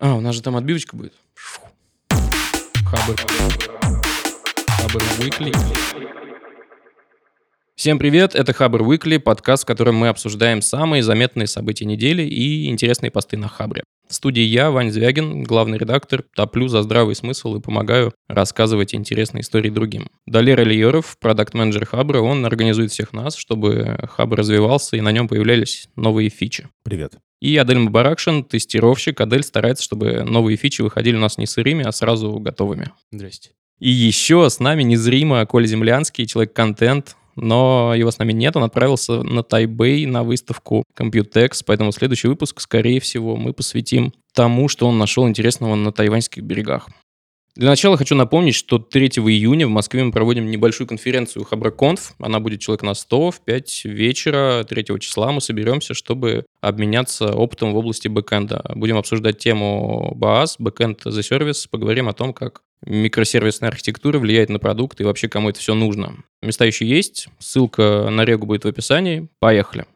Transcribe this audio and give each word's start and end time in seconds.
А, 0.00 0.14
у 0.14 0.20
нас 0.20 0.34
же 0.34 0.42
там 0.42 0.56
отбивочка 0.56 0.96
будет. 0.96 1.12
Хабр. 2.08 3.16
Хабр 4.66 5.02
Weekly. 5.18 5.54
Всем 7.80 7.98
привет, 7.98 8.34
это 8.34 8.52
Хабр 8.52 8.82
Weekly, 8.82 9.18
подкаст, 9.18 9.62
в 9.62 9.66
котором 9.66 9.94
мы 9.94 10.08
обсуждаем 10.08 10.60
самые 10.60 11.02
заметные 11.02 11.46
события 11.46 11.86
недели 11.86 12.22
и 12.22 12.66
интересные 12.66 13.10
посты 13.10 13.38
на 13.38 13.48
Хабре. 13.48 13.84
В 14.06 14.12
студии 14.12 14.42
я, 14.42 14.70
Вань 14.70 14.90
Звягин, 14.90 15.44
главный 15.44 15.78
редактор, 15.78 16.22
топлю 16.36 16.68
за 16.68 16.82
здравый 16.82 17.14
смысл 17.14 17.56
и 17.56 17.60
помогаю 17.62 18.12
рассказывать 18.28 18.94
интересные 18.94 19.40
истории 19.40 19.70
другим. 19.70 20.08
Далер 20.26 20.60
Ильеров, 20.60 21.16
продакт-менеджер 21.18 21.86
Хабра, 21.86 22.20
он 22.20 22.44
организует 22.44 22.90
всех 22.90 23.14
нас, 23.14 23.34
чтобы 23.34 23.98
Хабр 24.10 24.36
развивался 24.36 24.98
и 24.98 25.00
на 25.00 25.10
нем 25.10 25.26
появлялись 25.26 25.88
новые 25.96 26.28
фичи. 26.28 26.68
Привет. 26.82 27.14
И 27.40 27.56
Адель 27.56 27.78
Мабаракшин, 27.78 28.44
тестировщик. 28.44 29.18
Адель 29.22 29.42
старается, 29.42 29.84
чтобы 29.84 30.22
новые 30.22 30.58
фичи 30.58 30.82
выходили 30.82 31.16
у 31.16 31.20
нас 31.20 31.38
не 31.38 31.46
сырыми, 31.46 31.86
а 31.86 31.92
сразу 31.92 32.30
готовыми. 32.40 32.90
Здрасте. 33.10 33.52
И 33.78 33.88
еще 33.88 34.50
с 34.50 34.60
нами 34.60 34.82
незримо 34.82 35.46
Коля 35.46 35.64
Землянский, 35.64 36.26
человек-контент, 36.26 37.16
но 37.40 37.94
его 37.94 38.10
с 38.10 38.18
нами 38.18 38.32
нет, 38.32 38.56
он 38.56 38.64
отправился 38.64 39.22
на 39.22 39.42
Тайбэй 39.42 40.06
на 40.06 40.22
выставку 40.22 40.84
Computex, 40.96 41.62
поэтому 41.66 41.92
следующий 41.92 42.28
выпуск, 42.28 42.60
скорее 42.60 43.00
всего, 43.00 43.36
мы 43.36 43.52
посвятим 43.52 44.12
тому, 44.34 44.68
что 44.68 44.86
он 44.86 44.98
нашел 44.98 45.28
интересного 45.28 45.74
на 45.74 45.92
тайваньских 45.92 46.42
берегах. 46.42 46.88
Для 47.56 47.68
начала 47.68 47.96
хочу 47.96 48.14
напомнить, 48.14 48.54
что 48.54 48.78
3 48.78 49.08
июня 49.08 49.66
в 49.66 49.70
Москве 49.70 50.04
мы 50.04 50.12
проводим 50.12 50.50
небольшую 50.50 50.86
конференцию 50.86 51.44
Хабраконф. 51.44 52.14
Она 52.20 52.38
будет 52.38 52.60
человек 52.60 52.82
на 52.82 52.94
100 52.94 53.30
в 53.32 53.40
5 53.40 53.84
вечера 53.86 54.64
3 54.64 54.98
числа. 55.00 55.32
Мы 55.32 55.40
соберемся, 55.40 55.92
чтобы 55.92 56.46
обменяться 56.60 57.34
опытом 57.34 57.72
в 57.72 57.76
области 57.76 58.06
бэкэнда. 58.06 58.72
Будем 58.76 58.96
обсуждать 58.96 59.38
тему 59.38 60.16
BAS, 60.16 60.58
as 60.58 61.18
a 61.18 61.20
Service. 61.20 61.66
Поговорим 61.68 62.08
о 62.08 62.12
том, 62.12 62.32
как 62.32 62.62
микросервисная 62.86 63.68
архитектура 63.68 64.18
влияет 64.18 64.48
на 64.48 64.58
продукт 64.58 65.00
и 65.00 65.04
вообще 65.04 65.28
кому 65.28 65.50
это 65.50 65.60
все 65.60 65.74
нужно. 65.74 66.16
Места 66.42 66.64
еще 66.64 66.86
есть. 66.86 67.28
Ссылка 67.38 68.08
на 68.10 68.24
Регу 68.24 68.46
будет 68.46 68.64
в 68.64 68.68
описании. 68.68 69.28
Поехали. 69.38 69.86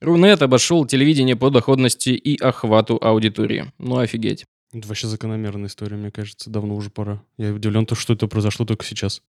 Рунет 0.00 0.42
обошел 0.42 0.84
телевидение 0.84 1.36
по 1.36 1.50
доходности 1.50 2.10
и 2.10 2.36
охвату 2.40 2.98
аудитории. 3.00 3.72
Ну, 3.78 3.98
офигеть. 3.98 4.44
Это 4.72 4.88
вообще 4.88 5.06
закономерная 5.06 5.68
история, 5.68 5.96
мне 5.96 6.10
кажется. 6.10 6.50
Давно 6.50 6.74
уже 6.74 6.90
пора. 6.90 7.22
Я 7.38 7.52
удивлен, 7.52 7.86
то, 7.86 7.94
что 7.94 8.14
это 8.14 8.26
произошло 8.26 8.66
только 8.66 8.84
сейчас. 8.84 9.22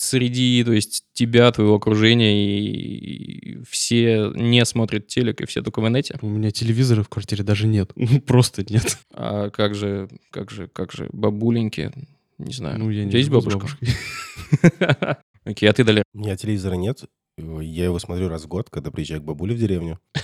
Среди, 0.00 0.64
то 0.64 0.72
есть, 0.72 1.04
тебя, 1.12 1.52
твоего 1.52 1.74
окружения, 1.74 2.32
и 2.42 3.62
все 3.68 4.32
не 4.34 4.64
смотрят 4.64 5.08
телек, 5.08 5.42
и 5.42 5.46
все 5.46 5.60
только 5.60 5.80
в 5.80 5.88
инете? 5.88 6.18
У 6.22 6.26
меня 6.26 6.50
телевизора 6.50 7.02
в 7.02 7.10
квартире 7.10 7.44
даже 7.44 7.66
нет. 7.66 7.92
Ну, 7.96 8.18
просто 8.22 8.64
нет. 8.66 8.96
А 9.12 9.50
как 9.50 9.74
же, 9.74 10.08
как 10.30 10.50
же, 10.50 10.68
как 10.68 10.92
же, 10.92 11.10
бабуленьки? 11.12 11.92
Не 12.38 12.54
знаю. 12.54 12.78
Ну, 12.78 12.88
я 12.88 13.02
У 13.02 13.04
не 13.04 13.10
тебя 13.10 13.18
есть 13.18 13.30
бабушка? 13.30 13.66
Окей, 15.44 15.68
а 15.68 15.72
ты, 15.74 15.84
Далер? 15.84 16.04
У 16.14 16.20
меня 16.20 16.34
телевизора 16.34 16.76
нет. 16.76 17.04
Я 17.36 17.84
его 17.84 17.98
смотрю 17.98 18.30
раз 18.30 18.44
в 18.44 18.48
год, 18.48 18.70
когда 18.70 18.90
приезжаю 18.90 19.20
к 19.20 19.24
бабуле 19.24 19.54
в 19.54 19.58
деревню. 19.58 20.00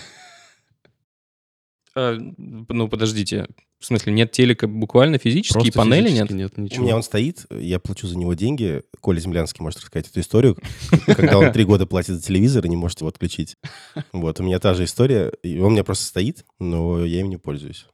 А, 1.99 2.15
ну, 2.19 2.89
подождите. 2.89 3.47
В 3.79 3.85
смысле, 3.85 4.13
нет 4.15 4.33
телека 4.33 4.67
буквально 4.67 5.19
физически, 5.19 5.59
и 5.59 5.71
Просто 5.71 5.79
панели 5.79 6.09
нет? 6.11 6.29
физически 6.29 6.33
нет 6.35 6.53
У 6.57 6.61
ничего. 6.63 6.85
меня 6.85 6.97
он 6.97 7.03
стоит, 7.03 7.45
я 7.51 7.79
плачу 7.79 8.07
за 8.07 8.17
него 8.17 8.33
деньги. 8.35 8.83
Коля 9.01 9.21
Землянский 9.21 9.63
может 9.63 9.81
рассказать 9.81 10.09
эту 10.09 10.21
историю, 10.21 10.57
когда 11.07 11.39
он 11.39 11.53
три 11.53 11.65
года 11.65 11.87
платит 11.87 12.15
за 12.15 12.23
телевизор 12.23 12.65
и 12.65 12.69
не 12.71 12.77
может 12.77 13.01
его 13.01 13.09
отключить. 13.09 13.57
Вот, 14.13 14.41
у 14.41 14.43
меня 14.43 14.59
та 14.61 14.73
же 14.75 14.85
история. 14.85 15.31
И 15.43 15.59
он 15.59 15.67
у 15.67 15.71
меня 15.71 15.85
просто 15.85 16.05
стоит, 16.07 16.45
но 16.59 17.05
я 17.05 17.21
им 17.21 17.29
не 17.29 17.37
пользуюсь. 17.37 17.87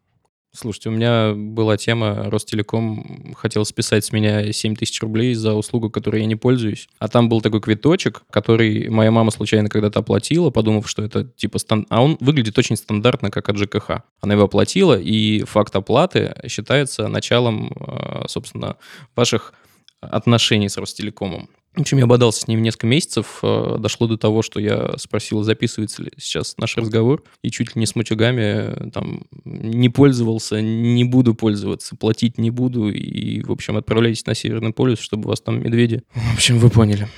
Слушайте, 0.54 0.90
у 0.90 0.92
меня 0.92 1.32
была 1.34 1.78
тема, 1.78 2.28
Ростелеком 2.30 3.34
хотел 3.38 3.64
списать 3.64 4.04
с 4.04 4.12
меня 4.12 4.52
7 4.52 4.76
тысяч 4.76 5.00
рублей 5.00 5.32
за 5.32 5.54
услугу, 5.54 5.88
которой 5.88 6.20
я 6.20 6.26
не 6.26 6.36
пользуюсь. 6.36 6.88
А 6.98 7.08
там 7.08 7.30
был 7.30 7.40
такой 7.40 7.62
квиточек, 7.62 8.22
который 8.30 8.90
моя 8.90 9.10
мама 9.10 9.30
случайно 9.30 9.70
когда-то 9.70 10.00
оплатила, 10.00 10.50
подумав, 10.50 10.90
что 10.90 11.02
это 11.02 11.24
типа... 11.24 11.58
Стан... 11.58 11.86
А 11.88 12.02
он 12.02 12.18
выглядит 12.20 12.58
очень 12.58 12.76
стандартно, 12.76 13.30
как 13.30 13.48
от 13.48 13.56
ЖКХ. 13.56 14.02
Она 14.20 14.34
его 14.34 14.44
оплатила, 14.44 15.00
и 15.00 15.42
факт 15.44 15.74
оплаты 15.74 16.34
считается 16.48 17.08
началом, 17.08 17.72
э, 17.74 18.24
собственно, 18.28 18.76
ваших 19.16 19.54
отношений 20.00 20.68
с 20.68 20.76
Ростелекомом. 20.76 21.48
В 21.74 21.80
общем, 21.80 21.96
я 21.96 22.06
бодался 22.06 22.42
с 22.42 22.48
ним 22.48 22.62
несколько 22.62 22.86
месяцев. 22.86 23.38
э, 23.42 23.76
Дошло 23.78 24.06
до 24.06 24.18
того, 24.18 24.42
что 24.42 24.60
я 24.60 24.92
спросил, 24.98 25.42
записывается 25.42 26.02
ли 26.02 26.10
сейчас 26.18 26.58
наш 26.58 26.76
разговор. 26.76 27.24
И 27.42 27.50
чуть 27.50 27.74
ли 27.74 27.80
не 27.80 27.86
с 27.86 27.96
мутюгами 27.96 28.40
э, 28.42 28.90
там 28.90 29.22
не 29.44 29.88
пользовался, 29.88 30.60
не 30.60 31.04
буду 31.04 31.34
пользоваться, 31.34 31.96
платить 31.96 32.36
не 32.36 32.50
буду. 32.50 32.90
И, 32.90 33.42
в 33.42 33.50
общем, 33.50 33.78
отправляйтесь 33.78 34.26
на 34.26 34.34
Северный 34.34 34.74
полюс, 34.74 35.00
чтобы 35.00 35.30
вас 35.30 35.40
там 35.40 35.62
медведи... 35.62 36.02
В 36.12 36.34
общем, 36.34 36.58
вы 36.58 36.68
поняли. 36.68 37.08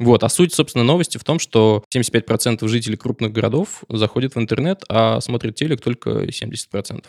Вот, 0.00 0.24
а 0.24 0.28
суть, 0.28 0.54
собственно, 0.54 0.82
новости 0.82 1.18
в 1.18 1.24
том, 1.24 1.38
что 1.38 1.84
75% 1.94 2.66
жителей 2.66 2.96
крупных 2.96 3.32
городов 3.32 3.84
заходят 3.88 4.34
в 4.34 4.40
интернет, 4.40 4.82
а 4.88 5.20
смотрят 5.20 5.54
телек 5.54 5.82
только 5.82 6.24
70%. 6.24 7.04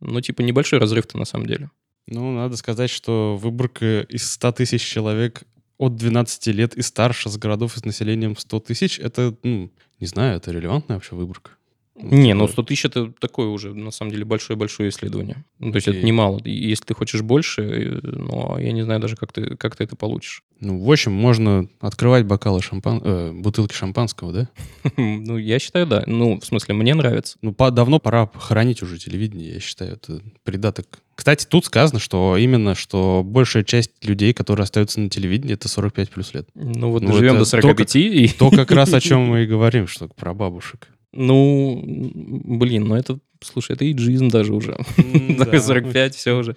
Ну, 0.00 0.20
типа, 0.20 0.42
небольшой 0.42 0.80
разрыв-то 0.80 1.16
на 1.16 1.24
самом 1.24 1.46
деле. 1.46 1.70
Ну, 2.08 2.32
надо 2.32 2.56
сказать, 2.56 2.90
что 2.90 3.36
выборка 3.40 4.00
из 4.02 4.30
100 4.32 4.52
тысяч 4.52 4.82
человек 4.82 5.44
от 5.78 5.96
12 5.96 6.46
лет 6.48 6.74
и 6.74 6.82
старше 6.82 7.28
с 7.28 7.36
городов 7.36 7.76
с 7.76 7.84
населением 7.84 8.34
в 8.34 8.40
100 8.40 8.60
тысяч, 8.60 8.98
это, 8.98 9.36
ну, 9.42 9.70
не 10.00 10.06
знаю, 10.06 10.36
это 10.36 10.50
релевантная 10.52 10.96
вообще 10.96 11.14
выборка. 11.14 11.55
Не, 11.98 12.34
ну 12.34 12.42
типа, 12.42 12.52
100 12.52 12.62
тысяч 12.64 12.84
это 12.84 13.12
такое 13.18 13.48
уже, 13.48 13.74
на 13.74 13.90
самом 13.90 14.10
деле, 14.12 14.24
большое-большое 14.24 14.90
исследование. 14.90 15.44
Ну, 15.58 15.72
то 15.72 15.76
есть 15.76 15.88
это 15.88 16.04
немало. 16.04 16.40
Если 16.44 16.84
ты 16.84 16.94
хочешь 16.94 17.22
больше, 17.22 17.62
э, 17.62 18.00
ну, 18.02 18.58
я 18.58 18.72
не 18.72 18.82
знаю 18.82 19.00
даже, 19.00 19.16
как 19.16 19.32
ты, 19.32 19.56
как 19.56 19.76
ты 19.76 19.84
это 19.84 19.96
получишь. 19.96 20.42
Ну, 20.60 20.78
в 20.78 20.90
общем, 20.90 21.12
можно 21.12 21.68
открывать 21.80 22.24
бокалы 22.26 22.60
шампан... 22.62 23.00
э, 23.02 23.32
бутылки 23.32 23.74
шампанского, 23.74 24.32
да? 24.32 24.48
Ну, 24.96 25.38
я 25.38 25.58
считаю, 25.58 25.86
да. 25.86 26.04
Ну, 26.06 26.38
в 26.40 26.44
смысле, 26.44 26.74
мне 26.74 26.94
нравится. 26.94 27.38
Ну, 27.42 27.52
по- 27.54 27.70
давно 27.70 27.98
пора 27.98 28.30
хоронить 28.34 28.82
уже 28.82 28.98
телевидение, 28.98 29.54
я 29.54 29.60
считаю, 29.60 29.94
это 29.94 30.20
придаток. 30.44 31.00
Кстати, 31.14 31.46
тут 31.46 31.64
сказано, 31.64 31.98
что 31.98 32.36
именно, 32.36 32.74
что 32.74 33.22
большая 33.24 33.64
часть 33.64 33.90
людей, 34.02 34.34
которые 34.34 34.64
остаются 34.64 35.00
на 35.00 35.08
телевидении, 35.08 35.54
это 35.54 35.68
45 35.68 36.10
плюс 36.10 36.34
лет. 36.34 36.46
Ну, 36.54 36.90
вот 36.90 37.02
Ну, 37.02 37.08
доживем 37.08 37.32
это 37.36 37.40
до 37.40 37.44
45, 37.46 37.96
и... 37.96 38.28
То 38.28 38.50
как 38.50 38.70
раз 38.70 38.92
о 38.92 39.00
чем 39.00 39.20
мы 39.28 39.44
и 39.44 39.46
говорим, 39.46 39.86
что 39.86 40.08
про 40.08 40.34
бабушек. 40.34 40.88
Ну, 41.16 41.82
блин, 41.84 42.84
ну 42.84 42.94
это, 42.94 43.18
слушай, 43.42 43.72
это 43.72 43.90
иджизм 43.90 44.28
даже 44.28 44.54
уже. 44.54 44.76
Такой 45.38 45.60
45, 45.60 46.14
все 46.14 46.32
уже. 46.36 46.56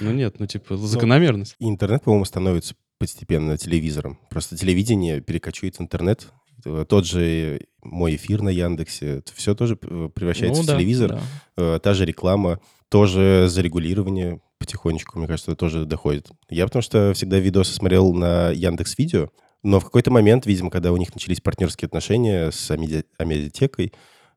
Ну 0.00 0.12
нет, 0.12 0.36
ну 0.38 0.46
типа 0.46 0.76
закономерность. 0.76 1.56
И 1.58 1.68
интернет, 1.68 2.02
по-моему, 2.02 2.24
становится 2.24 2.74
постепенно 2.98 3.56
телевизором. 3.56 4.18
Просто 4.28 4.56
телевидение 4.56 5.20
перекочует 5.20 5.76
в 5.76 5.80
интернет. 5.80 6.28
Э, 6.64 6.84
Тот 6.88 7.06
же 7.06 7.60
мой 7.82 8.16
эфир 8.16 8.42
на 8.42 8.50
Яндексе, 8.50 9.18
это 9.18 9.32
все 9.34 9.54
тоже 9.54 9.78
э, 9.80 10.08
превращается 10.14 10.60
Ну 10.60 10.64
в 10.64 10.66
да, 10.66 10.76
телевизор. 10.76 11.10
да. 11.12 11.22
Э, 11.56 11.78
Та 11.82 11.94
же 11.94 12.04
реклама, 12.04 12.60
тоже 12.90 13.46
зарегулирование 13.48 14.40
потихонечку, 14.58 15.18
мне 15.18 15.26
кажется, 15.26 15.54
тоже 15.56 15.86
доходит. 15.86 16.28
Я 16.50 16.66
потому 16.66 16.82
что 16.82 17.12
всегда 17.14 17.38
видосы 17.38 17.72
смотрел 17.72 18.12
на 18.12 18.50
Яндекс 18.50 18.98
Видео, 18.98 19.30
но 19.62 19.80
в 19.80 19.84
какой-то 19.84 20.10
момент, 20.10 20.46
видимо, 20.46 20.70
когда 20.70 20.92
у 20.92 20.96
них 20.96 21.14
начались 21.14 21.40
партнерские 21.40 21.86
отношения 21.86 22.50
с 22.50 22.70
Амеди- 22.70 23.04
Амедиатекой, 23.18 23.92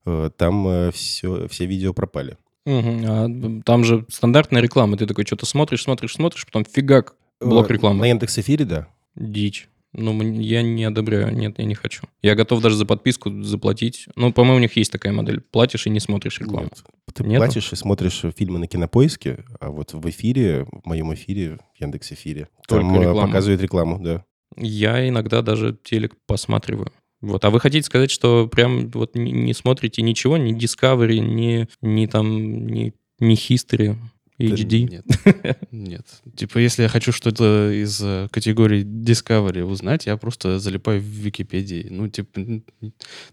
э, 0.06 0.30
там 0.38 0.92
все, 0.92 1.48
все 1.48 1.66
видео 1.66 1.94
пропали. 1.94 2.38
Мгм. 2.66 3.06
А, 3.08 3.62
там 3.66 3.84
же 3.84 4.06
стандартная 4.10 4.62
реклама. 4.62 4.98
Ты 4.98 5.06
такой 5.06 5.26
что-то 5.26 5.46
смотришь, 5.46 5.84
смотришь, 5.84 6.14
смотришь, 6.14 6.46
потом 6.46 6.66
фигак, 6.66 7.16
блок 7.42 7.70
Э, 7.70 7.74
рекламы. 7.74 8.00
На 8.02 8.06
Яндекс 8.08 8.38
Эфире, 8.40 8.66
да. 8.66 8.88
Дичь. 9.16 9.68
Ну, 9.96 10.20
я 10.40 10.64
не 10.64 10.86
одобряю. 10.86 11.36
Нет, 11.36 11.60
я 11.60 11.66
не 11.66 11.76
хочу. 11.76 12.08
Я 12.24 12.34
готов 12.34 12.62
даже 12.64 12.76
за 12.76 12.86
подписку 12.86 13.44
заплатить. 13.44 14.08
Ну, 14.16 14.34
по-моему, 14.34 14.58
у 14.58 14.62
них 14.62 14.76
есть 14.76 14.92
такая 14.92 15.14
модель. 15.14 15.40
Платишь 15.42 15.86
и 15.86 15.92
не 15.92 16.00
смотришь 16.00 16.40
рекламу. 16.40 16.64
Нет. 16.64 16.84
Ты 17.14 17.24
Нету? 17.24 17.38
платишь 17.46 17.72
и 17.72 17.76
смотришь 17.76 18.24
фильмы 18.36 18.58
на 18.58 18.66
кинопоиске, 18.68 19.44
а 19.60 19.70
вот 19.70 19.94
в 19.94 20.10
эфире, 20.10 20.66
в 20.72 20.88
моем 20.88 21.14
эфире, 21.14 21.60
в 21.78 21.80
Яндекс 21.82 22.12
Эфире, 22.14 22.48
Только 22.68 22.86
там 22.88 22.96
э, 22.96 23.00
реклама. 23.02 23.28
показывают 23.28 23.62
рекламу, 23.62 24.00
да. 24.00 24.24
Я 24.58 25.08
иногда 25.08 25.42
даже 25.42 25.78
телек 25.84 26.16
посматриваю. 26.28 26.92
Вот. 27.22 27.46
А 27.46 27.50
вы 27.50 27.60
хотите 27.60 27.86
сказать, 27.86 28.12
что 28.12 28.48
прям 28.48 28.90
вот 28.92 29.16
не, 29.16 29.54
смотрите 29.54 30.02
ничего, 30.02 30.38
ни 30.38 30.54
Discovery, 30.54 31.20
ни, 31.20 31.68
ни 31.82 32.06
там, 32.06 32.68
ни, 32.68 32.94
ни 33.20 33.36
History, 33.36 33.96
HD? 34.40 34.90
Нет. 34.90 35.06
Нет. 35.72 36.06
Типа, 36.36 36.58
если 36.58 36.84
я 36.84 36.90
хочу 36.90 37.12
что-то 37.12 37.72
из 37.72 38.02
э, 38.02 38.28
категории 38.32 38.84
Discovery 38.84 39.64
узнать, 39.64 40.06
я 40.06 40.18
просто 40.18 40.60
залипаю 40.60 41.00
в 41.00 41.04
Википедии. 41.06 41.88
Ну, 41.90 42.08
типа, 42.08 42.62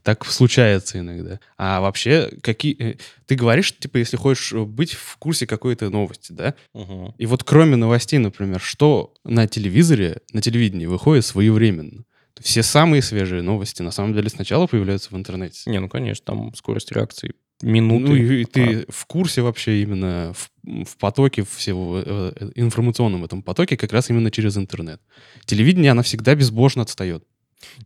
так 0.03 0.25
случается 0.27 0.99
иногда. 0.99 1.41
А 1.57 1.81
вообще, 1.81 2.31
какие... 2.43 2.77
э, 2.79 2.97
Ты 3.27 3.35
говоришь, 3.35 3.77
типа, 3.77 3.99
если 3.99 4.17
хочешь 4.17 4.53
э, 4.53 4.65
быть 4.65 4.93
в 4.93 5.17
курсе 5.17 5.47
какой-то 5.47 5.89
новости, 5.91 6.33
да? 6.33 6.55
Мгм. 6.75 7.15
И 7.19 7.27
вот 7.27 7.45
кроме 7.45 7.77
новостей, 7.77 8.19
например, 8.19 8.61
что 8.61 9.15
на 9.25 9.47
телевизоре, 9.47 10.21
на 10.33 10.43
телевидении 10.43 10.87
выходит 10.87 11.25
своевременно? 11.25 12.05
Все 12.41 12.63
самые 12.63 13.03
свежие 13.03 13.43
новости 13.43 13.83
на 13.83 13.91
самом 13.91 14.15
деле 14.15 14.31
сначала 14.31 14.67
появляются 14.67 15.11
в 15.11 15.17
интернете. 15.17 15.71
Не, 15.71 15.79
ну, 15.79 15.89
конечно, 15.89 16.25
там 16.25 16.55
скорость 16.55 16.91
реакции 16.93 17.35
минуты. 17.63 18.09
Ну 18.09 18.15
и, 18.15 18.43
и 18.43 18.45
ты 18.45 18.87
в 18.89 19.07
курсе 19.07 19.43
вообще 19.43 19.83
именно 19.83 20.33
в, 20.35 20.85
в 20.85 20.97
потоке 20.97 21.45
всего 21.45 22.03
э, 22.05 22.33
э, 22.37 22.51
информационном 22.55 23.25
этом 23.25 23.43
потоке 23.43 23.77
как 23.77 23.93
раз 23.93 24.11
именно 24.11 24.31
через 24.31 24.57
интернет. 24.57 25.01
Телевидение, 25.45 25.91
оно 25.91 26.03
всегда 26.03 26.35
безбожно 26.35 26.83
отстает. 26.83 27.25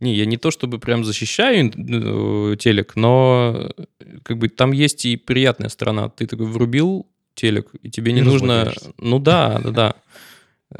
Не, 0.01 0.15
я 0.15 0.27
не 0.27 0.37
то 0.37 0.51
чтобы 0.51 0.79
прям 0.79 1.05
защищаю 1.05 1.67
э, 1.67 2.57
телек, 2.57 2.97
но 2.97 3.71
э, 3.77 4.19
как 4.23 4.39
бы 4.39 4.49
там 4.49 4.73
есть 4.73 5.05
и 5.05 5.17
приятная 5.17 5.69
сторона. 5.69 6.09
Ты 6.09 6.27
такой 6.27 6.47
врубил 6.47 7.07
телек, 7.35 7.71
и 7.83 7.91
тебе 7.91 8.13
не 8.13 8.21
И 8.21 8.25
нужно... 8.25 8.73
Ну 8.99 9.19
да, 9.19 9.61
да, 9.65 9.71
да. 9.71 9.95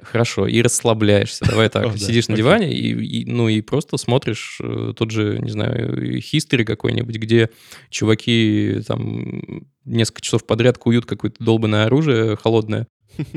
Хорошо, 0.03 0.47
и 0.47 0.61
расслабляешься. 0.63 1.45
Давай 1.45 1.69
так, 1.69 1.97
сидишь 1.99 2.29
на 2.29 2.37
диване 2.37 2.73
и, 2.73 2.93
и, 2.93 3.31
ну 3.31 3.49
и 3.49 3.61
просто 3.61 3.97
смотришь 3.97 4.59
э, 4.63 4.93
тот 4.97 5.11
же, 5.11 5.39
не 5.41 5.51
знаю, 5.51 6.19
history 6.19 6.65
какой-нибудь, 6.65 7.17
где 7.17 7.51
чуваки 7.91 8.81
там 8.87 9.65
несколько 9.85 10.23
часов 10.23 10.47
подряд 10.47 10.79
куют 10.79 11.07
какое-то 11.07 11.43
долбанное 11.43 11.87
оружие 11.87 12.37
холодное. 12.37 12.87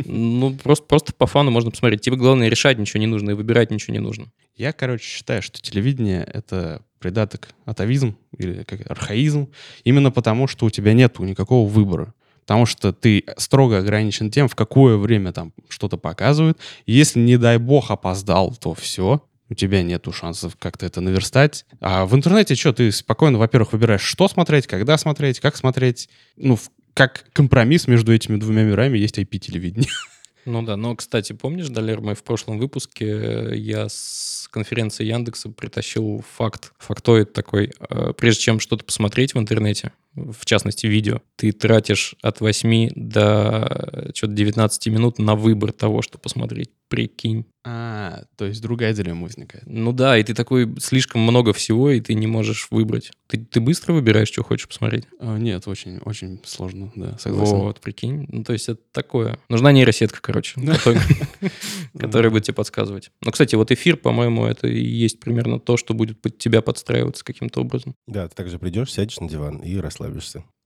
Ну, 0.05 0.55
просто, 0.55 0.85
просто 0.85 1.13
по 1.13 1.27
фану 1.27 1.51
можно 1.51 1.71
посмотреть. 1.71 2.01
Тебе 2.01 2.15
главное 2.15 2.49
решать 2.49 2.77
ничего 2.77 2.99
не 2.99 3.07
нужно 3.07 3.31
и 3.31 3.33
выбирать 3.33 3.71
ничего 3.71 3.93
не 3.93 3.99
нужно. 3.99 4.31
Я, 4.55 4.73
короче, 4.73 5.05
считаю, 5.05 5.41
что 5.41 5.61
телевидение— 5.61 6.23
это 6.33 6.81
придаток 6.99 7.49
атовизм 7.65 8.17
или 8.37 8.63
как 8.63 8.89
архаизм, 8.89 9.49
именно 9.83 10.11
потому, 10.11 10.47
что 10.47 10.65
у 10.65 10.69
тебя 10.69 10.93
нету 10.93 11.23
никакого 11.23 11.69
выбора. 11.69 12.13
Потому 12.47 12.65
что 12.65 12.93
ты 12.93 13.25
строго 13.35 13.79
ограничен 13.79 14.31
тем, 14.31 14.47
в 14.47 14.55
какое 14.55 14.95
время 14.95 15.33
там 15.33 15.51
что-то 15.67 15.97
показывают. 15.97 16.57
Если, 16.85 17.19
не 17.19 17.35
дай 17.35 17.57
бог, 17.57 17.91
опоздал, 17.91 18.55
то 18.55 18.73
все. 18.73 19.21
У 19.49 19.53
тебя 19.53 19.83
нету 19.83 20.13
шансов 20.13 20.55
как-то 20.57 20.85
это 20.85 21.01
наверстать. 21.01 21.65
А 21.81 22.05
в 22.05 22.15
интернете 22.15 22.55
что, 22.55 22.71
ты 22.71 22.89
спокойно, 22.93 23.37
во-первых, 23.37 23.73
выбираешь, 23.73 24.01
что 24.01 24.29
смотреть, 24.29 24.65
когда 24.65 24.97
смотреть, 24.97 25.41
как 25.41 25.57
смотреть. 25.57 26.07
Ну, 26.37 26.57
как 26.93 27.25
компромисс 27.33 27.85
между 27.85 28.13
этими 28.13 28.37
двумя 28.37 28.63
мирами 28.63 28.97
есть 28.97 29.19
IP-телевидение. 29.19 29.89
Ну 30.49 30.61
да, 30.61 30.77
но, 30.77 30.95
кстати, 30.95 31.33
помнишь, 31.33 31.67
Далер, 31.67 31.99
мы 31.99 32.15
в 32.15 32.23
прошлом 32.23 32.57
выпуске 32.57 33.05
э, 33.05 33.55
я 33.57 33.89
с 33.89 34.47
конференции 34.49 35.03
Яндекса 35.03 35.49
притащил 35.49 36.23
факт, 36.37 36.71
фактоид 36.79 37.33
такой. 37.33 37.73
э, 37.89 38.13
Прежде 38.13 38.43
чем 38.43 38.61
что-то 38.61 38.85
посмотреть 38.85 39.33
в 39.33 39.37
интернете, 39.39 39.91
в 40.17 40.45
частности 40.45 40.87
видео, 40.87 41.21
ты 41.35 41.51
тратишь 41.51 42.15
от 42.21 42.41
8 42.41 42.89
до 42.95 44.11
что-то 44.15 44.33
19 44.33 44.87
минут 44.87 45.19
на 45.19 45.35
выбор 45.35 45.71
того, 45.71 46.01
что 46.01 46.17
посмотреть. 46.17 46.71
Прикинь. 46.89 47.45
А, 47.65 48.23
то 48.37 48.45
есть 48.45 48.61
другая 48.61 48.93
дилемма 48.93 49.23
возникает. 49.23 49.65
Ну 49.67 49.91
да, 49.91 50.17
и 50.17 50.23
ты 50.23 50.33
такой, 50.33 50.73
слишком 50.79 51.19
много 51.19 51.51
всего, 51.51 51.91
и 51.91 51.99
ты 51.99 52.13
не 52.13 52.25
можешь 52.25 52.69
выбрать. 52.71 53.11
Ты, 53.27 53.39
ты 53.39 53.59
быстро 53.59 53.91
выбираешь, 53.91 54.29
что 54.29 54.41
хочешь 54.41 54.69
посмотреть? 54.69 55.03
А, 55.19 55.37
Нет, 55.37 55.67
очень, 55.67 55.97
очень 56.05 56.39
сложно, 56.45 56.93
да, 56.95 57.17
согласен. 57.17 57.57
Вот, 57.57 57.81
прикинь. 57.81 58.25
Ну, 58.29 58.45
то 58.45 58.53
есть 58.53 58.69
это 58.69 58.79
такое. 58.93 59.37
Нужна 59.49 59.73
нейросетка, 59.73 60.21
короче, 60.21 60.61
которая- 60.65 61.01
которая 61.99 62.31
будет 62.31 62.43
тебе 62.45 62.53
подсказывать. 62.53 63.11
Ну, 63.21 63.31
кстати, 63.31 63.55
вот 63.55 63.69
эфир, 63.71 63.97
по-моему, 63.97 64.45
это 64.45 64.67
и 64.67 64.81
есть 64.83 65.19
примерно 65.19 65.59
то, 65.59 65.75
что 65.75 65.93
будет 65.93 66.21
под 66.21 66.37
тебя 66.37 66.61
подстраиваться 66.61 67.25
каким-то 67.25 67.59
образом. 67.59 67.95
Да, 68.07 68.29
ты 68.29 68.35
также 68.35 68.59
придешь, 68.59 68.93
сядешь 68.93 69.19
на 69.19 69.27
диван 69.27 69.57
и 69.57 69.75
расслабишься. 69.75 70.06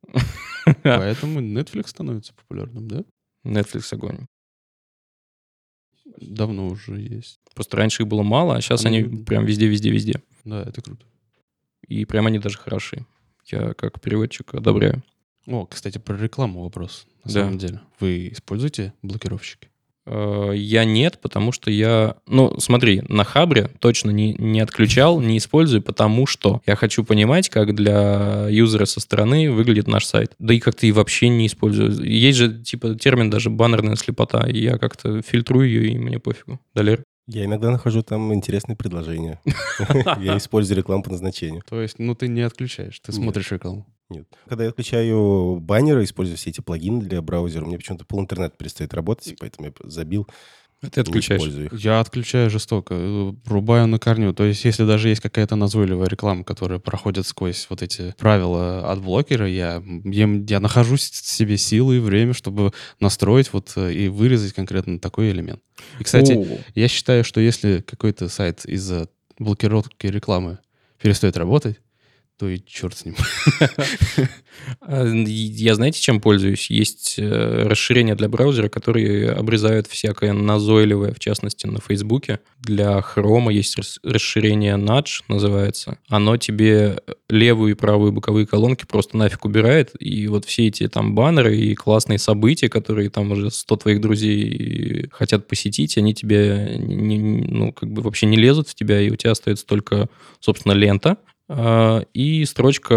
Поэтому 0.83 1.39
Netflix 1.41 1.87
становится 1.87 2.33
популярным, 2.33 2.87
да? 2.87 3.03
Netflix 3.45 3.93
огонь. 3.93 4.25
Давно 6.19 6.67
уже 6.67 6.99
есть. 6.99 7.39
Просто 7.53 7.77
раньше 7.77 8.03
их 8.03 8.09
было 8.09 8.23
мало, 8.23 8.55
а 8.55 8.61
сейчас 8.61 8.85
они 8.85 8.99
Они- 8.99 9.23
прям 9.23 9.45
везде-везде-везде. 9.45 10.21
Да, 10.43 10.63
это 10.63 10.81
круто. 10.81 11.05
И 11.87 12.05
прям 12.05 12.25
они 12.27 12.39
даже 12.39 12.57
хороши. 12.57 13.05
Я 13.45 13.73
как 13.73 13.99
переводчик 14.01 14.53
одобряю. 14.53 15.03
О, 15.47 15.65
кстати, 15.65 15.97
про 15.97 16.15
рекламу 16.17 16.63
вопрос. 16.63 17.07
На 17.23 17.33
Да. 17.33 17.39
самом 17.41 17.57
деле. 17.57 17.81
Вы 17.99 18.29
используете 18.29 18.93
блокировщики? 19.01 19.69
Э, 20.05 20.51
Я 20.55 20.85
нет, 20.85 21.19
потому 21.21 21.51
что 21.51 21.69
я... 21.71 22.15
Ну, 22.27 22.59
смотри, 22.59 23.03
на 23.07 23.23
Хабре 23.23 23.69
точно 23.79 24.11
не, 24.11 24.33
не 24.33 24.59
отключал, 24.59 25.19
не 25.21 25.37
использую, 25.37 25.81
потому 25.81 26.25
что 26.25 26.61
я 26.65 26.75
хочу 26.75 27.03
понимать, 27.03 27.49
как 27.49 27.75
для 27.75 28.47
юзера 28.49 28.85
со 28.85 28.99
стороны 28.99 29.51
выглядит 29.51 29.87
наш 29.87 30.05
сайт. 30.05 30.33
Да 30.39 30.53
и 30.53 30.59
как-то 30.59 30.85
и 30.87 30.91
вообще 30.91 31.29
не 31.29 31.47
использую. 31.47 31.91
Есть 32.03 32.37
же, 32.37 32.63
типа, 32.63 32.95
термин 32.95 33.29
даже 33.29 33.49
баннерная 33.49 33.95
слепота, 33.95 34.47
и 34.47 34.59
я 34.59 34.77
как-то 34.77 35.21
фильтрую 35.21 35.67
ее, 35.67 35.91
и 35.91 35.97
мне 35.97 36.19
пофигу. 36.19 36.59
Далер? 36.73 37.03
Я 37.27 37.45
иногда 37.45 37.69
нахожу 37.71 38.01
там 38.01 38.33
интересные 38.33 38.75
предложения. 38.75 39.39
Я 40.19 40.37
использую 40.37 40.77
рекламу 40.77 41.03
по 41.03 41.11
назначению. 41.11 41.61
То 41.69 41.81
есть, 41.81 41.99
ну, 41.99 42.15
ты 42.15 42.27
не 42.27 42.41
отключаешь, 42.41 42.99
ты 42.99 43.11
смотришь 43.13 43.51
рекламу. 43.51 43.85
Нет. 44.11 44.27
Когда 44.47 44.65
я 44.65 44.69
отключаю 44.69 45.59
баннеры, 45.61 46.03
использую 46.03 46.37
все 46.37 46.49
эти 46.49 46.59
плагины 46.59 47.01
для 47.01 47.21
браузера, 47.21 47.63
у 47.63 47.67
меня 47.67 47.77
почему-то 47.77 48.05
пол 48.05 48.21
интернета 48.21 48.55
перестает 48.57 48.93
работать, 48.93 49.35
поэтому 49.39 49.67
я 49.67 49.89
забил. 49.89 50.27
А 50.83 50.89
ты 50.89 51.01
отключаешь? 51.01 51.43
их. 51.43 51.73
Я 51.73 51.99
отключаю 51.99 52.49
жестоко, 52.49 52.95
э, 52.97 53.33
рубаю 53.45 53.87
на 53.87 53.99
корню. 53.99 54.33
То 54.33 54.43
есть, 54.43 54.65
если 54.65 54.83
даже 54.83 55.09
есть 55.09 55.21
какая-то 55.21 55.55
назойливая 55.55 56.07
реклама, 56.07 56.43
которая 56.43 56.79
проходит 56.79 57.27
сквозь 57.27 57.67
вот 57.69 57.83
эти 57.83 58.15
правила 58.17 58.91
от 58.91 58.99
блокера, 58.99 59.47
я, 59.47 59.81
я, 60.03 60.27
я 60.47 60.59
нахожу 60.59 60.97
себе 60.97 61.57
силы 61.57 61.97
и 61.97 61.99
время, 61.99 62.33
чтобы 62.33 62.73
настроить 62.99 63.53
вот 63.53 63.73
э, 63.75 63.93
и 63.93 64.07
вырезать 64.07 64.53
конкретно 64.53 64.99
такой 64.99 65.29
элемент. 65.29 65.61
И, 65.99 66.03
кстати, 66.03 66.31
О, 66.33 66.57
Я 66.73 66.87
считаю, 66.87 67.23
что 67.23 67.39
если 67.39 67.81
какой-то 67.81 68.27
сайт 68.27 68.65
из-за 68.65 69.07
блокировки 69.37 70.07
рекламы 70.07 70.57
перестает 70.99 71.37
работать, 71.37 71.79
то 72.41 72.49
и 72.49 72.59
черт 72.65 72.97
с 72.97 73.05
ним. 73.05 73.15
а, 74.81 75.05
Я 75.05 75.75
знаете, 75.75 76.01
чем 76.01 76.19
пользуюсь? 76.19 76.71
Есть 76.71 77.15
э, 77.19 77.63
расширения 77.67 78.15
для 78.15 78.27
браузера, 78.29 78.67
которые 78.67 79.29
обрезают 79.29 79.85
всякое 79.85 80.33
назойливое, 80.33 81.13
в 81.13 81.19
частности, 81.19 81.67
на 81.67 81.79
Фейсбуке. 81.79 82.39
Для 82.59 82.99
Хрома 83.01 83.53
есть 83.53 83.77
рас- 83.77 83.99
расширение 84.03 84.75
Nudge, 84.75 85.21
называется. 85.27 85.99
Оно 86.09 86.35
тебе 86.37 86.99
левую 87.29 87.73
и 87.73 87.75
правую 87.75 88.11
боковые 88.11 88.47
колонки 88.47 88.85
просто 88.87 89.17
нафиг 89.17 89.45
убирает, 89.45 89.91
и 89.99 90.27
вот 90.27 90.45
все 90.45 90.65
эти 90.67 90.87
там 90.87 91.13
баннеры 91.13 91.55
и 91.55 91.75
классные 91.75 92.17
события, 92.17 92.69
которые 92.69 93.11
там 93.11 93.31
уже 93.31 93.51
100 93.51 93.75
твоих 93.75 94.01
друзей 94.01 95.09
хотят 95.11 95.47
посетить, 95.47 95.95
они 95.99 96.15
тебе 96.15 96.75
не- 96.79 97.19
ну, 97.19 97.71
как 97.71 97.91
бы 97.91 98.01
вообще 98.01 98.25
не 98.25 98.37
лезут 98.37 98.67
в 98.67 98.73
тебя, 98.73 98.99
и 98.99 99.11
у 99.11 99.15
тебя 99.15 99.31
остается 99.33 99.67
только, 99.67 100.09
собственно, 100.39 100.73
лента, 100.73 101.17
и 102.13 102.45
строчка 102.45 102.95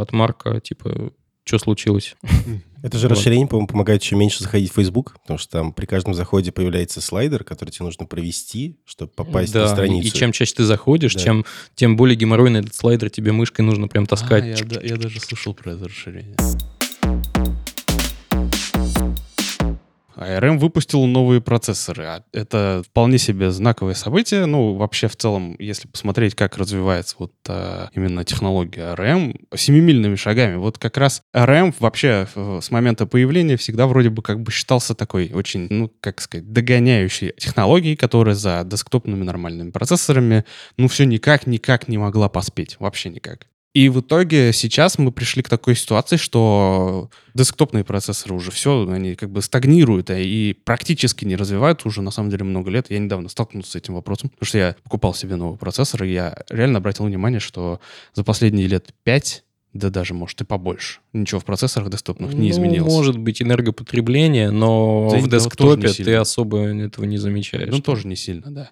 от 0.00 0.12
Марка, 0.12 0.60
типа, 0.60 1.12
что 1.44 1.58
случилось? 1.58 2.16
Это 2.82 2.96
же 2.96 3.08
Вот. 3.08 3.16
расширение, 3.16 3.48
по-моему, 3.48 3.66
помогает 3.66 4.02
еще 4.02 4.14
меньше 4.14 4.40
заходить 4.42 4.70
в 4.70 4.74
Facebook, 4.74 5.16
потому 5.22 5.36
что 5.38 5.50
там 5.50 5.72
при 5.72 5.84
каждом 5.86 6.14
заходе 6.14 6.52
появляется 6.52 7.00
слайдер, 7.00 7.42
который 7.42 7.70
тебе 7.70 7.86
нужно 7.86 8.06
провести, 8.06 8.78
чтобы 8.84 9.10
попасть 9.10 9.52
да, 9.52 9.62
на 9.62 9.68
страницу. 9.68 10.06
и 10.06 10.10
чем 10.12 10.30
чаще 10.30 10.54
ты 10.54 10.64
заходишь, 10.64 11.14
Да. 11.14 11.20
тем, 11.20 11.44
тем 11.74 11.96
более 11.96 12.14
геморройный 12.16 12.60
этот 12.60 12.76
слайдер 12.76 13.10
тебе 13.10 13.32
мышкой 13.32 13.62
нужно 13.64 13.88
прям 13.88 14.06
таскать. 14.06 14.44
А, 14.44 14.80
я, 14.80 14.80
я 14.82 14.96
даже 14.96 15.18
слышал 15.20 15.54
про 15.54 15.72
это 15.72 15.86
расширение. 15.86 16.36
ARM 20.18 20.58
выпустил 20.58 21.06
новые 21.06 21.40
процессоры. 21.40 22.04
А 22.04 22.24
Это 22.32 22.82
вполне 22.86 23.18
себе 23.18 23.50
знаковое 23.50 23.94
событие. 23.94 24.46
Ну, 24.46 24.74
вообще, 24.74 25.08
в 25.08 25.16
целом, 25.16 25.56
если 25.58 25.88
посмотреть, 25.88 26.34
как 26.34 26.56
развивается 26.56 27.16
вот 27.18 27.32
а, 27.48 27.88
именно 27.94 28.24
технология 28.24 28.94
ARM, 28.94 29.38
семимильными 29.56 30.16
шагами. 30.16 30.56
Вот 30.56 30.78
как 30.78 30.96
раз 30.96 31.22
ARM 31.34 31.74
вообще 31.78 32.28
э, 32.34 32.60
с 32.62 32.70
момента 32.70 33.06
появления 33.06 33.56
всегда 33.56 33.86
вроде 33.86 34.10
бы 34.10 34.22
как 34.22 34.40
бы 34.40 34.52
считался 34.52 34.94
такой 34.94 35.30
очень, 35.32 35.66
ну, 35.70 35.92
как 36.00 36.20
сказать, 36.20 36.52
догоняющей 36.52 37.32
технологией, 37.38 37.96
которая 37.96 38.34
за 38.34 38.62
десктопными 38.64 39.24
нормальными 39.24 39.70
процессорами, 39.70 40.44
ну, 40.76 40.88
все 40.88 41.04
никак-никак 41.04 41.88
не 41.88 41.98
могла 41.98 42.28
поспеть. 42.28 42.76
Вообще 42.78 43.10
никак. 43.10 43.46
И 43.78 43.88
в 43.90 44.00
итоге 44.00 44.52
сейчас 44.52 44.98
мы 44.98 45.12
пришли 45.12 45.40
к 45.40 45.48
такой 45.48 45.76
ситуации, 45.76 46.16
что 46.16 47.10
десктопные 47.34 47.84
процессоры 47.84 48.34
уже 48.34 48.50
все, 48.50 48.84
они 48.90 49.14
как 49.14 49.30
бы 49.30 49.40
стагнируют 49.40 50.10
а 50.10 50.18
и 50.18 50.52
практически 50.52 51.24
не 51.24 51.36
развиваются 51.36 51.86
уже 51.86 52.02
на 52.02 52.10
самом 52.10 52.30
деле 52.30 52.42
много 52.42 52.72
лет. 52.72 52.90
Я 52.90 52.98
недавно 52.98 53.28
столкнулся 53.28 53.70
с 53.70 53.76
этим 53.76 53.94
вопросом, 53.94 54.30
потому 54.30 54.48
что 54.48 54.58
я 54.58 54.74
покупал 54.82 55.14
себе 55.14 55.36
новый 55.36 55.56
процессор, 55.56 56.02
и 56.02 56.12
я 56.12 56.36
реально 56.50 56.78
обратил 56.78 57.06
внимание, 57.06 57.38
что 57.38 57.80
за 58.14 58.24
последние 58.24 58.66
лет 58.66 58.92
пять, 59.04 59.44
да 59.72 59.90
даже, 59.90 60.14
может, 60.14 60.40
и 60.40 60.44
побольше, 60.44 61.00
ничего 61.12 61.40
в 61.40 61.44
процессорах 61.44 61.90
десктопных 61.90 62.32
не 62.32 62.46
Ну, 62.48 62.50
изменилось. 62.50 62.92
может 62.92 63.18
быть, 63.18 63.42
энергопотребление, 63.42 64.50
но 64.50 65.08
Да 65.10 65.18
в 65.18 65.28
тоже 65.28 65.44
десктопе 65.44 65.88
ты 65.92 66.14
особо 66.14 66.58
этого 66.66 67.04
не 67.04 67.18
замечаешь. 67.18 67.70
Ну, 67.70 67.80
тоже 67.80 68.06
не 68.08 68.16
сильно, 68.16 68.50
да. 68.52 68.70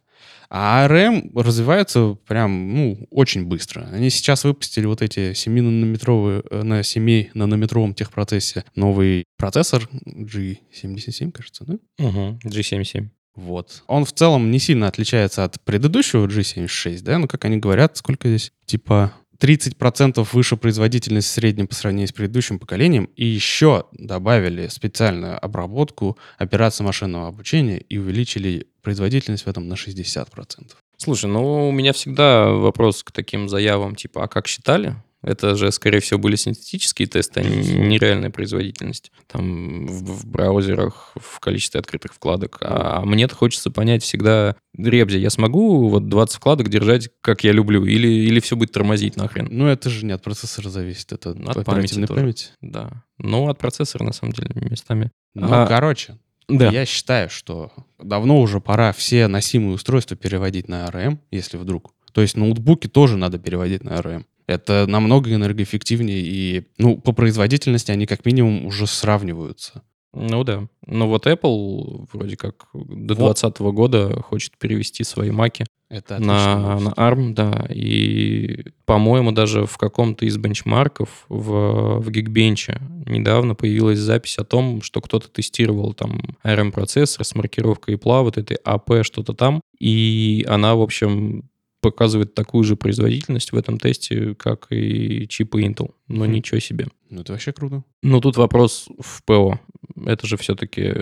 А 0.48 0.86
ARM 0.88 1.30
развивается 1.42 2.16
прям, 2.26 2.74
ну, 2.74 3.06
очень 3.10 3.44
быстро. 3.46 3.88
Они 3.92 4.10
сейчас 4.10 4.44
выпустили 4.44 4.86
вот 4.86 5.02
эти 5.02 5.32
7-нанометровые, 5.32 6.44
э, 6.48 6.62
на 6.62 6.80
7-нанометровом 6.80 7.94
техпроцессе 7.94 8.64
новый 8.76 9.24
процессор 9.36 9.88
G77, 10.06 11.32
кажется, 11.32 11.64
да? 11.66 11.74
Угу, 11.98 12.38
G77. 12.44 13.08
Вот. 13.34 13.82
Он 13.86 14.04
в 14.06 14.12
целом 14.12 14.50
не 14.50 14.58
сильно 14.58 14.88
отличается 14.88 15.44
от 15.44 15.60
предыдущего 15.62 16.26
G76, 16.26 17.02
да? 17.02 17.18
Ну, 17.18 17.28
как 17.28 17.44
они 17.44 17.58
говорят, 17.58 17.96
сколько 17.96 18.28
здесь? 18.28 18.52
Типа 18.64 19.12
30% 19.38 20.26
выше 20.32 20.56
производительность 20.56 21.28
в 21.28 21.32
среднем 21.32 21.66
по 21.66 21.74
сравнению 21.74 22.08
с 22.08 22.12
предыдущим 22.12 22.58
поколением, 22.58 23.08
и 23.16 23.24
еще 23.24 23.86
добавили 23.92 24.68
специальную 24.68 25.42
обработку 25.44 26.18
операций 26.38 26.84
машинного 26.84 27.28
обучения 27.28 27.78
и 27.78 27.98
увеличили 27.98 28.66
производительность 28.82 29.44
в 29.44 29.48
этом 29.48 29.68
на 29.68 29.74
60%. 29.74 30.26
Слушай, 30.96 31.30
ну 31.30 31.68
у 31.68 31.72
меня 31.72 31.92
всегда 31.92 32.48
вопрос 32.48 33.02
к 33.02 33.12
таким 33.12 33.48
заявам, 33.48 33.96
типа, 33.96 34.24
а 34.24 34.28
как 34.28 34.46
считали? 34.46 34.96
Это 35.26 35.56
же, 35.56 35.72
скорее 35.72 35.98
всего, 35.98 36.20
были 36.20 36.36
синтетические 36.36 37.08
тесты, 37.08 37.40
а 37.40 37.42
не 37.42 37.74
нереальная 37.74 38.30
производительность. 38.30 39.10
Там 39.26 39.84
в, 39.84 40.20
в 40.20 40.26
браузерах, 40.26 41.10
в 41.16 41.40
количестве 41.40 41.80
открытых 41.80 42.14
вкладок. 42.14 42.58
А 42.60 43.04
мне-то 43.04 43.34
хочется 43.34 43.72
понять 43.72 44.04
всегда, 44.04 44.54
Ребзи, 44.78 45.18
я 45.18 45.30
смогу 45.30 45.88
вот 45.88 46.08
20 46.08 46.36
вкладок 46.36 46.68
держать, 46.68 47.10
как 47.22 47.42
я 47.42 47.50
люблю, 47.50 47.84
или, 47.84 48.06
или 48.06 48.38
все 48.38 48.54
будет 48.54 48.70
тормозить 48.70 49.16
нахрен? 49.16 49.48
Ну, 49.50 49.66
это 49.66 49.90
же 49.90 50.06
не 50.06 50.12
от 50.12 50.22
процессора 50.22 50.68
зависит, 50.68 51.10
это 51.10 51.30
от 51.30 51.64
памяти, 51.64 52.06
памяти. 52.06 52.50
Да. 52.60 53.02
Ну, 53.18 53.48
от 53.48 53.58
процессора, 53.58 54.04
на 54.04 54.12
самом 54.12 54.32
деле, 54.32 54.50
местами. 54.54 55.10
Ну, 55.34 55.48
а, 55.50 55.66
короче, 55.66 56.18
да. 56.48 56.70
Я 56.70 56.86
считаю, 56.86 57.28
что 57.28 57.72
давно 57.98 58.40
уже 58.40 58.60
пора 58.60 58.92
все 58.92 59.26
носимые 59.26 59.74
устройства 59.74 60.16
переводить 60.16 60.68
на 60.68 60.86
ARM, 60.86 61.18
если 61.32 61.56
вдруг. 61.56 61.92
То 62.12 62.20
есть 62.20 62.36
ноутбуки 62.36 62.86
тоже 62.86 63.16
надо 63.16 63.40
переводить 63.40 63.82
на 63.82 63.90
ARM. 63.90 64.24
Это 64.46 64.86
намного 64.86 65.32
энергоэффективнее, 65.34 66.20
и 66.20 66.66
ну, 66.78 66.98
по 66.98 67.12
производительности 67.12 67.90
они 67.90 68.06
как 68.06 68.24
минимум 68.24 68.66
уже 68.66 68.86
сравниваются. 68.86 69.82
Ну 70.16 70.44
да. 70.44 70.66
Но 70.86 71.08
вот 71.08 71.26
Apple 71.26 72.08
вроде 72.12 72.36
как 72.36 72.68
до 72.72 73.14
2020 73.14 73.60
вот. 73.60 73.72
года 73.72 74.22
хочет 74.22 74.56
перевести 74.56 75.04
свои 75.04 75.30
маки 75.30 75.66
Это 75.90 76.18
на, 76.18 76.80
на 76.80 76.88
ARM, 76.90 77.34
да. 77.34 77.66
И, 77.68 78.64
по-моему, 78.86 79.32
даже 79.32 79.66
в 79.66 79.76
каком-то 79.76 80.24
из 80.24 80.38
бенчмарков 80.38 81.26
в, 81.28 82.00
в 82.00 82.08
Geekbench 82.08 82.80
недавно 83.06 83.54
появилась 83.54 83.98
запись 83.98 84.38
о 84.38 84.44
том, 84.44 84.80
что 84.80 85.02
кто-то 85.02 85.28
тестировал 85.28 85.92
там 85.92 86.36
ARM-процессор 86.42 87.22
с 87.22 87.34
маркировкой 87.34 87.96
IPLA, 87.96 88.22
вот 88.22 88.38
этой 88.38 88.56
AP, 88.64 89.02
что-то 89.02 89.34
там. 89.34 89.60
И 89.78 90.46
она, 90.48 90.76
в 90.76 90.80
общем, 90.80 91.50
показывает 91.90 92.34
такую 92.34 92.64
же 92.64 92.74
производительность 92.74 93.52
в 93.52 93.56
этом 93.56 93.78
тесте, 93.78 94.34
как 94.34 94.66
и 94.70 95.28
чипы 95.28 95.62
Intel. 95.62 95.92
Но 96.08 96.24
mm. 96.24 96.28
ничего 96.28 96.58
себе. 96.58 96.88
Ну, 97.10 97.20
это 97.20 97.32
вообще 97.32 97.52
круто. 97.52 97.84
Ну, 98.02 98.20
тут 98.20 98.36
вопрос 98.36 98.88
в 98.98 99.22
ПО. 99.22 99.60
Это 100.04 100.26
же 100.26 100.36
все-таки 100.36 100.92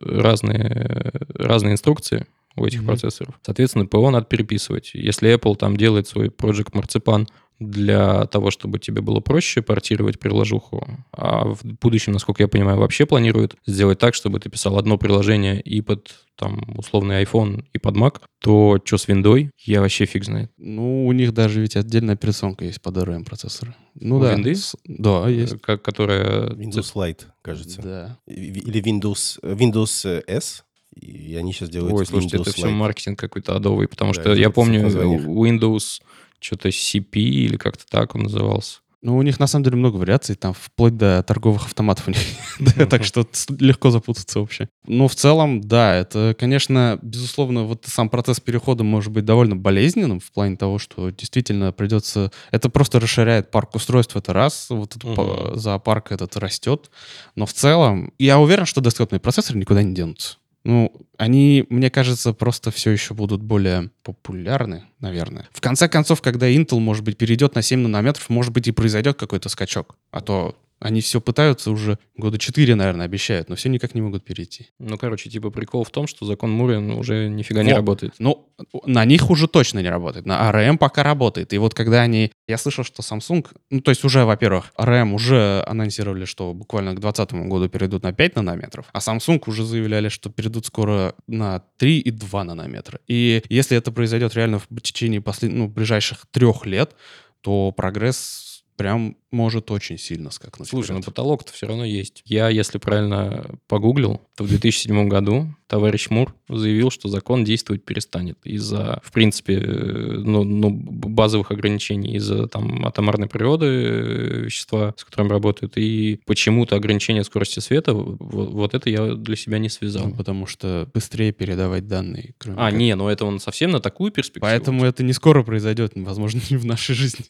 разные, 0.00 1.12
разные 1.34 1.74
инструкции 1.74 2.26
у 2.56 2.64
этих 2.64 2.80
mm-hmm. 2.82 2.86
процессоров. 2.86 3.38
Соответственно, 3.42 3.86
ПО 3.86 4.10
надо 4.10 4.26
переписывать. 4.26 4.92
Если 4.94 5.34
Apple 5.34 5.56
там 5.56 5.76
делает 5.76 6.08
свой 6.08 6.28
Project 6.28 6.72
Marzipan 6.72 7.26
для 7.70 8.26
того, 8.26 8.50
чтобы 8.50 8.78
тебе 8.78 9.00
было 9.00 9.20
проще 9.20 9.62
портировать 9.62 10.18
приложуху, 10.18 10.86
а 11.12 11.46
в 11.46 11.60
будущем, 11.80 12.12
насколько 12.12 12.42
я 12.42 12.48
понимаю, 12.48 12.78
вообще 12.78 13.06
планируют 13.06 13.56
сделать 13.66 13.98
так, 13.98 14.14
чтобы 14.14 14.40
ты 14.40 14.50
писал 14.50 14.78
одно 14.78 14.98
приложение 14.98 15.60
и 15.60 15.80
под 15.80 16.14
там 16.36 16.64
условный 16.76 17.22
iPhone 17.22 17.64
и 17.72 17.78
под 17.78 17.96
Mac, 17.96 18.20
то 18.40 18.80
что 18.84 18.98
с 18.98 19.08
Windows, 19.08 19.50
я 19.58 19.80
вообще 19.80 20.06
фиг 20.06 20.24
знает. 20.24 20.50
Ну, 20.56 21.06
у 21.06 21.12
них 21.12 21.32
даже 21.32 21.60
ведь 21.60 21.76
отдельная 21.76 22.14
операционка 22.14 22.64
есть 22.64 22.80
под 22.80 22.96
DRM 22.96 23.24
процессоры. 23.24 23.74
Ну 23.94 24.16
у 24.16 24.20
да. 24.20 24.34
Windows? 24.34 24.74
Да, 24.84 25.28
есть. 25.28 25.60
Как, 25.60 25.82
которая... 25.82 26.48
Windows 26.50 26.94
Lite, 26.94 27.26
кажется. 27.42 27.82
Да. 27.82 28.18
Или 28.26 28.82
Windows, 28.82 29.40
Windows 29.42 30.24
S. 30.26 30.64
И 30.94 31.36
они 31.36 31.52
сейчас 31.52 31.70
делают 31.70 31.94
Ой, 31.94 32.06
слушайте, 32.06 32.36
Windows 32.36 32.42
это 32.42 32.52
все 32.52 32.68
маркетинг 32.68 33.18
какой-то 33.18 33.56
адовый, 33.56 33.88
потому 33.88 34.12
да, 34.12 34.20
что 34.20 34.34
я 34.34 34.50
помню 34.50 34.88
Windows 34.88 36.02
что-то 36.42 36.68
CP 36.68 37.18
или 37.18 37.56
как-то 37.56 37.84
так 37.88 38.14
он 38.14 38.24
назывался. 38.24 38.80
Ну, 39.02 39.16
у 39.16 39.22
них 39.22 39.40
на 39.40 39.48
самом 39.48 39.64
деле 39.64 39.76
много 39.76 39.96
вариаций, 39.96 40.36
там 40.36 40.54
вплоть 40.54 40.96
до 40.96 41.24
торговых 41.24 41.66
автоматов 41.66 42.06
у 42.06 42.12
них. 42.12 42.88
так 42.88 43.02
что 43.02 43.26
легко 43.58 43.90
запутаться 43.90 44.38
вообще. 44.38 44.68
Но 44.86 45.08
в 45.08 45.16
целом, 45.16 45.60
да, 45.60 45.96
это, 45.96 46.36
конечно, 46.38 47.00
безусловно, 47.02 47.64
вот 47.64 47.84
сам 47.86 48.08
процесс 48.08 48.38
перехода 48.38 48.84
может 48.84 49.12
быть 49.12 49.24
довольно 49.24 49.56
болезненным 49.56 50.20
в 50.20 50.30
плане 50.30 50.56
того, 50.56 50.78
что 50.78 51.10
действительно 51.10 51.72
придется... 51.72 52.30
Это 52.52 52.70
просто 52.70 53.00
расширяет 53.00 53.50
парк 53.50 53.74
устройств, 53.74 54.14
это 54.14 54.32
раз, 54.32 54.66
вот 54.70 54.94
этот 54.94 55.58
зоопарк 55.58 56.12
этот 56.12 56.36
растет. 56.36 56.88
Но 57.34 57.44
в 57.44 57.52
целом, 57.52 58.12
я 58.20 58.38
уверен, 58.38 58.66
что 58.66 58.80
десктопные 58.80 59.18
процессоры 59.18 59.58
никуда 59.58 59.82
не 59.82 59.96
денутся. 59.96 60.36
Ну, 60.64 60.92
они, 61.18 61.66
мне 61.70 61.90
кажется, 61.90 62.32
просто 62.32 62.70
все 62.70 62.90
еще 62.90 63.14
будут 63.14 63.42
более 63.42 63.90
популярны, 64.02 64.84
наверное. 65.00 65.48
В 65.52 65.60
конце 65.60 65.88
концов, 65.88 66.22
когда 66.22 66.48
Intel, 66.48 66.78
может 66.78 67.04
быть, 67.04 67.18
перейдет 67.18 67.54
на 67.54 67.62
7 67.62 67.80
нанометров, 67.80 68.28
может 68.28 68.52
быть, 68.52 68.68
и 68.68 68.72
произойдет 68.72 69.18
какой-то 69.18 69.48
скачок. 69.48 69.96
А 70.12 70.20
то 70.20 70.56
они 70.82 71.00
все 71.00 71.20
пытаются 71.20 71.70
уже 71.70 71.98
года 72.16 72.38
четыре, 72.38 72.74
наверное, 72.74 73.06
обещают, 73.06 73.48
но 73.48 73.56
все 73.56 73.68
никак 73.68 73.94
не 73.94 74.02
могут 74.02 74.24
перейти. 74.24 74.68
Ну, 74.78 74.98
короче, 74.98 75.30
типа 75.30 75.50
прикол 75.50 75.84
в 75.84 75.90
том, 75.90 76.06
что 76.06 76.26
закон 76.26 76.50
Мури 76.50 76.76
уже 76.76 77.28
нифига 77.28 77.60
вот. 77.60 77.66
не 77.66 77.72
работает. 77.72 78.14
Ну, 78.18 78.48
на 78.84 79.04
них 79.04 79.30
уже 79.30 79.48
точно 79.48 79.80
не 79.80 79.88
работает. 79.88 80.26
На 80.26 80.50
ARM 80.50 80.78
пока 80.78 81.02
работает. 81.02 81.52
И 81.52 81.58
вот 81.58 81.74
когда 81.74 82.02
они... 82.02 82.32
Я 82.48 82.58
слышал, 82.58 82.84
что 82.84 83.02
Samsung... 83.02 83.46
Ну, 83.70 83.80
то 83.80 83.90
есть 83.90 84.04
уже, 84.04 84.24
во-первых, 84.24 84.72
ARM 84.76 85.14
уже 85.14 85.64
анонсировали, 85.66 86.24
что 86.24 86.52
буквально 86.52 86.92
к 86.92 87.00
2020 87.00 87.48
году 87.48 87.68
перейдут 87.68 88.02
на 88.02 88.12
5 88.12 88.36
нанометров, 88.36 88.86
а 88.92 88.98
Samsung 88.98 89.42
уже 89.46 89.64
заявляли, 89.64 90.08
что 90.08 90.30
перейдут 90.30 90.66
скоро 90.66 91.14
на 91.26 91.62
3 91.78 91.98
и 92.00 92.10
2 92.10 92.44
нанометра. 92.44 93.00
И 93.06 93.42
если 93.48 93.76
это 93.76 93.92
произойдет 93.92 94.34
реально 94.34 94.58
в 94.58 94.80
течение 94.80 95.20
послед... 95.20 95.52
ну, 95.52 95.68
ближайших 95.68 96.26
трех 96.30 96.66
лет, 96.66 96.94
то 97.40 97.72
прогресс 97.72 98.51
прям 98.76 99.16
может 99.30 99.70
очень 99.70 99.98
сильно 99.98 100.30
скакнуть. 100.30 100.68
Слушай, 100.68 100.92
ну 100.92 101.02
потолок-то 101.02 101.52
все 101.52 101.66
равно 101.66 101.84
есть. 101.84 102.22
Я, 102.26 102.48
если 102.48 102.78
правильно 102.78 103.58
погуглил, 103.66 104.20
то 104.36 104.44
в 104.44 104.48
2007 104.48 105.08
году 105.08 105.54
товарищ 105.66 106.10
Мур 106.10 106.34
заявил, 106.50 106.90
что 106.90 107.08
закон 107.08 107.44
действовать 107.44 107.82
перестанет 107.82 108.38
из-за, 108.44 109.00
в 109.02 109.10
принципе, 109.10 109.54
э, 109.54 110.22
ну, 110.22 110.44
ну, 110.44 110.70
базовых 110.70 111.50
ограничений, 111.50 112.16
из-за 112.16 112.46
там 112.46 112.84
атомарной 112.84 113.26
природы 113.26 113.66
э, 113.66 114.40
вещества, 114.44 114.94
с 114.98 115.04
которым 115.04 115.30
работают, 115.30 115.78
и 115.78 116.20
почему-то 116.26 116.76
ограничение 116.76 117.24
скорости 117.24 117.60
света, 117.60 117.94
вот, 117.94 118.18
вот 118.20 118.74
это 118.74 118.90
я 118.90 119.14
для 119.14 119.36
себя 119.36 119.58
не 119.58 119.70
связал. 119.70 120.08
Ну, 120.08 120.14
потому 120.14 120.46
что 120.46 120.90
быстрее 120.92 121.32
передавать 121.32 121.86
данные. 121.86 122.34
Кроме 122.36 122.58
а, 122.58 122.70
как... 122.70 122.78
не, 122.78 122.94
ну 122.94 123.08
это 123.08 123.24
он 123.24 123.40
совсем 123.40 123.70
на 123.70 123.80
такую 123.80 124.12
перспективу. 124.12 124.44
Поэтому 124.44 124.84
это 124.84 125.02
не 125.02 125.14
скоро 125.14 125.42
произойдет, 125.42 125.92
возможно, 125.94 126.42
не 126.50 126.58
в 126.58 126.66
нашей 126.66 126.94
жизни. 126.94 127.24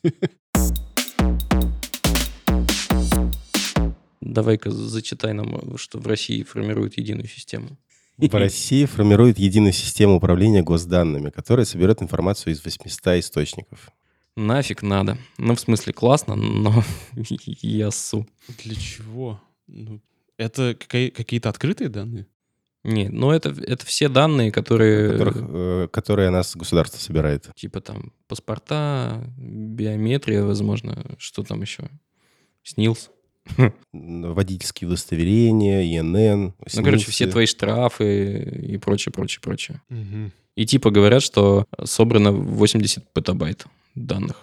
Давай-ка 4.32 4.70
зачитай 4.70 5.32
нам, 5.32 5.76
что 5.76 5.98
в 5.98 6.06
России 6.06 6.42
формируют 6.42 6.96
единую 6.98 7.28
систему. 7.28 7.76
В 8.16 8.34
России 8.34 8.84
формирует 8.84 9.38
единую 9.38 9.72
систему 9.72 10.16
управления 10.16 10.62
госданными, 10.62 11.30
которая 11.30 11.66
соберет 11.66 12.02
информацию 12.02 12.52
из 12.52 12.64
800 12.64 13.18
источников. 13.18 13.90
Нафиг 14.36 14.82
надо. 14.82 15.18
Ну, 15.38 15.54
в 15.54 15.60
смысле, 15.60 15.92
классно, 15.92 16.34
но 16.34 16.82
я 17.62 17.90
су. 17.90 18.26
Для 18.64 18.74
чего? 18.74 19.40
Ну, 19.66 20.00
это 20.36 20.74
какие-то 20.74 21.48
открытые 21.48 21.88
данные? 21.88 22.26
Нет, 22.84 23.12
ну 23.12 23.30
это, 23.30 23.50
это 23.50 23.86
все 23.86 24.08
данные, 24.08 24.50
которые... 24.50 25.12
Которых, 25.12 25.36
э, 25.38 25.88
которые 25.92 26.30
нас 26.30 26.56
государство 26.56 26.98
собирает. 26.98 27.48
Типа 27.54 27.80
там 27.80 28.12
паспорта, 28.26 29.22
биометрия, 29.36 30.42
возможно, 30.42 31.14
что 31.18 31.44
там 31.44 31.62
еще? 31.62 31.88
СНИЛС. 32.64 33.10
Водительские 33.92 34.88
удостоверения, 34.88 35.82
ИНН. 35.98 36.54
Ну, 36.74 36.84
короче, 36.84 37.10
все 37.10 37.26
твои 37.26 37.46
штрафы 37.46 38.42
и 38.62 38.78
прочее, 38.78 39.12
прочее, 39.12 39.40
прочее. 39.42 39.82
Угу. 39.90 40.30
И 40.56 40.66
типа 40.66 40.90
говорят, 40.90 41.22
что 41.22 41.66
собрано 41.84 42.32
80 42.32 43.12
петабайт 43.12 43.66
данных 43.94 44.42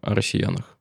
о 0.00 0.14
россиянах. 0.14 0.78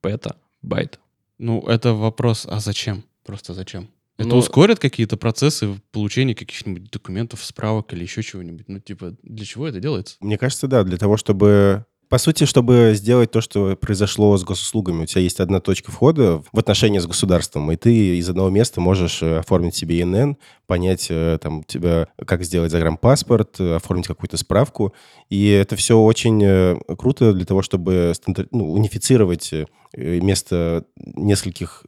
Пета, 0.00 0.36
байт. 0.60 0.98
Ну, 1.38 1.60
это 1.60 1.94
вопрос, 1.94 2.46
а 2.48 2.60
зачем? 2.60 3.04
Просто 3.24 3.54
зачем? 3.54 3.88
Это 4.18 4.28
Но... 4.28 4.38
ускорит 4.38 4.78
какие-то 4.78 5.16
процессы 5.16 5.68
в 5.68 5.80
получении 5.90 6.34
каких-нибудь 6.34 6.90
документов, 6.90 7.44
справок 7.44 7.92
или 7.92 8.02
еще 8.02 8.22
чего-нибудь? 8.22 8.68
Ну, 8.68 8.78
типа, 8.78 9.16
для 9.22 9.44
чего 9.44 9.66
это 9.66 9.80
делается? 9.80 10.16
Мне 10.20 10.38
кажется, 10.38 10.68
да, 10.68 10.84
для 10.84 10.98
того, 10.98 11.16
чтобы 11.16 11.86
по 12.12 12.18
сути, 12.18 12.44
чтобы 12.44 12.92
сделать 12.94 13.30
то, 13.30 13.40
что 13.40 13.74
произошло 13.74 14.36
с 14.36 14.44
госуслугами, 14.44 15.04
у 15.04 15.06
тебя 15.06 15.22
есть 15.22 15.40
одна 15.40 15.60
точка 15.60 15.90
входа 15.90 16.42
в 16.52 16.58
отношения 16.58 17.00
с 17.00 17.06
государством, 17.06 17.72
и 17.72 17.76
ты 17.76 18.18
из 18.18 18.28
одного 18.28 18.50
места 18.50 18.82
можешь 18.82 19.22
э, 19.22 19.38
оформить 19.38 19.74
себе 19.74 20.02
ИНН, 20.02 20.36
понять 20.66 21.06
э, 21.08 21.38
там 21.40 21.64
тебя, 21.64 22.08
как 22.26 22.44
сделать 22.44 22.70
загранпаспорт, 22.70 23.58
э, 23.60 23.76
оформить 23.76 24.08
какую-то 24.08 24.36
справку. 24.36 24.92
И 25.30 25.48
это 25.48 25.74
все 25.76 25.98
очень 25.98 26.78
круто 26.98 27.32
для 27.32 27.46
того, 27.46 27.62
чтобы 27.62 28.12
ну, 28.50 28.74
унифицировать 28.74 29.50
место 29.96 30.84
нескольких 30.96 31.86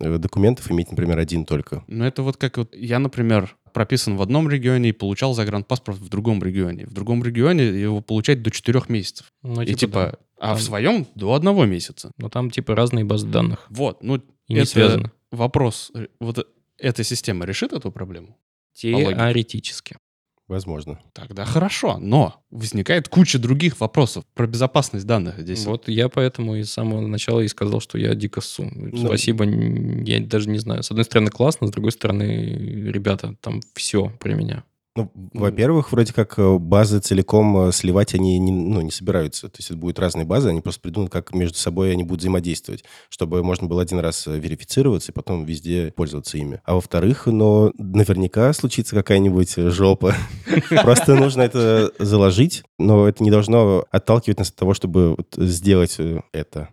документов, 0.00 0.70
иметь, 0.70 0.90
например, 0.90 1.18
один 1.18 1.44
только. 1.44 1.84
Ну, 1.86 2.06
это 2.06 2.22
вот 2.22 2.38
как 2.38 2.56
вот 2.56 2.74
я, 2.74 2.98
например, 2.98 3.54
прописан 3.76 4.16
в 4.16 4.22
одном 4.22 4.48
регионе 4.48 4.88
и 4.88 4.92
получал 4.92 5.34
загранпаспорт 5.34 5.98
в 5.98 6.08
другом 6.08 6.42
регионе. 6.42 6.86
В 6.86 6.94
другом 6.94 7.22
регионе 7.22 7.66
его 7.66 8.00
получать 8.00 8.42
до 8.42 8.50
четырех 8.50 8.88
месяцев. 8.88 9.26
Ну, 9.42 9.60
и 9.60 9.74
типа, 9.74 10.12
да. 10.12 10.18
а 10.38 10.46
Там- 10.48 10.56
в 10.56 10.62
своем 10.62 11.06
до 11.14 11.34
одного 11.34 11.66
месяца. 11.66 12.10
Но 12.16 12.30
там 12.30 12.50
типа 12.50 12.74
разные 12.74 13.04
базы 13.04 13.26
данных. 13.26 13.66
Вот, 13.68 14.02
ну, 14.02 14.16
И 14.48 14.54
не 14.54 14.60
это 14.60 14.70
связано. 14.70 15.12
вопрос. 15.30 15.90
э, 15.94 16.06
Вот 16.20 16.48
эта 16.78 17.04
система 17.04 17.44
решит 17.44 17.74
эту 17.74 17.92
проблему? 17.92 18.38
Теоретически. 18.72 19.98
Возможно. 20.48 21.00
Тогда 21.12 21.44
хорошо, 21.44 21.98
но 21.98 22.40
возникает 22.50 23.08
куча 23.08 23.38
других 23.38 23.80
вопросов 23.80 24.24
про 24.34 24.46
безопасность 24.46 25.04
данных 25.04 25.40
здесь. 25.40 25.66
Вот 25.66 25.88
я 25.88 26.08
поэтому 26.08 26.54
и 26.54 26.62
с 26.62 26.70
самого 26.72 27.00
начала 27.00 27.40
и 27.40 27.48
сказал, 27.48 27.80
что 27.80 27.98
я 27.98 28.14
дико 28.14 28.40
ссу. 28.40 28.70
Спасибо, 28.96 29.44
н- 29.44 30.04
я 30.04 30.20
даже 30.20 30.48
не 30.48 30.58
знаю. 30.58 30.84
С 30.84 30.90
одной 30.92 31.04
стороны 31.04 31.30
классно, 31.30 31.66
с 31.66 31.70
другой 31.72 31.90
стороны, 31.90 32.24
ребята, 32.24 33.34
там 33.40 33.60
все 33.74 34.08
про 34.20 34.34
меня. 34.34 34.62
Ну, 34.96 35.12
во-первых, 35.34 35.92
вроде 35.92 36.14
как 36.14 36.38
э, 36.38 36.58
базы 36.58 37.00
целиком 37.00 37.68
э, 37.68 37.72
сливать 37.72 38.14
они 38.14 38.38
не, 38.38 38.50
ну, 38.50 38.80
не 38.80 38.90
собираются. 38.90 39.50
То 39.50 39.58
есть 39.58 39.70
это 39.70 39.78
будут 39.78 39.98
разные 39.98 40.24
базы, 40.24 40.48
они 40.48 40.62
просто 40.62 40.80
придумают, 40.80 41.12
как 41.12 41.34
между 41.34 41.58
собой 41.58 41.92
они 41.92 42.02
будут 42.02 42.20
взаимодействовать, 42.20 42.82
чтобы 43.10 43.44
можно 43.44 43.66
было 43.66 43.82
один 43.82 43.98
раз 43.98 44.26
э, 44.26 44.38
верифицироваться 44.38 45.12
и 45.12 45.14
потом 45.14 45.44
везде 45.44 45.92
пользоваться 45.94 46.38
ими. 46.38 46.62
А 46.64 46.74
во-вторых, 46.74 47.26
но 47.26 47.72
наверняка 47.76 48.50
случится 48.54 48.96
какая-нибудь 48.96 49.54
жопа. 49.56 50.14
Просто 50.82 51.14
нужно 51.14 51.42
это 51.42 51.92
заложить, 51.98 52.64
но 52.78 53.06
это 53.06 53.22
не 53.22 53.30
должно 53.30 53.84
отталкивать 53.90 54.38
нас 54.38 54.48
от 54.48 54.56
того, 54.56 54.72
чтобы 54.72 55.16
сделать 55.36 55.98
это. 56.32 56.70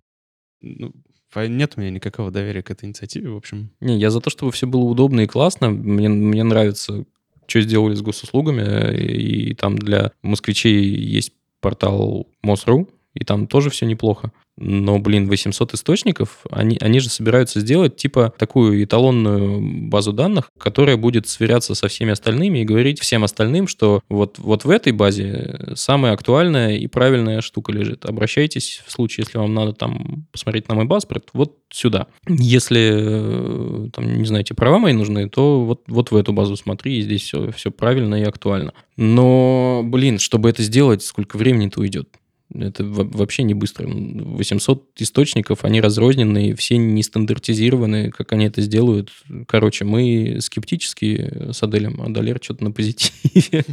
Ну, 0.62 0.94
нет 1.36 1.74
у 1.75 1.82
меня 1.82 1.89
никакого 1.89 2.32
доверия 2.32 2.63
к 2.63 2.72
этой 2.72 2.86
инициативе, 2.86 3.30
в 3.30 3.36
общем. 3.36 3.72
Не, 3.82 3.98
я 3.98 4.12
за 4.12 4.22
то, 4.22 4.30
чтобы 4.30 4.53
все 4.53 4.68
было 4.68 4.84
удобно 4.84 5.22
и 5.22 5.27
классно. 5.27 5.70
Мне, 5.70 6.08
мне 6.08 6.44
нравится, 6.44 7.06
что 7.48 7.62
сделали 7.62 7.96
с 7.96 8.02
госуслугами. 8.02 8.96
И, 8.96 9.54
там 9.54 9.78
для 9.78 10.12
москвичей 10.22 10.84
есть 10.84 11.34
портал 11.62 12.28
МОСРУ, 12.42 12.90
и 13.14 13.24
там 13.24 13.48
тоже 13.48 13.70
все 13.70 13.86
неплохо. 13.86 14.32
Но, 14.58 15.00
блин, 15.00 15.28
800 15.28 15.74
источников, 15.74 16.46
они, 16.52 16.78
они 16.80 17.00
же 17.00 17.10
собираются 17.10 17.60
сделать 17.60 17.96
типа 17.96 18.34
такую 18.38 18.84
эталонную 18.84 19.88
базу 19.90 20.14
данных, 20.14 20.52
которая 20.60 20.96
будет 20.96 21.28
сверяться 21.28 21.74
со 21.74 21.88
всеми 21.88 22.12
остальными 22.12 22.60
и 22.60 22.66
говорить 22.66 23.00
всем 23.00 23.24
остальным, 23.24 23.68
что 23.68 24.02
вот, 24.10 24.38
вот 24.38 24.64
в 24.64 24.70
этой 24.70 24.94
базе 24.94 25.72
самая 25.76 26.14
актуальная 26.14 26.78
и 26.78 26.86
правильная 26.88 27.42
штука 27.42 27.72
лежит. 27.72 28.06
Обращайтесь 28.06 28.84
в 28.86 28.92
случае, 28.92 29.26
если 29.26 29.40
вам 29.40 29.54
надо 29.54 29.74
там 29.74 30.28
посмотреть 30.32 30.68
на 30.68 30.76
мой 30.76 30.88
паспорт, 30.88 31.30
вот 31.34 31.58
сюда. 31.72 32.08
Если, 32.28 32.92
э, 32.94 33.90
там, 33.92 34.20
не 34.20 34.26
знаете, 34.26 34.54
права 34.54 34.78
мои 34.78 34.94
нужны, 34.94 35.28
то 35.30 35.66
вот, 35.66 35.82
вот 35.88 36.12
в 36.12 36.16
эту 36.16 36.32
базу 36.32 36.56
смотри, 36.56 37.00
и 37.00 37.02
здесь 37.02 37.24
все, 37.24 37.52
все 37.52 37.72
правильно 37.72 38.16
и 38.16 38.24
актуально. 38.24 38.74
Но, 38.98 39.82
блин, 39.84 40.20
чтобы 40.20 40.50
это 40.50 40.62
сделать, 40.62 41.04
сколько 41.04 41.38
времени-то 41.38 41.80
уйдет? 41.80 42.08
Это 42.54 42.84
во- 42.84 43.04
вообще 43.04 43.44
не 43.44 43.54
быстро. 43.54 43.88
800 43.88 44.90
источников, 45.02 45.64
они 45.66 45.82
разрозненные, 45.82 46.56
все 46.56 46.78
не 46.78 47.04
стандартизированы, 47.04 48.12
как 48.12 48.32
они 48.34 48.46
это 48.46 48.62
сделают. 48.62 49.12
Короче, 49.48 49.86
мы 49.86 50.38
скептически 50.40 51.52
с 51.52 51.62
Аделем, 51.64 52.02
а 52.02 52.10
Далер 52.10 52.40
что-то 52.42 52.64
на 52.64 52.72
позитиве. 52.72 53.64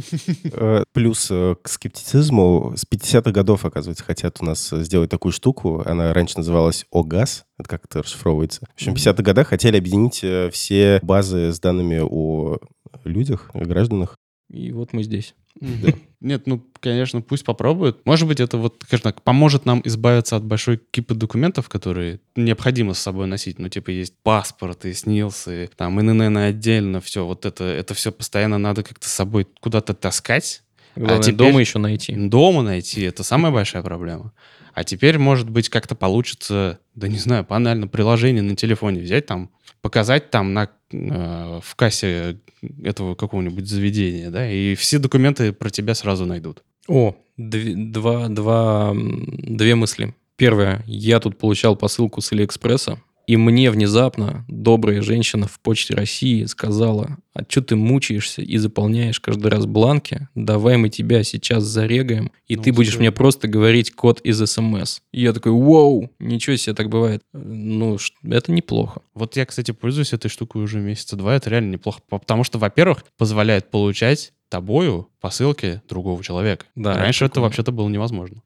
Э, 0.53 0.83
Плюс 0.93 1.27
э, 1.31 1.55
к 1.61 1.69
скептицизму 1.69 2.73
с 2.75 2.85
50-х 2.85 3.31
годов, 3.31 3.65
оказывается, 3.65 4.03
хотят 4.03 4.37
у 4.41 4.45
нас 4.45 4.69
сделать 4.69 5.09
такую 5.09 5.31
штуку. 5.31 5.83
Она 5.85 6.13
раньше 6.13 6.37
называлась 6.37 6.85
ОГАЗ. 6.91 7.45
Это 7.59 7.69
как 7.69 7.85
это 7.85 8.01
расшифровывается. 8.03 8.61
В 8.61 8.73
общем, 8.73 8.95
в 8.95 8.97
50-х 8.97 9.23
годах 9.23 9.47
хотели 9.47 9.77
объединить 9.77 10.19
э, 10.23 10.49
все 10.51 10.99
базы 11.03 11.51
с 11.51 11.59
данными 11.59 11.99
о 12.01 12.57
людях, 13.03 13.49
о 13.53 13.59
гражданах. 13.65 14.15
И 14.51 14.71
вот 14.71 14.93
мы 14.93 15.03
здесь. 15.03 15.35
Нет, 15.59 16.45
ну, 16.45 16.63
конечно, 16.79 17.21
пусть 17.21 17.43
попробуют. 17.43 18.05
Может 18.05 18.27
быть, 18.27 18.39
это 18.39 18.57
вот, 18.57 18.83
скажем 18.85 19.03
так, 19.03 19.21
поможет 19.23 19.65
нам 19.65 19.81
избавиться 19.83 20.35
от 20.35 20.43
большой 20.43 20.79
кипы 20.91 21.15
документов, 21.15 21.67
которые 21.67 22.19
необходимо 22.35 22.93
с 22.93 22.99
собой 22.99 23.27
носить. 23.27 23.57
Ну, 23.59 23.69
типа, 23.69 23.89
есть 23.89 24.13
паспорты, 24.23 24.93
СНИЛСы, 24.93 25.69
там, 25.75 25.99
ИНН 25.99 26.37
отдельно, 26.37 27.01
все. 27.01 27.25
Вот 27.25 27.45
это, 27.45 27.63
это 27.63 27.93
все 27.95 28.11
постоянно 28.11 28.57
надо 28.59 28.83
как-то 28.83 29.09
с 29.09 29.11
собой 29.13 29.47
куда-то 29.59 29.93
таскать. 29.93 30.63
Главное, 30.95 31.23
теперь- 31.23 31.35
дома 31.37 31.59
еще 31.59 31.79
найти. 31.79 32.13
Дома 32.15 32.61
найти— 32.61 33.01
это 33.03 33.23
самая 33.23 33.51
большая 33.51 33.81
проблема. 33.81 34.33
А 34.73 34.83
теперь, 34.83 35.17
может 35.17 35.49
быть, 35.49 35.69
как-то 35.69 35.95
получится, 35.95 36.79
да 36.95 37.07
не 37.07 37.17
знаю, 37.17 37.45
банально 37.47 37.87
приложение 37.87 38.41
на 38.41 38.55
телефоне 38.55 39.01
взять 39.01 39.25
там, 39.25 39.49
показать 39.81 40.29
там 40.29 40.53
на, 40.53 40.69
в 40.91 41.75
кассе 41.75 42.37
этого 42.83 43.15
какого-нибудь 43.15 43.67
заведения, 43.67 44.29
да, 44.29 44.49
и 44.49 44.75
все 44.75 44.99
документы 44.99 45.53
про 45.53 45.69
тебя 45.69 45.95
сразу 45.95 46.25
найдут. 46.25 46.63
О, 46.87 47.15
два, 47.37 48.27
два, 48.27 48.93
две 48.93 49.75
мысли. 49.75 50.13
Первое. 50.35 50.83
Я 50.87 51.19
тут 51.19 51.37
получал 51.37 51.75
посылку 51.75 52.21
с 52.21 52.31
Алиэкспресса, 52.31 52.99
и 53.27 53.37
мне 53.37 53.71
внезапно 53.71 54.45
добрая 54.47 55.01
женщина 55.01 55.47
в 55.47 55.59
Почте 55.59 55.93
России 55.95 56.45
сказала, 56.45 57.17
а 57.33 57.43
что 57.47 57.61
ты 57.61 57.75
мучаешься 57.75 58.41
и 58.41 58.57
заполняешь 58.57 59.19
каждый 59.19 59.47
раз 59.47 59.65
бланки? 59.65 60.27
Давай 60.35 60.77
мы 60.77 60.89
тебя 60.89 61.23
сейчас 61.23 61.63
зарегаем, 61.63 62.31
и 62.47 62.55
Ну, 62.57 62.63
ты 62.63 62.73
будешь 62.73 62.97
мне 62.97 63.11
просто 63.11 63.47
говорить 63.47 63.91
код 63.91 64.19
из 64.21 64.39
СМС. 64.45 64.99
И 65.11 65.21
я 65.21 65.33
такой, 65.33 65.51
вау, 65.53 66.11
ничего 66.19 66.55
себе, 66.57 66.73
так 66.75 66.89
бывает. 66.89 67.21
Ну, 67.33 67.97
это 68.23 68.51
неплохо. 68.51 69.01
Вот 69.13 69.37
я, 69.37 69.45
кстати, 69.45 69.71
пользуюсь 69.71 70.13
этой 70.13 70.27
штукой 70.29 70.61
уже 70.63 70.79
месяца 70.79 71.15
два, 71.15 71.35
это 71.35 71.49
реально 71.49 71.71
неплохо, 71.73 72.01
по- 72.09 72.17
потому 72.19 72.43
что, 72.43 72.57
во-первых, 72.59 73.05
позволяет 73.17 73.69
получать 73.71 74.33
тобою 74.49 75.07
посылки 75.21 75.81
другого 75.87 76.21
человека. 76.23 76.65
Да, 76.75 76.95
Раньше 76.97 77.23
это 77.25 77.31
прикольно. 77.35 77.47
вообще-то 77.47 77.71
было 77.71 77.87
невозможно. 77.87 78.41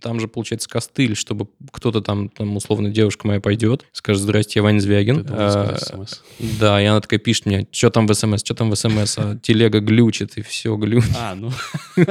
Там 0.00 0.18
же, 0.18 0.26
получается, 0.26 0.68
костыль, 0.68 1.14
чтобы 1.14 1.48
кто-то 1.70 2.00
там, 2.00 2.28
там 2.28 2.56
условно, 2.56 2.90
девушка 2.90 3.26
моя 3.26 3.40
пойдет, 3.40 3.86
скажет, 3.92 4.22
здрасте, 4.22 4.58
я 4.58 4.62
Ваня 4.64 4.80
Звягин. 4.80 5.26
А. 5.30 5.76
Да, 6.58 6.82
и 6.82 6.84
она 6.84 7.00
такая 7.00 7.20
пишет 7.20 7.46
мне, 7.46 7.68
что 7.70 7.90
там 7.90 8.06
в 8.06 8.14
СМС, 8.14 8.40
что 8.40 8.54
там 8.54 8.70
в 8.70 8.76
СМС, 8.76 9.18
а 9.18 9.38
телега 9.40 9.80
глючит, 9.80 10.36
и 10.36 10.42
все 10.42 10.76
глючит. 10.76 11.16
А, 11.16 11.34
ну, 11.34 11.50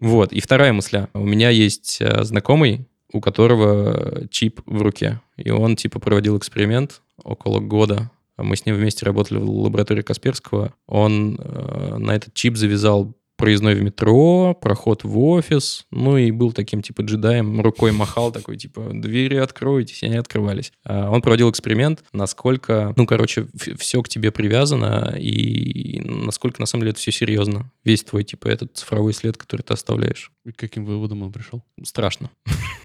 Вот, 0.00 0.32
и 0.32 0.40
вторая 0.40 0.72
мысля. 0.72 1.08
У 1.14 1.24
меня 1.24 1.48
есть 1.50 1.98
э, 2.00 2.22
знакомый, 2.24 2.86
у 3.12 3.20
которого 3.20 4.26
чип 4.30 4.60
в 4.66 4.82
руке, 4.82 5.20
и 5.36 5.50
он, 5.50 5.76
типа, 5.76 5.98
проводил 6.00 6.36
эксперимент 6.36 7.00
около 7.22 7.60
года. 7.60 8.10
Мы 8.36 8.56
с 8.56 8.66
ним 8.66 8.76
вместе 8.76 9.06
работали 9.06 9.38
в 9.38 9.48
лаборатории 9.48 10.02
Касперского. 10.02 10.74
Он 10.86 11.38
э, 11.38 11.96
на 11.96 12.14
этот 12.14 12.34
чип 12.34 12.56
завязал 12.56 13.14
проездной 13.36 13.74
в 13.74 13.82
метро, 13.82 14.54
проход 14.60 15.04
в 15.04 15.18
офис, 15.18 15.86
ну 15.90 16.16
и 16.16 16.30
был 16.30 16.52
таким, 16.52 16.82
типа, 16.82 17.02
джедаем, 17.02 17.60
рукой 17.60 17.92
махал 17.92 18.32
такой, 18.32 18.56
типа, 18.56 18.90
двери 18.92 19.36
откройтесь, 19.36 20.02
они 20.02 20.16
открывались. 20.16 20.72
А 20.84 21.10
Он 21.10 21.22
проводил 21.22 21.50
эксперимент, 21.50 22.04
насколько, 22.12 22.92
ну, 22.96 23.06
короче, 23.06 23.46
все 23.78 24.02
к 24.02 24.08
тебе 24.08 24.30
привязано, 24.30 25.14
и 25.18 26.00
насколько, 26.00 26.60
на 26.60 26.66
самом 26.66 26.82
деле, 26.82 26.90
это 26.92 27.00
все 27.00 27.12
серьезно. 27.12 27.70
Весь 27.84 28.04
твой, 28.04 28.24
типа, 28.24 28.48
этот 28.48 28.76
цифровой 28.76 29.12
след, 29.12 29.36
который 29.36 29.62
ты 29.62 29.74
оставляешь. 29.74 30.32
И 30.46 30.52
к 30.52 30.56
каким 30.56 30.84
выводом 30.84 31.22
он 31.22 31.32
пришел? 31.32 31.62
Страшно. 31.82 32.30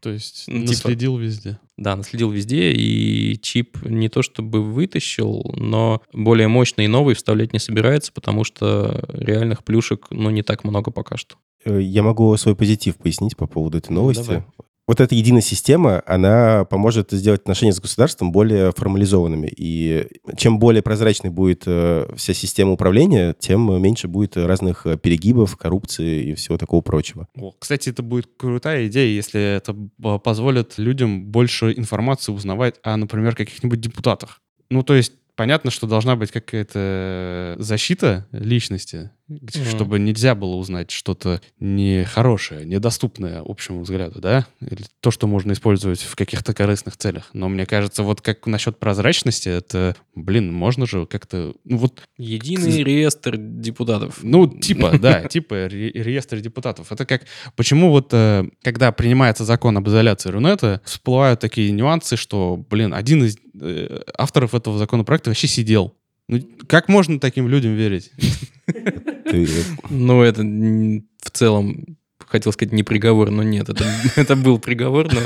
То 0.01 0.09
есть 0.09 0.45
Ну, 0.47 0.61
типа- 0.61 0.71
наследил 0.71 1.17
везде. 1.17 1.59
Да, 1.77 1.95
наследил 1.95 2.31
везде, 2.31 2.71
и 2.73 3.39
чип 3.41 3.77
не 3.83 4.09
то 4.09 4.21
чтобы 4.21 4.61
вытащил, 4.63 5.53
но 5.55 6.01
более 6.13 6.47
мощный 6.47 6.85
и 6.85 6.87
новый 6.87 7.15
вставлять 7.15 7.53
не 7.53 7.59
собирается, 7.59 8.11
потому 8.11 8.43
что 8.43 9.03
реальных 9.09 9.63
плюшек, 9.63 10.07
ну, 10.09 10.29
не 10.29 10.43
так 10.43 10.63
много 10.63 10.91
пока 10.91 11.17
что. 11.17 11.35
Э, 11.65 11.79
Я 11.81 12.03
могу 12.03 12.35
свой 12.37 12.55
позитив 12.55 12.97
пояснить 12.97 13.37
по 13.37 13.47
поводу 13.47 13.77
этой 13.77 13.91
новости. 13.91 14.25
давай. 14.27 14.43
Вот 14.91 14.99
эта 14.99 15.15
единая 15.15 15.39
система, 15.39 16.03
она 16.05 16.65
поможет 16.65 17.11
сделать 17.11 17.39
отношения 17.39 17.71
с 17.71 17.79
государством 17.79 18.33
более 18.33 18.73
формализованными. 18.73 19.49
И 19.55 20.05
чем 20.35 20.59
более 20.59 20.81
прозрачной 20.81 21.29
будет 21.29 21.63
э, 21.65 22.11
вся 22.17 22.33
система 22.33 22.73
управления, 22.73 23.33
тем 23.39 23.81
меньше 23.81 24.09
будет 24.09 24.35
разных 24.35 24.85
э, 24.85 24.97
перегибов, 24.97 25.55
коррупции 25.55 26.31
и 26.31 26.33
всего 26.33 26.57
такого 26.57 26.81
прочего. 26.81 27.29
Кстати, 27.57 27.87
это 27.87 28.03
будет 28.03 28.27
крутая 28.35 28.87
идея, 28.87 29.07
если 29.15 29.39
это 29.41 29.71
б- 29.71 30.19
позволит 30.19 30.77
людям 30.77 31.23
больше 31.23 31.71
информации 31.71 32.33
узнавать 32.33 32.75
о, 32.83 32.97
например, 32.97 33.33
каких-нибудь 33.33 33.79
депутатах. 33.79 34.41
Ну, 34.69 34.83
то 34.83 34.93
есть 34.93 35.13
понятно, 35.35 35.71
что 35.71 35.87
должна 35.87 36.15
быть 36.15 36.31
какая-то 36.31 37.55
защита 37.59 38.27
личности, 38.31 39.11
Мгм. 39.27 39.47
чтобы 39.65 39.97
нельзя 39.97 40.35
было 40.35 40.55
узнать 40.55 40.91
что-то 40.91 41.39
нехорошее, 41.59 42.65
недоступное 42.65 43.41
общему 43.45 43.81
взгляду, 43.83 44.19
да? 44.19 44.45
Или 44.59 44.83
то, 44.99 45.09
что 45.11 45.25
можно 45.27 45.53
использовать 45.53 46.01
в 46.01 46.15
каких-то 46.15 46.53
корыстных 46.53 46.97
целях. 46.97 47.29
Но 47.33 47.47
мне 47.47 47.65
кажется, 47.65 48.03
вот 48.03 48.19
как 48.19 48.45
насчет 48.47 48.77
прозрачности, 48.77 49.47
это, 49.47 49.95
блин, 50.15 50.51
можно 50.53 50.85
же 50.85 51.05
как-то... 51.05 51.53
Ну, 51.63 51.77
вот 51.77 52.01
Единый 52.17 52.83
реестр 52.83 53.37
депутатов. 53.37 54.19
ну, 54.21 54.47
типа, 54.47 54.97
да, 54.99 55.23
типа 55.29 55.67
ре- 55.69 55.91
реестр 55.91 56.39
депутатов. 56.41 56.91
Это 56.91 57.05
как... 57.05 57.23
Почему 57.55 57.89
вот, 57.91 58.09
э, 58.11 58.43
когда 58.63 58.91
принимается 58.91 59.45
закон 59.45 59.77
об 59.77 59.87
изоляции 59.87 60.29
Рунета, 60.29 60.81
всплывают 60.83 61.39
такие 61.39 61.71
нюансы, 61.71 62.17
что, 62.17 62.57
блин, 62.69 62.93
один 62.93 63.23
из 63.23 63.37
э, 63.37 63.39
авторов 64.17 64.55
этого 64.55 64.77
законопроекта 64.77 65.29
вообще 65.29 65.47
сидел. 65.47 65.93
Ну, 66.27 66.39
как 66.67 66.87
можно 66.87 67.19
таким 67.19 67.47
людям 67.47 67.75
верить? 67.75 68.11
Ты- 68.65 69.47
Ну, 69.89 70.21
это 70.21 70.43
в 70.43 71.29
целом, 71.31 71.97
хотел 72.19 72.51
сказать, 72.53 72.71
не 72.71 72.83
приговор, 72.83 73.29
но 73.31 73.43
нет, 73.43 73.69
это, 73.69 73.85
это 74.15 74.35
был 74.35 74.59
приговор, 74.59 75.11
но 75.13 75.19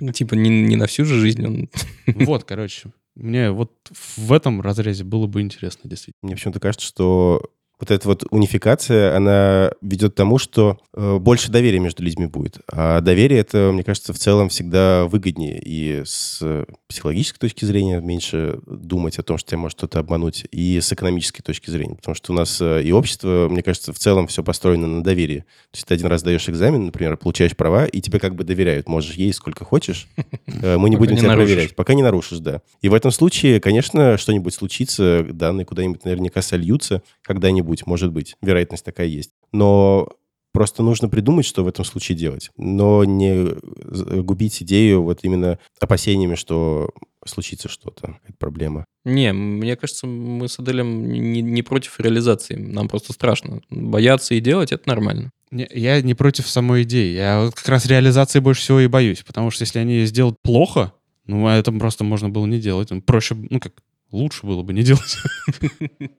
ну, 0.00 0.12
типа 0.12 0.34
не, 0.34 0.48
не 0.48 0.76
на 0.76 0.86
всю 0.86 1.04
же 1.04 1.18
жизнь 1.20 1.46
он... 1.46 1.68
Вот, 2.06 2.44
короче, 2.44 2.90
мне 3.14 3.50
вот 3.50 3.72
в 4.16 4.32
этом 4.32 4.60
разрезе 4.60 5.04
было 5.04 5.26
бы 5.26 5.40
интересно, 5.40 5.88
действительно. 5.88 6.18
Мне 6.22 6.36
почему-то 6.36 6.60
кажется, 6.60 6.86
что 6.86 7.50
вот 7.78 7.90
эта 7.90 8.08
вот 8.08 8.24
унификация, 8.30 9.14
она 9.16 9.70
ведет 9.82 10.12
к 10.12 10.16
тому, 10.16 10.38
что 10.38 10.78
э, 10.94 11.18
больше 11.18 11.50
доверия 11.50 11.78
между 11.78 12.02
людьми 12.02 12.26
будет. 12.26 12.58
А 12.72 13.00
доверие 13.00 13.40
это, 13.40 13.70
мне 13.72 13.84
кажется, 13.84 14.12
в 14.12 14.18
целом 14.18 14.48
всегда 14.48 15.04
выгоднее. 15.04 15.60
И 15.62 16.02
с 16.04 16.42
психологической 16.88 17.38
точки 17.38 17.64
зрения 17.66 18.00
меньше 18.00 18.60
думать 18.66 19.18
о 19.18 19.22
том, 19.22 19.36
что 19.36 19.50
тебя 19.50 19.58
может 19.58 19.78
кто-то 19.78 19.98
обмануть, 19.98 20.46
и 20.50 20.80
с 20.80 20.90
экономической 20.92 21.42
точки 21.42 21.68
зрения. 21.70 21.96
Потому 21.96 22.14
что 22.14 22.32
у 22.32 22.36
нас 22.36 22.60
э, 22.62 22.82
и 22.82 22.92
общество, 22.92 23.48
мне 23.50 23.62
кажется, 23.62 23.92
в 23.92 23.98
целом 23.98 24.26
все 24.26 24.42
построено 24.42 24.86
на 24.86 25.02
доверии. 25.04 25.40
То 25.70 25.76
есть 25.76 25.86
ты 25.86 25.94
один 25.94 26.06
раз 26.06 26.22
даешь 26.22 26.48
экзамен, 26.48 26.86
например, 26.86 27.18
получаешь 27.18 27.56
права, 27.56 27.84
и 27.84 28.00
тебе 28.00 28.18
как 28.18 28.34
бы 28.34 28.44
доверяют. 28.44 28.88
Можешь 28.88 29.14
есть 29.14 29.38
сколько 29.38 29.66
хочешь, 29.66 30.08
э, 30.46 30.78
мы 30.78 30.88
не 30.88 30.96
будем 30.96 31.16
тебя 31.16 31.34
проверять. 31.34 31.76
Пока 31.76 31.92
не 31.92 32.02
нарушишь, 32.02 32.38
да. 32.38 32.62
И 32.80 32.88
в 32.88 32.94
этом 32.94 33.10
случае, 33.10 33.60
конечно, 33.60 34.16
что-нибудь 34.16 34.54
случится, 34.54 35.26
данные 35.30 35.66
куда-нибудь 35.66 36.04
наверняка 36.04 36.40
сольются 36.40 37.02
когда-нибудь, 37.22 37.65
может 37.86 38.12
быть. 38.12 38.36
Вероятность 38.42 38.84
такая 38.84 39.06
есть. 39.06 39.30
Но 39.52 40.08
просто 40.52 40.82
нужно 40.82 41.08
придумать, 41.08 41.44
что 41.44 41.64
в 41.64 41.68
этом 41.68 41.84
случае 41.84 42.16
делать. 42.16 42.50
Но 42.56 43.04
не 43.04 43.46
з- 43.90 44.22
губить 44.22 44.62
идею 44.62 45.02
вот 45.02 45.20
именно 45.22 45.58
опасениями, 45.80 46.34
что 46.34 46.90
случится 47.26 47.68
что-то, 47.68 48.02
какая-то 48.06 48.38
проблема. 48.38 48.84
Не, 49.04 49.32
мне 49.32 49.76
кажется, 49.76 50.06
мы 50.06 50.48
с 50.48 50.58
Аделем 50.58 51.08
не, 51.10 51.42
не 51.42 51.62
против 51.62 51.98
реализации, 52.00 52.54
нам 52.54 52.88
просто 52.88 53.12
страшно. 53.12 53.60
Бояться 53.68 54.34
и 54.34 54.40
делать— 54.40 54.72
это 54.72 54.88
нормально. 54.88 55.30
Не, 55.50 55.68
я 55.72 56.00
не 56.02 56.14
против 56.14 56.48
самой 56.48 56.84
идеи. 56.84 57.14
Я 57.14 57.42
вот 57.42 57.54
как 57.54 57.68
раз 57.68 57.86
реализации 57.86 58.40
больше 58.40 58.62
всего 58.62 58.80
и 58.80 58.86
боюсь. 58.86 59.22
Потому 59.24 59.50
что 59.50 59.62
если 59.62 59.78
они 59.78 59.94
ее 59.94 60.06
сделают 60.06 60.36
плохо, 60.42 60.92
ну, 61.26 61.46
а 61.46 61.56
это 61.56 61.70
просто 61.72 62.04
можно 62.04 62.28
было 62.28 62.46
не 62.46 62.60
делать. 62.60 62.90
Проще, 63.04 63.34
ну, 63.50 63.60
как, 63.60 63.72
лучше 64.10 64.46
было 64.46 64.62
бы 64.62 64.72
не 64.72 64.82
делать. 64.82 65.16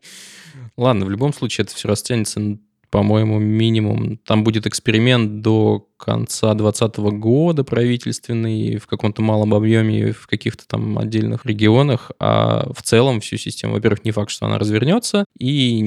Ладно, 0.75 1.05
в 1.05 1.09
любом 1.09 1.33
случае 1.33 1.65
это 1.65 1.75
все 1.75 1.87
растянется, 1.87 2.57
по-моему, 2.89 3.39
минимум. 3.39 4.17
Там 4.25 4.43
будет 4.43 4.65
эксперимент 4.65 5.41
до 5.41 5.87
конца 5.97 6.53
2020 6.53 6.97
года 7.19 7.63
правительственный 7.63 8.77
в 8.77 8.87
каком-то 8.87 9.21
малом 9.21 9.53
объеме 9.53 10.13
в 10.13 10.27
каких-то 10.27 10.67
там 10.67 10.97
отдельных 10.97 11.45
регионах, 11.45 12.11
а 12.19 12.71
в 12.73 12.81
целом 12.81 13.19
всю 13.19 13.37
систему, 13.37 13.73
во-первых, 13.73 14.05
не 14.05 14.11
факт, 14.11 14.31
что 14.31 14.45
она 14.45 14.57
развернется, 14.57 15.25
и 15.37 15.83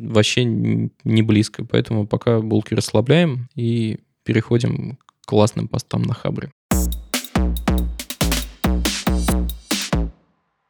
вообще 0.00 0.44
не 0.44 1.22
близко. 1.22 1.64
Поэтому 1.64 2.06
пока 2.06 2.40
булки 2.40 2.74
расслабляем 2.74 3.48
и 3.56 3.98
переходим 4.22 4.98
к 5.22 5.26
классным 5.26 5.68
постам 5.68 6.02
на 6.02 6.14
Хабре. 6.14 6.50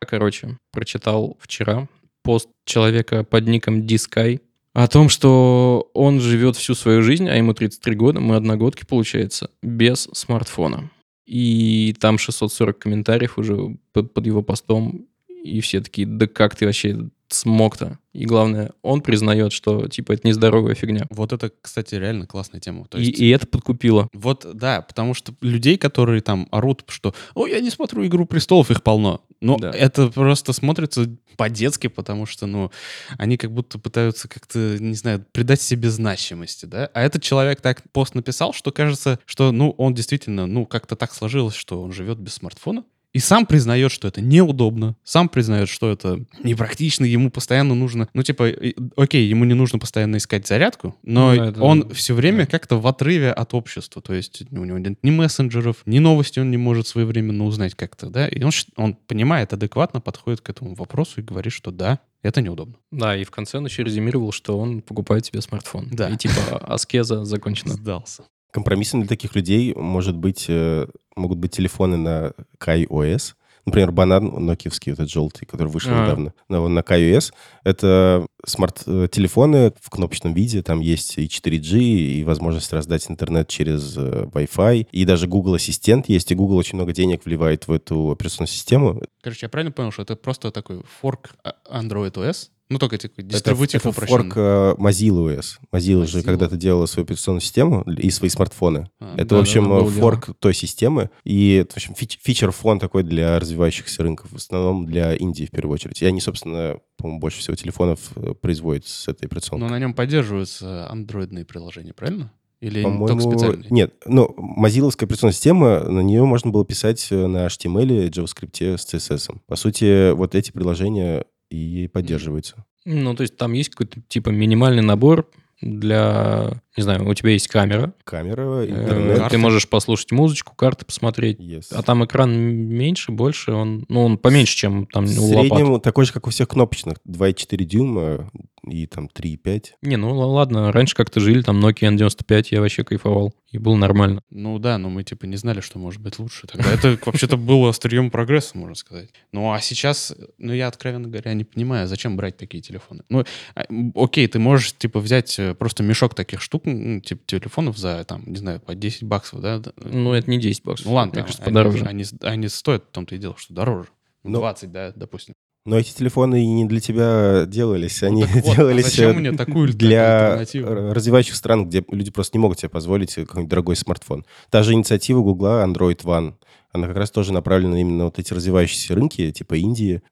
Короче, 0.00 0.56
прочитал 0.72 1.36
вчера 1.40 1.88
пост 2.24 2.48
человека 2.64 3.22
под 3.22 3.46
ником 3.46 3.86
Дискай 3.86 4.40
о 4.72 4.88
том, 4.88 5.08
что 5.08 5.90
он 5.94 6.20
живет 6.20 6.56
всю 6.56 6.74
свою 6.74 7.02
жизнь, 7.02 7.28
а 7.28 7.36
ему 7.36 7.54
33 7.54 7.94
года, 7.94 8.20
мы 8.20 8.34
одногодки, 8.34 8.84
получается, 8.84 9.50
без 9.62 10.08
смартфона. 10.12 10.90
И 11.26 11.94
там 12.00 12.18
640 12.18 12.78
комментариев 12.78 13.38
уже 13.38 13.76
под, 13.92 14.26
его 14.26 14.42
постом, 14.42 15.06
и 15.28 15.60
все 15.60 15.80
такие, 15.80 16.08
да 16.08 16.26
как 16.26 16.56
ты 16.56 16.66
вообще 16.66 17.08
смог-то? 17.34 17.98
И 18.12 18.26
главное, 18.26 18.70
он 18.82 19.00
признает, 19.00 19.52
что, 19.52 19.88
типа, 19.88 20.12
это 20.12 20.26
нездоровая 20.28 20.74
фигня. 20.74 21.04
Вот 21.10 21.32
это, 21.32 21.50
кстати, 21.60 21.96
реально 21.96 22.26
классная 22.26 22.60
тема. 22.60 22.86
То 22.86 22.96
И, 22.98 23.04
есть, 23.04 23.18
и 23.18 23.28
это 23.30 23.46
подкупило. 23.46 24.08
Вот, 24.12 24.46
да, 24.54 24.82
потому 24.82 25.14
что 25.14 25.34
людей, 25.40 25.76
которые 25.76 26.20
там 26.20 26.46
орут, 26.52 26.84
что 26.88 27.12
«Ой, 27.34 27.50
я 27.50 27.60
не 27.60 27.70
смотрю 27.70 28.06
«Игру 28.06 28.24
престолов», 28.24 28.70
их 28.70 28.82
полно. 28.84 29.20
Но 29.40 29.56
Да. 29.58 29.70
это 29.70 30.08
просто 30.08 30.52
смотрится 30.52 31.10
по-детски, 31.36 31.88
потому 31.88 32.24
что, 32.26 32.46
ну, 32.46 32.70
они 33.18 33.36
как 33.36 33.50
будто 33.52 33.80
пытаются 33.80 34.28
как-то, 34.28 34.76
не 34.78 34.94
знаю, 34.94 35.24
придать 35.32 35.60
себе 35.60 35.90
значимости, 35.90 36.66
да? 36.66 36.88
А 36.94 37.02
этот 37.02 37.22
человек 37.22 37.60
так 37.60 37.82
пост 37.92 38.14
написал, 38.14 38.52
что 38.52 38.70
кажется, 38.70 39.18
что, 39.26 39.50
ну, 39.50 39.70
он 39.76 39.92
действительно, 39.92 40.46
ну, 40.46 40.66
как-то 40.66 40.94
так 40.94 41.12
сложилось, 41.12 41.56
что 41.56 41.82
он 41.82 41.92
живет 41.92 42.18
без 42.18 42.34
смартфона. 42.34 42.84
И 43.14 43.20
сам 43.20 43.46
признает, 43.46 43.92
что 43.92 44.08
это 44.08 44.20
неудобно, 44.20 44.96
сам 45.04 45.28
признает, 45.28 45.68
что 45.68 45.90
это 45.90 46.18
непрактично, 46.42 47.04
ему 47.04 47.30
постоянно 47.30 47.74
нужно, 47.74 48.08
ну, 48.12 48.22
типа, 48.24 48.50
окей, 48.96 49.26
ему 49.28 49.44
не 49.44 49.54
нужно 49.54 49.78
постоянно 49.78 50.16
искать 50.16 50.46
зарядку, 50.48 50.96
но 51.04 51.32
Ну, 51.32 51.42
это- 51.44 51.62
он 51.62 51.90
все 51.90 52.12
время 52.14 52.44
как-то 52.46 52.76
в 52.80 52.86
отрыве 52.88 53.30
от 53.30 53.54
общества, 53.54 54.02
то 54.02 54.12
есть 54.12 54.42
у 54.50 54.64
него 54.64 54.78
нет 54.78 54.98
ни 55.02 55.10
мессенджеров, 55.12 55.76
ни 55.86 56.00
новости 56.00 56.40
он 56.40 56.50
не 56.50 56.56
может 56.56 56.88
своевременно 56.88 57.44
узнать 57.44 57.74
как-то, 57.76 58.10
да, 58.10 58.26
и 58.26 58.42
он, 58.42 58.50
он 58.76 58.94
понимает, 58.94 59.52
адекватно 59.52 60.00
подходит 60.00 60.40
к 60.40 60.50
этому 60.50 60.74
вопросу 60.74 61.20
и 61.20 61.24
говорит, 61.24 61.52
что 61.52 61.70
да, 61.70 62.00
это 62.22 62.40
неудобно. 62.40 62.74
Да, 62.90 63.16
и 63.16 63.22
в 63.22 63.30
конце 63.30 63.58
он 63.58 63.66
еще 63.66 63.84
резюмировал, 63.84 64.32
что 64.32 64.58
он 64.58 64.82
покупает 64.82 65.24
себе 65.26 65.40
смартфон. 65.40 65.88
Да. 65.92 66.08
И 66.08 66.16
типа 66.16 66.58
аскеза 66.66 67.24
закончена. 67.24 67.74
Сдался. 67.74 68.24
Компромиссом 68.50 69.00
для 69.00 69.08
таких 69.08 69.34
людей 69.34 69.74
может 69.74 70.16
быть, 70.16 70.46
э, 70.48 70.86
могут 71.16 71.38
быть 71.38 71.52
телефоны 71.52 71.96
на 71.96 72.32
KaiOS. 72.58 73.34
Например, 73.66 73.92
банан 73.92 74.44
нокиевский, 74.44 74.92
этот 74.92 75.08
желтый, 75.10 75.46
который 75.46 75.68
вышел 75.68 75.90
А. 75.94 76.02
недавно. 76.04 76.34
Но 76.50 76.62
он 76.64 76.74
на 76.74 76.80
KaiOS. 76.80 77.32
Это 77.64 78.26
смарт-телефоны 78.44 79.72
в 79.80 79.88
кнопочном 79.88 80.34
виде. 80.34 80.62
Там 80.62 80.80
есть 80.80 81.16
и 81.16 81.26
4G, 81.26 81.78
и 81.78 82.24
возможность 82.24 82.72
раздать 82.72 83.10
интернет 83.10 83.48
через 83.48 83.96
э, 83.96 84.26
Wi-Fi. 84.32 84.88
И 84.92 85.04
даже 85.06 85.26
Google 85.26 85.54
Ассистент 85.54 86.08
есть. 86.10 86.30
И 86.30 86.34
Google 86.34 86.56
очень 86.56 86.76
много 86.76 86.92
денег 86.92 87.24
вливает 87.24 87.66
в 87.66 87.72
эту 87.72 88.10
операционную 88.10 88.48
систему. 88.48 89.00
Короче, 89.22 89.46
я 89.46 89.48
правильно 89.48 89.72
понял, 89.72 89.92
что 89.92 90.02
это 90.02 90.16
просто 90.16 90.50
такой 90.50 90.82
форк 91.00 91.34
а- 91.42 91.54
Android 91.70 92.12
OS? 92.12 92.50
Ну, 92.74 92.78
только 92.80 92.98
такой 92.98 93.22
Это, 93.24 93.34
дистрибутив 93.34 93.80
это 93.82 93.90
упрощенный. 93.90 94.18
форк 94.24 94.32
э, 94.36 94.74
Mozilla 94.78 95.38
OS. 95.38 95.44
Mozilla 95.72 96.06
же 96.06 96.18
Mozilla. 96.18 96.22
когда-то 96.24 96.56
делала 96.56 96.86
свою 96.86 97.04
операционную 97.04 97.40
систему 97.40 97.82
и 97.82 98.10
свои 98.10 98.28
смартфоны. 98.28 98.90
А, 98.98 99.14
Это, 99.14 99.26
да, 99.26 99.36
в 99.36 99.40
общем, 99.42 99.62
да, 99.62 99.68
было 99.80 99.88
форк 99.90 100.30
той 100.40 100.54
системы. 100.54 101.10
И, 101.22 101.52
это, 101.54 101.74
в 101.74 101.76
общем, 101.76 101.92
фич- 101.94 102.18
фичер-фон 102.20 102.80
такой 102.80 103.04
для 103.04 103.38
развивающихся 103.38 104.02
рынков, 104.02 104.32
в 104.32 104.34
основном 104.36 104.86
для 104.86 105.14
Индии 105.14 105.44
в 105.44 105.52
первую 105.52 105.74
очередь. 105.74 106.02
И 106.02 106.04
они, 106.04 106.20
собственно, 106.20 106.78
по-моему, 106.96 107.20
больше 107.20 107.38
всего 107.38 107.54
телефонов 107.54 108.00
э, 108.16 108.34
производят 108.34 108.88
с 108.88 109.06
этой 109.06 109.22
Но 109.22 109.26
операционкой. 109.28 109.70
на 109.70 109.78
нем 109.78 109.94
поддерживаются 109.94 110.90
андроидные 110.90 111.44
приложения, 111.44 111.92
правильно? 111.94 112.32
Или 112.60 112.82
По-моему, 112.82 113.06
только 113.06 113.22
специальные? 113.30 113.66
Нет, 113.70 113.92
ну, 114.06 114.34
мозиловская 114.38 115.06
операционная 115.06 115.34
система, 115.34 115.80
на 115.80 116.00
нее 116.00 116.24
можно 116.24 116.50
было 116.50 116.64
писать 116.64 117.06
э, 117.10 117.26
на 117.26 117.46
HTML, 117.46 118.08
JavaScript 118.10 118.78
с 118.78 118.92
CSS. 118.94 119.36
По 119.46 119.54
сути, 119.56 120.12
вот 120.12 120.34
эти 120.34 120.50
приложения 120.50 121.26
и 121.54 121.88
поддерживаются. 121.88 122.64
Ну, 122.84 123.14
то 123.14 123.22
есть 123.22 123.36
там 123.36 123.52
есть 123.52 123.70
какой-то 123.70 124.00
типа 124.02 124.30
минимальный 124.30 124.82
набор 124.82 125.30
для, 125.60 126.62
не 126.76 126.82
знаю, 126.82 127.08
у 127.08 127.14
тебя 127.14 127.30
есть 127.30 127.48
камера, 127.48 127.92
Камера, 128.04 128.62
э, 128.62 128.70
интернет. 128.70 129.18
карты. 129.18 129.30
ты 129.36 129.38
можешь 129.38 129.68
послушать 129.68 130.12
музычку, 130.12 130.54
карты 130.54 130.84
посмотреть. 130.84 131.38
Yes. 131.38 131.66
А 131.72 131.82
там 131.82 132.04
экран 132.04 132.32
меньше, 132.32 133.12
больше, 133.12 133.52
он, 133.52 133.84
ну, 133.88 134.04
он 134.04 134.18
поменьше, 134.18 134.56
чем 134.56 134.86
там 134.86 135.06
В 135.06 135.18
у 135.20 135.26
лопат. 135.26 135.58
среднем 135.58 135.80
такой 135.80 136.04
же, 136.06 136.12
как 136.12 136.26
у 136.26 136.30
всех 136.30 136.48
кнопочных. 136.48 136.98
2,4 137.08 137.64
дюйма 137.64 138.30
и 138.66 138.86
там 138.86 139.08
3,5. 139.14 139.64
Не, 139.82 139.96
ну 139.96 140.16
ладно, 140.16 140.72
раньше 140.72 140.94
как-то 140.96 141.20
жили, 141.20 141.42
там 141.42 141.64
Nokia 141.64 141.94
N95, 141.94 142.46
я 142.50 142.60
вообще 142.60 142.82
кайфовал, 142.82 143.34
и 143.52 143.58
было 143.58 143.76
нормально. 143.76 144.22
Ну 144.30 144.58
да, 144.58 144.78
но 144.78 144.88
мы 144.88 145.04
типа 145.04 145.26
не 145.26 145.36
знали, 145.36 145.60
что 145.60 145.78
может 145.78 146.00
быть 146.00 146.18
лучше. 146.18 146.46
Тогда 146.46 146.72
это 146.72 146.98
вообще-то 147.06 147.36
было 147.36 147.68
острием 147.68 148.10
прогресса, 148.10 148.56
можно 148.56 148.74
сказать. 148.74 149.10
Ну 149.32 149.52
а 149.52 149.60
сейчас, 149.60 150.14
ну 150.38 150.52
я, 150.54 150.68
откровенно 150.68 151.08
говоря, 151.08 151.34
не 151.34 151.44
понимаю, 151.44 151.86
зачем 151.86 152.16
брать 152.16 152.36
такие 152.38 152.62
телефоны. 152.62 153.02
Ну, 153.10 153.24
а, 153.54 153.64
окей, 153.94 154.26
ты 154.28 154.38
можешь 154.38 154.72
типа 154.72 154.98
взять 154.98 155.38
э, 155.38 155.54
просто 155.54 155.82
мешок 155.82 156.14
таких 156.14 156.40
штук, 156.40 156.63
ну, 156.64 157.00
типа 157.00 157.22
телефонов 157.26 157.78
за, 157.78 158.04
там, 158.04 158.22
не 158.26 158.36
знаю, 158.36 158.60
по 158.60 158.74
10 158.74 159.04
баксов, 159.04 159.40
да? 159.40 159.62
Ну, 159.76 160.12
это 160.12 160.30
не 160.30 160.38
10 160.38 160.64
баксов. 160.64 160.86
Ну 160.86 160.94
ладно, 160.94 161.12
мне 161.14 161.22
кажется, 161.22 161.42
они- 161.42 161.52
подороже. 161.52 161.84
Они, 161.84 162.04
они 162.22 162.48
стоят 162.48 162.84
в 162.84 162.90
том-то 162.92 163.14
и 163.14 163.18
дело, 163.18 163.34
что 163.36 163.54
дороже. 163.54 163.88
Ну, 164.22 164.38
20, 164.38 164.72
да, 164.72 164.92
допустим. 164.94 165.34
Но 165.66 165.78
эти 165.78 165.94
телефоны 165.94 166.42
и 166.42 166.46
не 166.46 166.66
для 166.66 166.78
тебя 166.78 167.46
делались. 167.46 168.02
Они 168.02 168.24
Ну 168.24 168.28
вот, 168.28 168.52
а 168.52 168.56
делались 168.56 168.84
зачем 168.84 169.10
э, 169.12 169.14
мне 169.14 169.32
такую 169.32 169.72
для 169.72 170.36
развивающих 170.36 171.34
стран, 171.34 171.66
где 171.66 171.82
люди 171.90 172.10
просто 172.10 172.36
не 172.36 172.42
могут 172.42 172.58
себе 172.58 172.68
позволить 172.68 173.14
какой-нибудь 173.14 173.48
дорогой 173.48 173.76
смартфон. 173.76 174.26
Та 174.50 174.62
же 174.62 174.74
инициатива 174.74 175.20
Гугла 175.22 175.64
Android 175.66 176.02
One, 176.02 176.34
она 176.72 176.86
как 176.86 176.96
раз 176.98 177.10
тоже 177.10 177.32
направлена 177.32 177.80
именно 177.80 177.96
на 177.98 178.04
вот 178.06 178.18
эти 178.18 178.34
развивающиеся 178.34 178.94
рынки, 178.94 179.30
типа 179.30 179.54
Индии, 179.54 180.02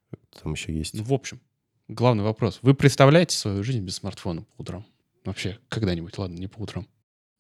там 0.43 0.53
еще 0.53 0.73
есть. 0.73 0.95
Ну, 0.95 1.03
в 1.05 1.13
общем, 1.13 1.39
главный 1.89 2.25
вопрос. 2.25 2.59
Вы 2.63 2.73
представляете 2.75 3.37
свою 3.37 3.63
жизнь 3.63 3.81
без 3.81 3.97
смартфона 3.97 4.47
по 4.57 4.63
утрам? 4.63 4.87
Вообще, 5.25 5.59
когда-нибудь, 5.69 6.19
ладно, 6.19 6.39
не 6.39 6.49
по 6.49 6.61
утрам. 6.61 6.87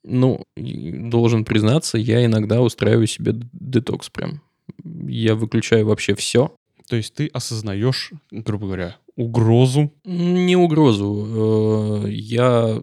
Ну, 0.04 0.42
должен 0.56 1.44
признаться, 1.44 1.98
я 1.98 2.24
иногда 2.24 2.60
устраиваю 2.60 3.06
себе 3.06 3.34
детокс 3.52 4.10
прям. 4.10 4.42
Я 4.84 5.34
выключаю 5.34 5.86
вообще 5.86 6.14
все. 6.14 6.54
То 6.88 6.96
есть 6.96 7.14
ты 7.14 7.28
осознаешь, 7.28 8.12
грубо 8.30 8.66
говоря, 8.66 8.96
угрозу. 9.16 9.92
Не 10.04 10.56
угрозу. 10.56 12.02
Э, 12.04 12.10
Я 12.10 12.82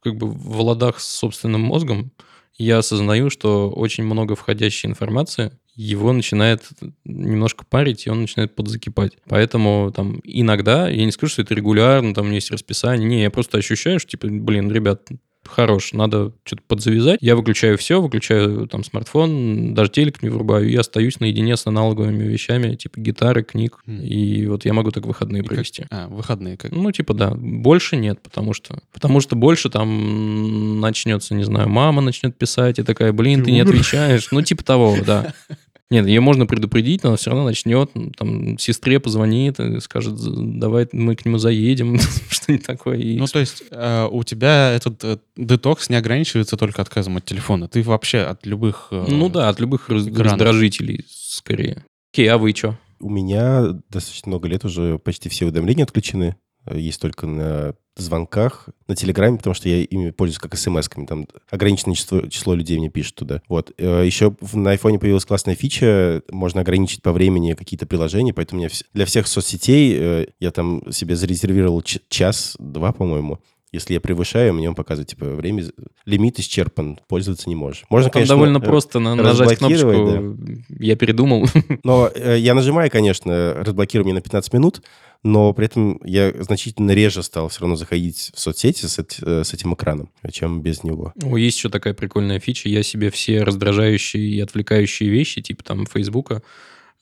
как 0.00 0.16
бы 0.16 0.26
в 0.28 0.60
ладах 0.60 1.00
с 1.00 1.08
собственным 1.08 1.62
мозгом, 1.62 2.12
я 2.58 2.78
осознаю, 2.78 3.30
что 3.30 3.70
очень 3.70 4.04
много 4.04 4.34
входящей 4.34 4.88
информации 4.88 5.58
его 5.74 6.12
начинает 6.12 6.62
немножко 7.04 7.64
парить, 7.68 8.06
и 8.06 8.10
он 8.10 8.22
начинает 8.22 8.54
подзакипать. 8.54 9.16
Поэтому 9.28 9.92
там 9.94 10.20
иногда, 10.24 10.88
я 10.88 11.04
не 11.04 11.12
скажу, 11.12 11.32
что 11.32 11.42
это 11.42 11.54
регулярно, 11.54 12.14
там 12.14 12.28
у 12.28 12.32
есть 12.32 12.50
расписание, 12.50 13.08
не, 13.08 13.22
я 13.22 13.30
просто 13.30 13.58
ощущаю, 13.58 13.98
что 13.98 14.10
типа, 14.10 14.28
блин, 14.28 14.70
ребят, 14.70 15.08
хорош, 15.44 15.92
надо 15.92 16.32
что-то 16.44 16.62
подзавязать. 16.68 17.18
Я 17.20 17.34
выключаю 17.36 17.76
все, 17.76 18.00
выключаю 18.00 18.68
там 18.68 18.84
смартфон, 18.84 19.74
даже 19.74 19.90
телек 19.90 20.22
не 20.22 20.28
врубаю, 20.28 20.68
и 20.68 20.76
остаюсь 20.76 21.20
наедине 21.20 21.56
с 21.56 21.66
аналоговыми 21.66 22.22
вещами, 22.24 22.74
типа 22.76 23.00
гитары, 23.00 23.42
книг. 23.42 23.78
Мгм. 23.86 24.02
И 24.02 24.46
вот 24.46 24.64
я 24.64 24.72
могу 24.72 24.90
так 24.92 25.04
выходные 25.04 25.40
И 25.40 25.44
как- 25.44 25.54
провести. 25.54 25.84
А, 25.90 26.06
выходные 26.08 26.56
как? 26.56 26.70
Ну, 26.70 26.90
типа, 26.92 27.14
да. 27.14 27.32
Больше 27.34 27.96
нет, 27.96 28.20
потому 28.22 28.54
что... 28.54 28.78
Потому 28.92 29.20
что 29.20 29.34
больше 29.34 29.68
там 29.68 30.80
начнется, 30.80 31.34
не 31.34 31.44
знаю, 31.44 31.68
мама 31.68 32.02
начнет 32.02 32.36
писать 32.36 32.78
и 32.78 32.82
такая, 32.82 33.12
блин, 33.12 33.40
Ты 33.40 33.46
ты, 33.46 33.52
не 33.52 33.62
умер?» 33.62 33.72
отвечаешь. 33.72 34.28
Ну, 34.30 34.42
типа 34.42 34.64
того, 34.64 34.96
да. 35.04 35.34
Нет, 35.92 36.06
ее 36.06 36.20
можно 36.20 36.46
предупредить, 36.46 37.02
но 37.02 37.10
она 37.10 37.16
все 37.18 37.28
равно 37.30 37.44
начнет, 37.44 37.90
там, 38.16 38.58
сестре 38.58 38.98
позвонит, 38.98 39.60
и 39.60 39.78
скажет, 39.80 40.16
«З- 40.18 40.32
давай 40.34 40.88
мы 40.92 41.14
к 41.16 41.24
нему 41.26 41.36
заедем, 41.36 41.98
что-нибудь 42.30 42.64
такое. 42.66 42.96
И 42.98 43.18
Ну, 43.18 43.26
то 43.26 43.38
есть 43.38 43.62
э, 43.70 44.08
у 44.10 44.24
тебя 44.24 44.70
этот 44.72 45.04
э, 45.04 45.18
детокс 45.36 45.90
не 45.90 45.96
ограничивается 45.96 46.56
только 46.56 46.80
отказом 46.80 47.18
от 47.18 47.26
телефона. 47.26 47.68
Ты 47.68 47.82
вообще 47.82 48.20
от 48.20 48.46
любых... 48.46 48.88
э, 48.90 49.04
Ну 49.06 49.28
да, 49.28 49.50
от 49.50 49.60
любых 49.60 49.90
раз- 49.90 50.06
экранов. 50.08 50.32
раздражителей 50.32 51.04
скорее. 51.08 51.84
Окей, 52.14 52.26
а 52.28 52.38
вы 52.38 52.52
что? 52.52 52.78
У 52.98 53.10
меня 53.10 53.78
достаточно 53.90 54.30
много 54.30 54.48
лет 54.48 54.64
уже 54.64 54.98
почти 54.98 55.28
все 55.28 55.44
уведомления 55.44 55.84
отключены. 55.84 56.36
Э, 56.66 56.78
Есть 56.78 57.00
только 57.00 57.26
на 57.26 57.74
звонках, 57.96 58.70
на 58.88 58.96
Телеграме, 58.96 59.36
потому 59.36 59.52
что 59.52 59.68
я 59.68 59.82
ими 59.82 60.10
пользуюсь 60.10 60.38
как 60.38 60.54
смс-ками. 60.54 61.04
Там 61.06 61.26
ограниченное 61.50 61.94
число, 61.94 62.22
число 62.28 62.54
людей 62.54 62.78
мне 62.78 62.88
пишет 62.88 63.16
туда. 63.16 63.42
Вот. 63.48 63.72
Э, 63.76 64.02
Еще 64.06 64.34
на 64.54 64.70
айфоне 64.70 64.98
появилась 64.98 65.24
классная 65.26 65.54
фича. 65.54 66.22
Можно 66.30 66.62
ограничить 66.62 67.02
по 67.02 67.12
времени 67.12 67.52
какие-то 67.52 67.86
приложения, 67.86 68.32
поэтому 68.32 68.64
вс- 68.64 68.84
для 68.94 69.04
всех 69.04 69.26
соцсетей 69.26 69.94
э, 69.98 70.26
я 70.40 70.50
там 70.52 70.90
себе 70.90 71.16
зарезервировал 71.16 71.82
час-два, 71.82 72.92
по-моему. 72.92 73.40
Если 73.72 73.94
я 73.94 74.00
превышаю, 74.02 74.52
мне 74.52 74.68
он 74.68 74.74
показывает, 74.74 75.08
типа, 75.08 75.24
время, 75.24 75.64
лимит 76.04 76.38
исчерпан, 76.38 77.00
пользоваться 77.08 77.48
не 77.48 77.54
можешь. 77.54 77.84
Можно, 77.88 78.10
Там 78.10 78.12
конечно, 78.12 78.34
довольно 78.34 78.58
э, 78.58 78.60
просто 78.60 78.98
на- 78.98 79.14
нажать 79.14 79.56
кнопочку 79.56 80.36
«Я 80.78 80.94
передумал». 80.96 81.46
но 81.82 82.10
э, 82.14 82.38
я 82.38 82.52
нажимаю, 82.52 82.90
конечно, 82.90 83.54
разблокирование 83.54 84.14
на 84.14 84.20
15 84.20 84.52
минут, 84.52 84.82
но 85.22 85.54
при 85.54 85.66
этом 85.66 85.98
я 86.04 86.34
значительно 86.42 86.90
реже 86.90 87.22
стал 87.22 87.48
все 87.48 87.60
равно 87.62 87.76
заходить 87.76 88.30
в 88.34 88.38
соцсети 88.38 88.84
с, 88.84 88.98
э, 88.98 89.44
с 89.44 89.54
этим 89.54 89.72
экраном, 89.72 90.10
чем 90.30 90.60
без 90.60 90.84
него. 90.84 91.14
О, 91.22 91.38
есть 91.38 91.56
еще 91.56 91.70
такая 91.70 91.94
прикольная 91.94 92.40
фича. 92.40 92.68
Я 92.68 92.82
себе 92.82 93.10
все 93.10 93.42
раздражающие 93.42 94.22
и 94.22 94.38
отвлекающие 94.40 95.08
вещи, 95.08 95.40
типа 95.40 95.64
там 95.64 95.86
Фейсбука, 95.86 96.42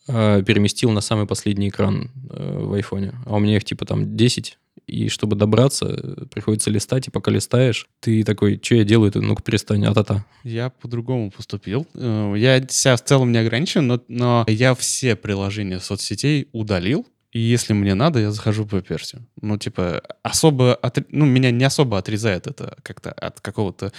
э, 0.06 0.44
переместил 0.46 0.92
на 0.92 1.00
самый 1.00 1.26
последний 1.26 1.70
экран 1.70 2.12
в 2.28 2.74
айфоне. 2.74 3.14
А 3.26 3.35
у 3.35 3.38
меня 3.40 3.56
их 3.56 3.64
типа 3.64 3.85
там 3.87 4.16
10. 4.16 4.56
И 4.90 5.09
чтобы 5.09 5.37
добраться, 5.37 5.87
э, 5.87 6.24
приходится 6.33 6.70
листать, 6.70 7.09
и 7.09 7.11
пока 7.11 7.31
листаешь, 7.31 7.87
ты 8.00 8.24
такой, 8.24 8.61
что 8.62 8.74
я 8.74 8.85
делаю-то? 8.85 9.20
Ну-ка 9.20 9.42
перестань, 9.42 9.85
а-та-та. 9.87 10.24
Я 10.44 10.70
по-другому 10.70 11.31
поступил. 11.31 11.87
Э, 11.94 12.35
Я 12.37 12.66
себя 12.68 12.96
в 12.96 13.05
целом 13.05 13.33
не 13.33 13.38
ограничен, 13.38 13.87
но, 13.87 14.00
но 14.09 14.44
я 14.48 14.74
все 14.74 15.16
приложения 15.16 15.81
соцсетей 15.81 16.48
удалил. 16.53 17.07
И 17.32 17.38
если 17.38 17.74
мне 17.74 17.94
надо, 17.94 18.18
я 18.18 18.32
захожу 18.32 18.66
по 18.66 18.76
версию. 18.76 19.24
Ну, 19.40 19.56
типа, 19.56 20.02
особо... 20.22 20.78
отр- 20.82 21.06
Ну, 21.10 21.26
меня 21.26 21.52
не 21.52 21.64
особо 21.64 21.96
отрезает 21.98 22.48
это 22.48 22.76
как-то 22.82 23.12
от 23.12 23.40
какого-то 23.40 23.92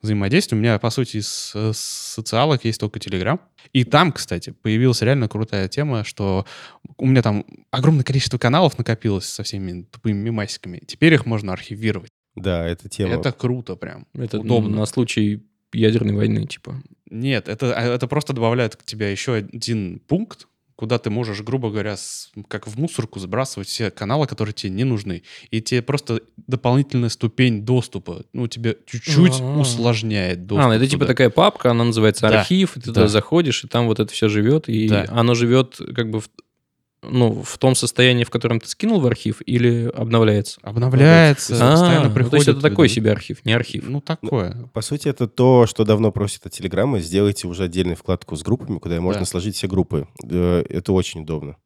взаимодействия. 0.00 0.56
У 0.56 0.60
меня, 0.60 0.78
по 0.78 0.90
сути, 0.90 1.16
из 1.16 1.26
социалок 1.72 2.64
есть 2.64 2.78
только 2.80 3.00
Телеграм. 3.00 3.40
И 3.72 3.84
там, 3.84 4.12
кстати, 4.12 4.50
появилась 4.50 5.02
реально 5.02 5.28
крутая 5.28 5.66
тема, 5.68 6.04
что 6.04 6.46
у 6.96 7.06
меня 7.06 7.22
там 7.22 7.44
огромное 7.70 8.04
количество 8.04 8.38
каналов 8.38 8.78
накопилось 8.78 9.26
со 9.26 9.42
всеми 9.42 9.82
тупыми 9.82 10.16
мемасиками. 10.18 10.80
Теперь 10.86 11.14
их 11.14 11.26
можно 11.26 11.52
архивировать. 11.52 12.10
Да, 12.36 12.64
эта 12.66 12.88
тема. 12.88 13.14
Это 13.14 13.32
круто 13.32 13.74
прям. 13.74 14.06
Это 14.14 14.38
Удобно. 14.38 14.76
на 14.78 14.86
случай 14.86 15.42
ядерной 15.72 16.14
войны, 16.14 16.46
типа. 16.46 16.80
Нет, 17.10 17.48
это, 17.48 17.74
а, 17.74 17.82
это 17.82 18.06
просто 18.06 18.32
добавляет 18.32 18.76
к 18.76 18.84
тебе 18.84 19.10
еще 19.10 19.34
один 19.34 19.98
пункт, 20.00 20.47
куда 20.78 20.98
ты 21.00 21.10
можешь, 21.10 21.40
грубо 21.42 21.70
говоря, 21.70 21.96
с- 21.96 22.30
как 22.46 22.68
в 22.68 22.78
мусорку 22.78 23.18
сбрасывать 23.18 23.66
все 23.66 23.90
каналы, 23.90 24.28
которые 24.28 24.52
тебе 24.52 24.70
не 24.70 24.84
нужны. 24.84 25.24
И 25.50 25.60
тебе 25.60 25.82
просто 25.82 26.20
дополнительная 26.46 27.08
ступень 27.08 27.62
доступа, 27.64 28.22
ну, 28.32 28.46
тебе 28.46 28.76
чуть-чуть 28.86 29.40
А. 29.40 29.58
усложняет 29.58 30.46
доступ. 30.46 30.64
А, 30.66 30.68
ну 30.68 30.74
это 30.74 30.86
типа 30.86 31.00
туда. 31.00 31.06
такая 31.08 31.30
папка, 31.30 31.72
она 31.72 31.82
называется 31.82 32.28
Да. 32.28 32.40
архив, 32.42 32.76
и 32.76 32.80
ты 32.80 32.86
Да. 32.86 32.94
туда 32.94 33.08
заходишь, 33.08 33.64
и 33.64 33.66
там 33.66 33.88
вот 33.88 33.98
это 33.98 34.12
все 34.12 34.28
живет, 34.28 34.68
и 34.68 34.88
Да. 34.88 35.06
оно 35.08 35.34
живет 35.34 35.80
как 35.96 36.10
бы 36.12 36.20
в, 36.20 36.30
ну, 37.02 37.42
в 37.42 37.58
том 37.58 37.74
состоянии, 37.74 38.24
в 38.24 38.30
котором 38.30 38.60
ты 38.60 38.68
скинул 38.68 39.00
в 39.00 39.06
архив, 39.06 39.40
или 39.46 39.90
обновляется? 39.94 40.58
Обновляется, 40.62 41.54
А, 41.60 41.70
постоянно 41.72 42.08
ну, 42.08 42.14
приходит. 42.14 42.30
то 42.30 42.36
есть 42.36 42.48
это 42.48 42.60
такой 42.60 42.88
себе 42.88 43.12
архив, 43.12 43.44
не 43.44 43.52
архив. 43.52 43.84
Ну, 43.88 44.00
такое. 44.00 44.68
По 44.72 44.80
сути, 44.80 45.08
это 45.08 45.28
то, 45.28 45.66
что 45.66 45.84
давно 45.84 46.10
просит 46.12 46.46
от 46.46 46.52
Телеграма. 46.52 46.98
Сделайте 47.00 47.46
уже 47.48 47.64
отдельную 47.64 47.96
вкладку 47.96 48.36
с 48.36 48.42
группами, 48.42 48.78
куда 48.78 49.00
можно 49.00 49.20
Да. 49.20 49.26
сложить 49.26 49.56
все 49.56 49.68
группы. 49.68 50.08
Это 50.22 50.92
очень 50.92 51.22
удобно. 51.22 51.56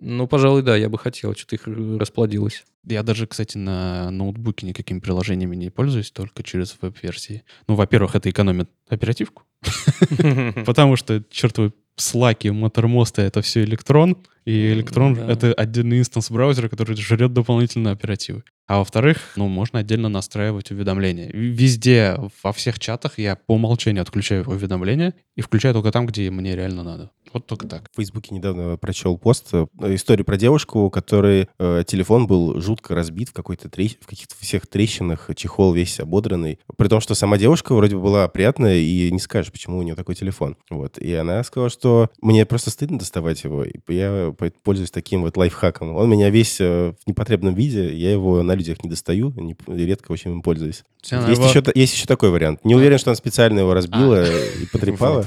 Ну, 0.00 0.26
пожалуй, 0.26 0.62
да, 0.62 0.76
я 0.76 0.88
бы 0.88 0.98
хотел, 0.98 1.34
что-то 1.34 1.54
их 1.56 1.66
расплодилось. 1.66 2.64
Я 2.86 3.02
даже, 3.02 3.26
кстати, 3.26 3.56
на 3.56 4.10
ноутбуке 4.10 4.66
никакими 4.66 4.98
приложениями 4.98 5.56
не 5.56 5.70
пользуюсь, 5.70 6.10
только 6.10 6.42
через 6.42 6.76
веб-версии. 6.82 7.44
Ну, 7.68 7.74
во-первых, 7.76 8.14
это 8.14 8.28
экономит 8.28 8.68
оперативку, 8.88 9.44
Потому 10.66 10.96
что, 10.96 11.22
чертовы 11.30 11.72
слаки, 11.96 12.48
мотормосты— 12.50 13.22
это 13.22 13.42
все 13.42 13.64
электрон, 13.64 14.16
и 14.44 14.72
электрон 14.72 15.14
Да.— 15.14 15.26
это 15.30 15.52
отдельный 15.52 15.98
инстанс 15.98 16.30
браузера, 16.30 16.68
который 16.68 16.96
жрет 16.96 17.32
дополнительно 17.32 17.90
оперативы. 17.92 18.42
А 18.66 18.78
во-вторых, 18.78 19.32
ну, 19.36 19.48
можно 19.48 19.80
отдельно 19.80 20.08
настраивать 20.08 20.70
уведомления. 20.70 21.30
Везде, 21.32 22.16
во 22.42 22.52
всех 22.52 22.78
чатах 22.78 23.18
я 23.18 23.36
по 23.36 23.54
умолчанию 23.54 24.02
отключаю 24.02 24.44
уведомления 24.46 25.14
и 25.36 25.42
включаю 25.42 25.74
только 25.74 25.92
там, 25.92 26.06
где 26.06 26.30
мне 26.30 26.56
реально 26.56 26.82
надо. 26.82 27.10
Вот 27.34 27.46
только 27.46 27.66
так. 27.68 27.90
В 27.92 27.96
Фейсбуке 27.96 28.34
недавно 28.34 28.76
прочел 28.78 29.18
пост, 29.18 29.48
э, 29.52 29.66
историю 29.94 30.24
про 30.24 30.36
девушку, 30.36 30.80
у 30.84 30.90
которой 30.90 31.48
э, 31.58 31.82
телефон 31.86 32.26
был 32.26 32.60
жутко 32.60 32.94
разбит 32.94 33.28
в 33.28 33.32
какой-то 33.32 33.68
трещ- 33.68 33.98
в 34.00 34.06
каких-то 34.06 34.34
всех 34.38 34.66
трещинах, 34.66 35.28
чехол 35.36 35.72
весь 35.74 35.98
ободранный. 36.00 36.60
При 36.78 36.88
том, 36.88 37.00
что 37.00 37.14
сама 37.14 37.36
девушка 37.36 37.74
вроде 37.74 37.96
бы 37.96 38.02
была 38.02 38.28
приятная, 38.28 38.76
и 38.76 39.10
не 39.10 39.18
скажешь, 39.18 39.52
почему 39.52 39.78
у 39.78 39.82
нее 39.82 39.96
такой 39.96 40.14
телефон. 40.14 40.56
Вот. 40.70 40.96
И 40.98 41.12
она 41.12 41.42
сказала, 41.44 41.68
что 41.70 42.08
мне 42.22 42.46
просто 42.46 42.70
стыдно 42.70 42.98
доставать 42.98 43.42
его, 43.44 43.64
и 43.64 43.72
я 43.88 44.32
по- 44.38 44.52
пользуюсь 44.62 44.90
таким 44.92 45.22
вот 45.22 45.36
лайфхаком. 45.36 45.94
Он 45.96 46.08
меня 46.08 46.30
весь 46.30 46.60
э, 46.60 46.94
в 47.04 47.06
непотребном 47.08 47.54
виде, 47.54 47.94
я 47.94 48.12
его 48.12 48.42
на 48.44 48.54
людях 48.54 48.82
не 48.84 48.88
достаю, 48.90 49.32
не- 49.36 49.56
редко 49.66 50.12
очень 50.12 50.30
им 50.30 50.42
пользуюсь. 50.42 50.84
Есть 51.28 51.40
его- 51.40 51.48
еще, 51.48 51.62
есть 51.74 51.94
еще 51.94 52.06
такой 52.06 52.30
вариант. 52.30 52.64
Не 52.64 52.76
уверен, 52.76 52.98
что 52.98 53.10
она 53.10 53.16
специально 53.16 53.58
его 53.58 53.74
разбила 53.74 54.24
и 54.24 54.66
потрепала. 54.72 55.26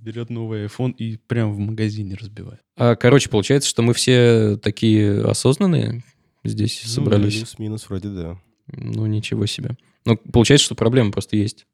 Берет 0.00 0.30
новый 0.30 0.66
iPhone 0.66 0.92
и 0.92 1.16
прям 1.16 1.52
в 1.52 1.58
магазине 1.58 2.14
разбивает. 2.14 2.60
А, 2.76 2.96
короче, 2.96 3.28
получается, 3.30 3.68
что 3.68 3.82
мы 3.82 3.94
все 3.94 4.56
такие 4.56 5.22
осознанные 5.24 6.02
здесь 6.44 6.82
Ну, 6.84 6.90
собрались. 6.90 7.36
Плюс-минус 7.38 7.88
вроде 7.88 8.08
да. 8.08 8.38
Ну, 8.68 9.06
ничего 9.06 9.46
себе. 9.46 9.76
Ну, 10.04 10.16
получается, 10.16 10.64
что 10.66 10.74
проблема 10.74 11.12
просто 11.12 11.36
есть. 11.36 11.66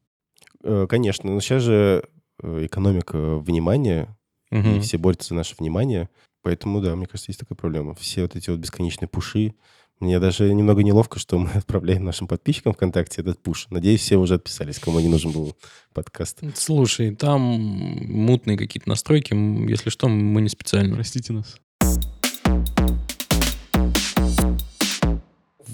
Э, 0.63 0.85
Конечно, 0.87 1.31
но 1.31 1.39
сейчас 1.39 1.63
же 1.63 2.03
э, 2.41 2.65
экономика 2.65 3.37
внимания, 3.39 4.15
и 4.51 4.55
Мгм. 4.55 4.81
все 4.81 4.97
борются 4.97 5.29
за 5.29 5.35
наше 5.35 5.55
внимание. 5.57 6.09
Поэтому, 6.43 6.81
да, 6.81 6.95
мне 6.95 7.07
кажется, 7.07 7.31
есть 7.31 7.39
такая 7.39 7.55
проблема. 7.55 7.95
Все 7.95 8.21
вот 8.23 8.35
эти 8.35 8.49
вот 8.49 8.59
бесконечные 8.59 9.07
пуши. 9.07 9.53
Мне 9.99 10.19
даже 10.19 10.53
немного 10.53 10.83
неловко, 10.83 11.19
что 11.19 11.37
мы 11.37 11.49
отправляем 11.53 12.03
нашим 12.03 12.27
подписчикам 12.27 12.73
ВКонтакте 12.73 13.21
этот 13.21 13.41
пуш. 13.41 13.67
Надеюсь, 13.69 14.01
все 14.01 14.17
уже 14.17 14.35
отписались, 14.35 14.79
кому 14.79 14.99
не 14.99 15.07
нужен 15.07 15.31
был 15.31 15.55
подкаст. 15.93 16.39
Слушай, 16.55 17.15
там 17.15 17.41
мутные 17.41 18.57
какие-то 18.57 18.89
настройки. 18.89 19.33
Если 19.69 19.89
что, 19.89 20.07
мы 20.07 20.41
не 20.41 20.49
специально. 20.49 20.95
Простите 20.95 21.33
нас. 21.33 21.57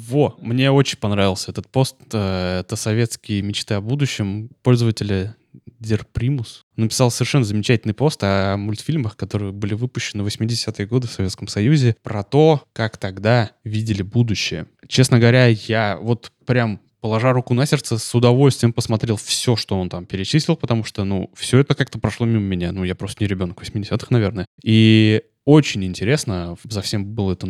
Во, 0.10 0.36
мне 0.40 0.72
очень 0.72 0.98
понравился 0.98 1.52
этот 1.52 1.68
пост. 1.70 1.96
Э, 2.14 2.62
Это 2.62 2.76
советские 2.76 3.44
мечты 3.44 3.76
о 3.76 3.82
будущем 3.82 4.50
пользователя 4.64 5.36
Дерпримус. 5.80 6.66
Написал 6.76 7.12
совершенно 7.12 7.46
замечательный 7.46 7.94
пост 7.94 8.20
о 8.24 8.58
мультфильмах, 8.58 9.16
которые 9.16 9.52
были 9.52 9.74
выпущены 9.74 10.24
в 10.24 10.28
80-е 10.28 10.86
годы 10.86 11.08
в 11.08 11.12
Советском 11.12 11.48
Союзе, 11.48 11.96
про 12.04 12.24
то, 12.24 12.64
как 12.74 12.98
тогда 12.98 13.52
видели 13.64 14.02
будущее. 14.02 14.68
Честно 14.88 15.20
говоря, 15.20 15.48
я 15.48 15.98
вот 16.02 16.32
прям 16.46 16.82
положа 17.02 17.32
руку 17.32 17.54
на 17.54 17.66
сердце, 17.66 17.98
с 17.98 18.16
удовольствием 18.16 18.74
посмотрел 18.74 19.16
все, 19.16 19.56
что 19.56 19.80
он 19.80 19.90
там 19.90 20.06
перечислил, 20.06 20.56
потому 20.56 20.84
что, 20.84 21.04
ну, 21.04 21.32
все 21.36 21.60
это 21.60 21.76
как-то 21.76 22.00
прошло 22.00 22.26
мимо 22.26 22.42
меня. 22.42 22.72
Ну, 22.72 22.84
я 22.84 22.96
просто 22.96 23.24
не 23.24 23.28
ребенок 23.28 23.62
80-х, 23.62 24.08
наверное. 24.10 24.46
И 24.64 25.24
очень 25.46 25.84
интересно 25.86 26.58
за 26.64 26.82
всем 26.82 27.06
было 27.06 27.34
это, 27.34 27.48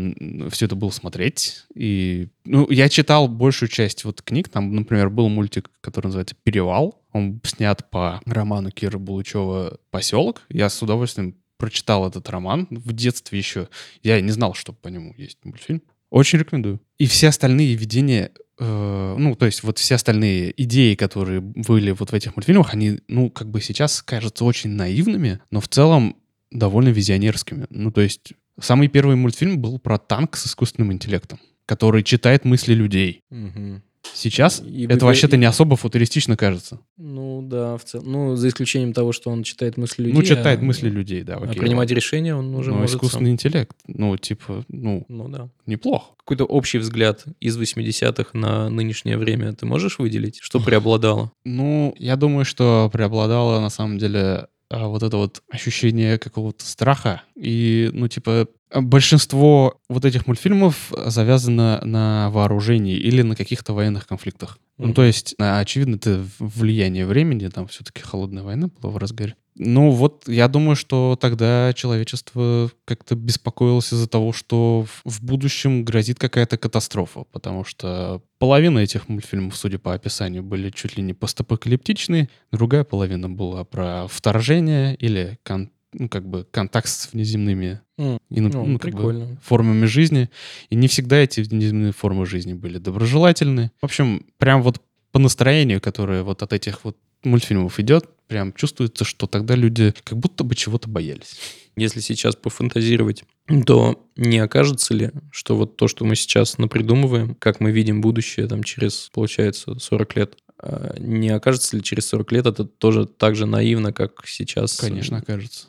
все 0.51 0.67
это 0.67 0.75
было 0.75 0.89
смотреть. 0.89 1.65
И, 1.73 2.29
ну, 2.45 2.69
я 2.69 2.89
читал 2.89 3.27
большую 3.27 3.69
часть 3.69 4.05
вот 4.05 4.21
книг. 4.21 4.49
Там, 4.49 4.73
например, 4.73 5.09
был 5.09 5.29
мультик, 5.29 5.69
который 5.81 6.07
называется 6.07 6.35
«Перевал». 6.43 6.98
Он 7.11 7.41
снят 7.43 7.89
по 7.89 8.21
роману 8.25 8.71
Кира 8.71 8.97
Булычева 8.97 9.79
«Поселок». 9.89 10.43
Я 10.49 10.69
с 10.69 10.81
удовольствием 10.81 11.35
прочитал 11.57 12.07
этот 12.07 12.29
роман 12.29 12.67
в 12.69 12.93
детстве 12.93 13.37
еще. 13.37 13.67
Я 14.01 14.21
не 14.21 14.31
знал, 14.31 14.53
что 14.53 14.73
по 14.73 14.87
нему 14.87 15.13
есть 15.17 15.37
мультфильм. 15.43 15.81
Очень 16.09 16.39
рекомендую. 16.39 16.79
И 16.97 17.05
все 17.05 17.27
остальные 17.27 17.75
видения, 17.75 18.31
э, 18.57 19.15
ну, 19.17 19.35
то 19.35 19.45
есть 19.45 19.61
вот 19.63 19.77
все 19.77 19.95
остальные 19.95 20.53
идеи, 20.63 20.95
которые 20.95 21.41
были 21.41 21.91
вот 21.91 22.11
в 22.11 22.13
этих 22.13 22.35
мультфильмах, 22.35 22.73
они, 22.73 22.99
ну, 23.07 23.29
как 23.29 23.49
бы 23.49 23.61
сейчас 23.61 24.01
кажутся 24.01 24.45
очень 24.45 24.71
наивными, 24.71 25.39
но 25.51 25.59
в 25.61 25.67
целом 25.67 26.15
довольно 26.49 26.89
визионерскими. 26.89 27.67
Ну, 27.69 27.91
то 27.91 28.01
есть 28.01 28.33
самый 28.59 28.87
первый 28.87 29.15
мультфильм 29.15 29.59
был 29.59 29.77
про 29.79 29.97
танк 29.99 30.35
с 30.35 30.47
искусственным 30.47 30.93
интеллектом, 30.93 31.39
который 31.65 32.03
читает 32.03 32.45
мысли 32.45 32.73
людей. 32.73 33.21
Мгм. 33.29 33.83
Сейчас 34.13 34.61
И 34.65 34.85
это 34.89 35.05
вообще-то 35.05 35.35
и- 35.35 35.39
не 35.39 35.45
особо 35.45 35.75
футуристично 35.75 36.35
кажется. 36.35 36.79
Ну 36.97 37.41
да, 37.41 37.77
в 37.77 37.83
целом. 37.83 38.11
Ну, 38.11 38.35
за 38.35 38.47
исключением 38.49 38.93
того, 38.93 39.11
что 39.11 39.29
он 39.29 39.43
читает 39.43 39.77
мысли 39.77 40.03
людей. 40.03 40.13
ну, 40.17 40.23
читает 40.23 40.59
а- 40.59 40.63
мысли 40.63 40.89
людей, 40.89 41.23
да. 41.23 41.35
а 41.35 41.43
окей, 41.43 41.59
принимать 41.59 41.89
ладно. 41.89 41.95
решения 41.95 42.35
он 42.35 42.53
уже 42.55 42.71
Но 42.71 42.77
может 42.77 42.95
искусственный 42.95 43.25
сам. 43.27 43.31
интеллект, 43.33 43.75
ну, 43.87 44.17
типа, 44.17 44.65
ну, 44.67 45.05
Ну 45.09 45.29
да. 45.29 45.49
неплохо. 45.65 46.13
Какой-то 46.17 46.45
общий 46.45 46.77
взгляд 46.79 47.23
из 47.39 47.57
80-х 47.57 48.31
на 48.37 48.69
нынешнее 48.69 49.17
время 49.17 49.53
ты 49.53 49.65
можешь 49.65 49.99
выделить? 49.99 50.39
Что 50.41 50.59
преобладало? 50.59 51.31
Ну, 51.45 51.93
я 51.97 52.15
думаю, 52.15 52.45
что 52.45 52.89
преобладало 52.91 53.59
на 53.59 53.69
самом 53.69 53.97
деле 53.97 54.47
а, 54.71 54.85
вот 54.87 55.01
это 55.01 55.17
вот 55.17 55.41
ощущение 55.49 56.19
какого-то 56.19 56.63
страха. 56.63 57.23
И, 57.35 57.89
ну, 57.91 58.07
типа, 58.07 58.47
большинство 58.73 59.79
вот 59.89 60.05
этих 60.05 60.27
мультфильмов 60.27 60.91
завязано 61.07 61.81
на 61.83 62.29
вооружении 62.31 62.95
или 62.97 63.21
на 63.21 63.35
каких-то 63.35 63.73
военных 63.73 64.07
конфликтах. 64.07 64.57
Ну, 64.77 64.85
Мгм. 64.85 64.93
то 64.93 65.03
есть, 65.03 65.35
а, 65.39 65.59
очевидно, 65.59 65.95
это 65.95 66.25
влияние 66.39 67.05
времени, 67.05 67.47
там 67.47 67.67
все-таки 67.67 68.01
холодная 68.01 68.43
война 68.43 68.69
была 68.81 68.91
в 68.93 68.97
разгаре. 68.97 69.35
Ну, 69.61 69.91
вот 69.91 70.23
я 70.29 70.47
думаю, 70.47 70.77
что 70.77 71.17
тогда 71.19 71.73
человечество 71.73 72.71
как-то 72.85 73.15
беспокоилось 73.15 73.91
из-за 73.91 74.07
того, 74.07 74.31
что 74.31 74.85
в- 74.87 75.09
в 75.09 75.21
будущем 75.21 75.83
грозит 75.83 76.17
какая-то 76.17 76.57
катастрофа, 76.57 77.25
потому 77.33 77.65
что 77.65 78.21
половина 78.37 78.79
этих 78.79 79.09
мультфильмов, 79.09 79.57
судя 79.57 79.77
по 79.77 79.93
описанию, 79.93 80.43
были 80.43 80.69
чуть 80.69 80.95
ли 80.95 81.03
не 81.03 81.13
постапокалиптичные, 81.13 82.29
другая 82.53 82.85
половина 82.85 83.29
была 83.29 83.65
про 83.65 84.07
вторжение 84.07 84.95
или 84.95 85.37
кон- 85.43 85.71
ну, 85.93 86.07
как 86.09 86.27
бы 86.27 86.45
контакт 86.51 86.87
с 86.87 87.11
внеземными 87.13 87.81
М, 87.97 88.19
ино- 88.29 88.49
Ну, 88.49 88.65
ну, 88.65 88.79
как 88.79 88.93
бы 88.93 89.37
формами 89.43 89.85
жизни. 89.85 90.29
И 90.69 90.75
не 90.75 90.87
всегда 90.87 91.17
эти 91.17 91.41
внеземные 91.41 91.91
формы 91.91 92.25
жизни 92.25 92.53
были 92.53 92.77
доброжелательны. 92.77 93.71
В 93.81 93.85
общем, 93.85 94.25
прям 94.37 94.61
вот 94.63 94.81
по 95.11 95.19
настроению, 95.19 95.81
которое 95.81 96.23
вот 96.23 96.41
от 96.43 96.53
этих 96.53 96.83
вот 96.85 96.95
мультфильмов 97.23 97.79
идет, 97.79 98.05
прям 98.27 98.53
чувствуется, 98.53 99.03
что 99.03 99.27
тогда 99.27 99.55
люди 99.55 99.93
как 100.05 100.17
будто 100.17 100.43
бы 100.45 100.55
чего-то 100.55 100.87
боялись. 100.89 101.35
Если 101.75 101.99
сейчас 101.99 102.35
пофантазировать, 102.35 103.23
то 103.65 104.05
не 104.15 104.39
окажется 104.39 104.93
ли, 104.93 105.11
что 105.31 105.55
вот 105.57 105.75
то, 105.75 105.87
что 105.87 106.05
мы 106.05 106.15
сейчас 106.15 106.57
напридумываем, 106.57 107.35
как 107.35 107.59
мы 107.59 107.71
видим 107.71 107.99
будущее 108.01 108.47
там 108.47 108.63
через, 108.63 109.09
получается, 109.13 109.77
40 109.79 110.15
лет, 110.15 110.37
а, 110.61 110.95
не 110.99 111.29
окажется 111.29 111.75
ли 111.75 111.83
через 111.83 112.05
40 112.07 112.31
лет 112.31 112.45
это 112.45 112.63
тоже 112.65 113.05
так 113.07 113.35
же 113.35 113.45
наивно, 113.45 113.91
как 113.91 114.23
сейчас? 114.25 114.77
Конечно, 114.77 115.17
окажется. 115.17 115.67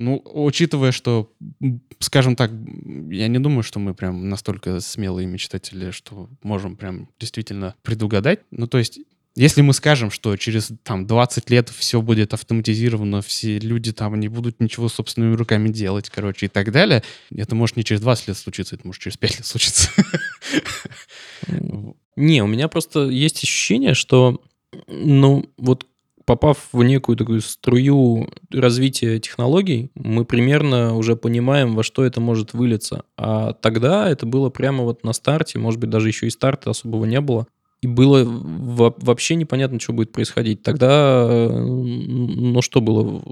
Ну, 0.00 0.22
учитывая, 0.24 0.92
что, 0.92 1.32
скажем 1.98 2.36
так, 2.36 2.52
я 3.10 3.26
не 3.26 3.40
думаю, 3.40 3.64
что 3.64 3.80
мы 3.80 3.94
прям 3.94 4.28
настолько 4.28 4.78
смелые 4.78 5.26
мечтатели, 5.26 5.90
что 5.90 6.28
можем 6.44 6.76
прям 6.76 7.08
действительно 7.18 7.74
предугадать. 7.82 8.40
Ну, 8.52 8.68
то 8.68 8.78
есть, 8.78 9.00
если 9.34 9.60
мы 9.60 9.72
скажем, 9.72 10.12
что 10.12 10.36
через 10.36 10.70
там 10.84 11.06
20 11.06 11.50
лет 11.50 11.68
все 11.68 12.00
будет 12.00 12.32
автоматизировано, 12.32 13.22
все 13.22 13.58
люди 13.58 13.92
там 13.92 14.18
не 14.20 14.28
будут 14.28 14.60
ничего 14.60 14.88
собственными 14.88 15.34
руками 15.34 15.68
делать, 15.68 16.10
короче, 16.10 16.46
и 16.46 16.48
так 16.48 16.70
далее, 16.70 17.02
это 17.34 17.56
может 17.56 17.76
не 17.76 17.82
через 17.82 18.00
20 18.00 18.28
лет 18.28 18.36
случиться, 18.36 18.76
это 18.76 18.86
может 18.86 19.02
через 19.02 19.16
5 19.16 19.38
лет 19.38 19.46
случиться. 19.46 19.90
Не, 22.14 22.42
у 22.42 22.46
меня 22.46 22.68
просто 22.68 23.08
есть 23.08 23.42
ощущение, 23.42 23.94
что, 23.94 24.40
ну, 24.86 25.50
вот 25.56 25.86
попав 26.28 26.68
в 26.72 26.82
некую 26.82 27.16
такую 27.16 27.40
струю 27.40 28.28
развития 28.52 29.18
технологий, 29.18 29.90
мы 29.94 30.26
примерно 30.26 30.94
уже 30.94 31.16
понимаем, 31.16 31.74
во 31.74 31.82
что 31.82 32.04
это 32.04 32.20
может 32.20 32.52
вылиться. 32.52 33.04
А 33.16 33.54
тогда 33.54 34.10
это 34.10 34.26
было 34.26 34.50
прямо 34.50 34.84
вот 34.84 35.04
на 35.04 35.14
старте, 35.14 35.58
может 35.58 35.80
быть, 35.80 35.88
даже 35.88 36.08
еще 36.08 36.26
и 36.26 36.30
старта 36.30 36.68
особого 36.68 37.06
не 37.06 37.22
было. 37.22 37.46
И 37.80 37.86
было 37.86 38.24
во- 38.26 38.94
вообще 38.98 39.36
непонятно, 39.36 39.80
что 39.80 39.94
будет 39.94 40.12
происходить. 40.12 40.62
Тогда, 40.62 41.26
ну 41.30 42.60
что 42.60 42.82
было, 42.82 43.22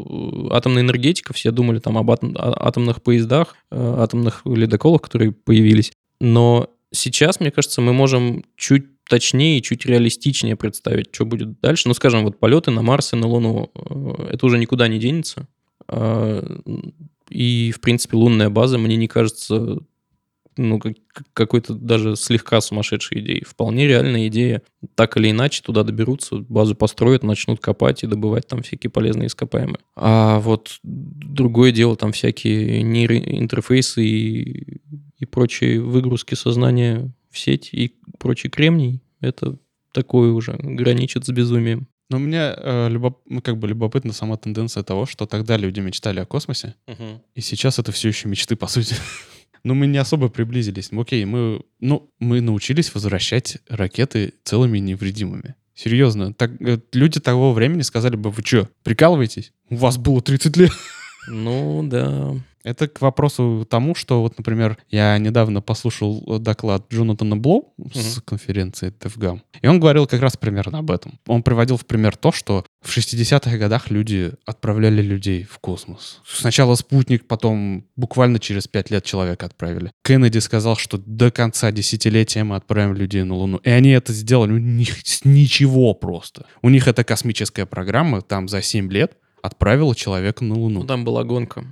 атомная 0.57 0.83
энергетика, 0.83 1.35
все 1.35 1.51
думали 1.51 1.81
там 1.81 1.99
об 1.99 2.11
атом- 2.11 2.35
атомных 2.39 3.03
поездах, 3.03 3.57
э, 3.71 3.97
атомных 3.99 4.41
ледоколах, 4.47 5.03
которые 5.03 5.33
появились. 5.33 5.93
Но 6.19 6.71
сейчас, 6.93 7.41
мне 7.41 7.51
кажется, 7.51 7.83
мы 7.83 7.93
можем 7.93 8.45
чуть 8.57 8.87
точнее 9.09 9.59
и 9.59 9.63
чуть 9.63 9.87
реалистичнее 9.87 10.57
представить, 10.57 11.15
что 11.15 11.25
будет 11.27 11.61
дальше. 11.61 11.89
Ну, 11.89 11.95
скажем, 11.95 12.25
вот 12.25 12.39
полеты 12.39 12.71
на 12.71 12.83
Марс 12.83 13.13
и 13.13 13.17
на 13.17 13.27
Луну, 13.27 13.71
э, 13.75 14.29
это 14.35 14.47
уже 14.47 14.59
никуда 14.59 14.89
не 14.89 14.99
денется. 14.99 15.49
А, 15.89 16.43
И, 17.29 17.73
в 17.73 17.81
принципе, 17.81 18.17
лунная 18.17 18.51
база 18.51 18.79
мне 18.79 18.97
не 18.97 19.09
кажется 19.09 19.79
ну, 20.59 20.79
как- 20.79 20.95
какой-то 21.35 21.75
даже 21.75 22.17
слегка 22.17 22.61
сумасшедшей 22.63 23.21
идеей. 23.21 23.45
Вполне 23.45 23.87
реальная 23.87 24.29
идея. 24.29 24.63
Так 24.95 25.17
или 25.19 25.31
иначе 25.31 25.61
туда 25.63 25.83
доберутся, 25.83 26.37
базу 26.37 26.75
построят, 26.75 27.23
начнут 27.25 27.61
копать 27.61 28.05
и 28.05 28.07
добывать 28.07 28.47
там 28.47 28.63
всякие 28.63 28.91
полезные 28.91 29.27
ископаемые. 29.27 29.81
А 29.97 30.39
вот 30.41 30.79
другое 30.83 31.73
дело, 31.73 31.95
там 31.97 32.13
всякие 32.13 32.83
нейроинтерфейсы 32.83 34.03
и, 34.05 34.79
и 35.19 35.27
прочие 35.27 35.81
выгрузки 35.83 36.35
сознания 36.35 37.13
в 37.31 37.39
сеть 37.39 37.69
и 37.73 37.95
прочий 38.27 38.49
кремний, 38.49 39.01
это 39.21 39.57
такое 39.93 40.33
уже 40.33 40.53
граничит 40.59 41.25
с 41.27 41.29
безумием. 41.31 41.87
Но 42.11 42.19
мне 42.19 42.39
э, 42.39 42.89
любоп- 42.89 43.23
ну, 43.27 43.41
как 43.41 43.57
бы 43.57 43.69
любопытна 43.69 44.13
сама 44.13 44.37
тенденция 44.37 44.83
того, 44.83 45.07
что 45.07 45.27
тогда 45.27 45.57
люди 45.57 45.81
мечтали 45.81 46.21
о 46.21 46.25
космосе, 46.27 46.75
и 47.35 47.41
сейчас 47.41 47.79
это 47.79 47.93
все 47.93 48.09
еще 48.09 48.29
мечты, 48.29 48.57
по 48.57 48.67
сути. 48.67 48.97
Но 49.65 49.75
мы 49.75 49.87
не 49.87 49.99
особо 49.99 50.29
приблизились. 50.29 50.93
Ну, 50.93 51.01
Окей, 51.01 51.25
мы, 51.25 51.61
ну, 51.81 52.11
мы 52.21 52.41
научились 52.41 52.95
возвращать 52.95 53.59
ракеты 53.69 54.35
целыми 54.45 54.79
и 54.79 54.81
невредимыми. 54.81 55.55
Серьезно. 55.75 56.33
Так, 56.35 56.51
э, 56.61 56.79
люди 56.93 57.21
того 57.21 57.53
времени 57.53 57.83
сказали 57.83 58.17
бы, 58.17 58.31
вы 58.31 58.43
что, 58.45 58.69
прикалываетесь? 58.83 59.53
У 59.71 59.77
вас 59.77 59.99
было 59.99 60.21
30 60.21 60.57
лет. 60.57 60.73
Ну, 61.29 61.83
да. 61.85 62.35
Это 62.67 62.89
к 62.89 63.01
вопросу 63.01 63.65
тому, 63.71 63.95
что 63.95 64.23
вот, 64.23 64.37
например, 64.39 64.77
я 64.91 65.17
недавно 65.19 65.63
послушал 65.63 66.41
доклад 66.41 66.87
Джонатана 66.93 67.37
Блоу 67.37 67.73
с 67.95 68.21
конференции 68.23 68.91
TEFGAM, 68.91 69.41
и 69.63 69.69
он 69.69 69.79
говорил 69.79 70.09
как 70.09 70.21
раз 70.21 70.37
примерно 70.37 70.79
об 70.79 70.91
этом. 70.91 71.21
Он 71.29 71.45
приводил 71.45 71.77
в 71.77 71.87
пример 71.87 72.17
то, 72.17 72.33
что 72.33 72.65
в 72.83 72.89
60-х 72.89 73.57
годах 73.57 73.91
люди 73.91 74.33
отправляли 74.47 75.01
людей 75.01 75.45
в 75.45 75.61
космос. 75.61 76.21
Сначала 76.27 76.75
спутник, 76.75 77.29
потом 77.29 77.85
буквально 77.95 78.41
через 78.41 78.67
5 78.67 78.91
лет 78.91 79.05
человека 79.05 79.47
отправили. 79.47 79.93
Кеннеди 80.03 80.39
сказал, 80.39 80.77
что 80.77 80.99
до 80.99 81.31
конца 81.31 81.71
десятилетия 81.71 82.43
мы 82.43 82.57
отправим 82.57 82.95
людей 82.95 83.23
на 83.23 83.37
Луну. 83.37 83.59
И 83.59 83.71
они 83.71 83.91
это 83.91 84.13
сделали. 84.13 84.51
У 84.51 84.59
них 84.59 85.07
с 85.07 85.25
ничего 85.25 85.95
просто. 85.95 86.47
У 86.63 86.69
них 86.69 86.89
это 86.89 87.05
космическая 87.05 87.65
программа, 87.65 88.23
там 88.23 88.49
за 88.49 88.61
7 88.61 88.91
лет 88.91 89.17
отправила 89.41 89.95
человека 89.95 90.43
на 90.43 90.57
Луну. 90.57 90.81
Ну, 90.81 90.87
там 90.87 91.05
была 91.05 91.23
гонка. 91.23 91.65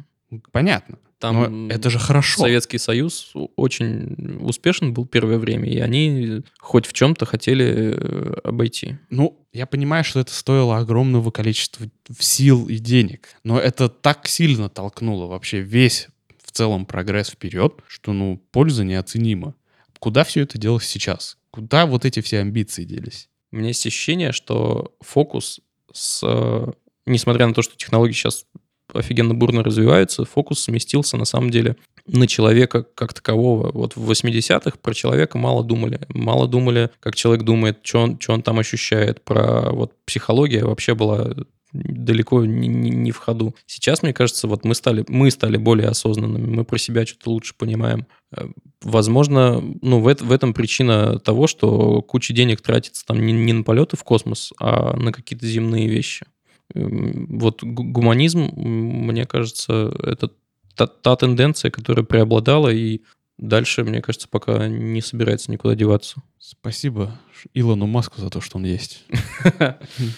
Понятно. 0.53 0.99
Там 1.19 1.67
Но 1.67 1.73
это 1.73 1.91
же 1.91 1.99
хорошо. 1.99 2.41
Советский 2.41 2.79
Союз 2.79 3.33
очень 3.57 4.37
успешен 4.41 4.93
был 4.93 5.07
первое 5.07 5.39
время, 5.39 5.71
и 5.71 5.79
они 5.79 6.43
хоть 6.59 6.87
в 6.87 6.93
чем-то 6.93 7.25
хотели 7.25 7.95
э, 7.97 8.35
обойти. 8.45 8.99
Ну, 9.11 9.47
я 9.53 9.67
понимаю, 9.67 10.05
что 10.05 10.21
это 10.21 10.35
стоило 10.35 10.79
огромного 10.79 11.31
количества 11.31 11.87
сил 12.19 12.69
и 12.69 12.77
денег, 12.77 13.29
но 13.43 13.59
это 13.59 13.89
так 13.89 14.27
сильно 14.29 14.69
толкнуло 14.69 15.27
вообще 15.27 15.61
весь 15.61 16.09
в 16.43 16.53
целом 16.53 16.85
прогресс 16.85 17.31
вперед, 17.31 17.75
что, 17.89 18.13
ну, 18.13 18.43
польза 18.51 18.85
неоценима. 18.85 19.55
Куда 19.99 20.25
все 20.25 20.43
это 20.43 20.59
делось 20.59 20.87
сейчас? 20.87 21.39
Куда 21.51 21.87
вот 21.87 22.05
эти 22.05 22.21
все 22.21 22.41
амбиции 22.41 22.85
делись? 22.85 23.31
У 23.51 23.57
меня 23.57 23.69
есть 23.69 23.87
ощущение, 23.87 24.33
что 24.33 24.95
фокус 25.01 25.61
с... 25.93 26.21
э, 26.23 26.73
Несмотря 27.07 27.47
на 27.47 27.55
то, 27.55 27.63
что 27.63 27.77
технологии 27.77 28.13
сейчас 28.13 28.47
офигенно 28.95 29.35
бурно 29.35 29.63
развиваются, 29.63 30.25
фокус 30.25 30.61
сместился 30.61 31.17
на 31.17 31.25
самом 31.25 31.51
деле 31.51 31.77
на 32.07 32.27
человека 32.27 32.83
как 32.95 33.15
такового. 33.15 33.73
Вот 33.73 33.97
в 33.97 34.11
80-х 34.11 34.79
про 34.83 34.95
человека 34.95 35.39
мало 35.39 35.65
думали. 35.65 36.01
Мало 36.09 36.47
думали, 36.47 36.91
как 37.01 37.15
человек 37.15 37.45
думает, 37.45 37.79
что 37.83 38.01
он, 38.01 38.21
что 38.21 38.35
он 38.35 38.43
там 38.43 38.59
ощущает. 38.59 39.23
Про 39.25 39.71
вот 39.73 39.93
психология 40.05 40.65
вообще 40.65 40.95
была 40.95 41.35
далеко 41.75 42.45
не, 42.45 42.69
не, 42.69 42.91
не 42.91 43.11
в 43.11 43.19
ходу. 43.19 43.55
Сейчас, 43.67 44.03
мне 44.03 44.13
кажется, 44.13 44.47
вот 44.47 44.65
мы 44.65 44.75
стали, 44.75 45.05
мы 45.09 45.31
стали 45.31 45.57
более 45.57 45.89
осознанными, 45.89 46.47
мы 46.47 46.65
про 46.65 46.79
себя 46.79 47.05
что-то 47.05 47.31
лучше 47.31 47.55
понимаем. 47.59 48.07
Э, 48.37 48.47
возможно, 48.83 49.61
ну, 49.83 50.01
в, 50.01 50.07
это, 50.07 50.25
в 50.25 50.31
этом 50.31 50.55
причина 50.55 51.19
того, 51.19 51.49
что 51.49 52.01
куча 52.03 52.33
денег 52.33 52.61
тратится 52.61 53.05
там 53.05 53.25
не, 53.27 53.33
не 53.33 53.53
на 53.53 53.65
полеты 53.65 53.97
в 53.97 54.05
космос, 54.05 54.53
а 54.61 54.97
на 54.97 55.13
какие-то 55.13 55.47
земные 55.47 55.89
вещи. 55.89 56.27
Эм, 56.73 57.39
вот 57.39 57.63
гуманизм, 57.63 58.51
мне 58.55 59.27
кажется, 59.27 59.93
это 60.03 60.31
та, 60.77 60.87
та 60.87 61.17
тенденция, 61.17 61.71
которая 61.71 62.05
преобладала, 62.05 62.69
и 62.69 63.03
дальше, 63.39 63.85
мне 63.85 64.01
кажется, 64.01 64.29
пока 64.29 64.69
не 64.69 65.01
собирается 65.01 65.51
никуда 65.51 65.75
деваться. 65.75 66.23
Спасибо 66.39 67.19
Илону 67.53 67.87
Маску 67.87 68.21
за 68.21 68.31
то, 68.31 68.41
что 68.41 68.59
он 68.59 68.65
есть. 68.65 69.05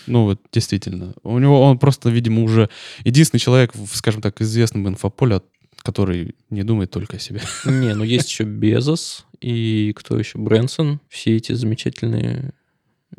Ну 0.06 0.24
вот, 0.24 0.40
действительно. 0.52 1.14
У 1.22 1.38
него 1.38 1.60
он 1.62 1.78
просто, 1.78 2.10
видимо, 2.10 2.42
уже 2.42 2.70
единственный 3.04 3.40
человек, 3.40 3.72
скажем 3.92 4.22
так, 4.22 4.40
известном 4.40 4.88
инфополе, 4.88 5.42
который 5.82 6.34
не 6.50 6.62
думает 6.62 6.90
только 6.90 7.16
о 7.16 7.20
себе. 7.20 7.40
Не, 7.64 7.94
ну 7.94 8.04
есть 8.04 8.28
еще 8.28 8.44
Безос 8.44 9.24
и 9.40 9.92
кто 9.96 10.18
еще? 10.18 10.38
Брэнсон. 10.38 11.00
Все 11.08 11.36
эти 11.36 11.52
замечательные 11.52 12.54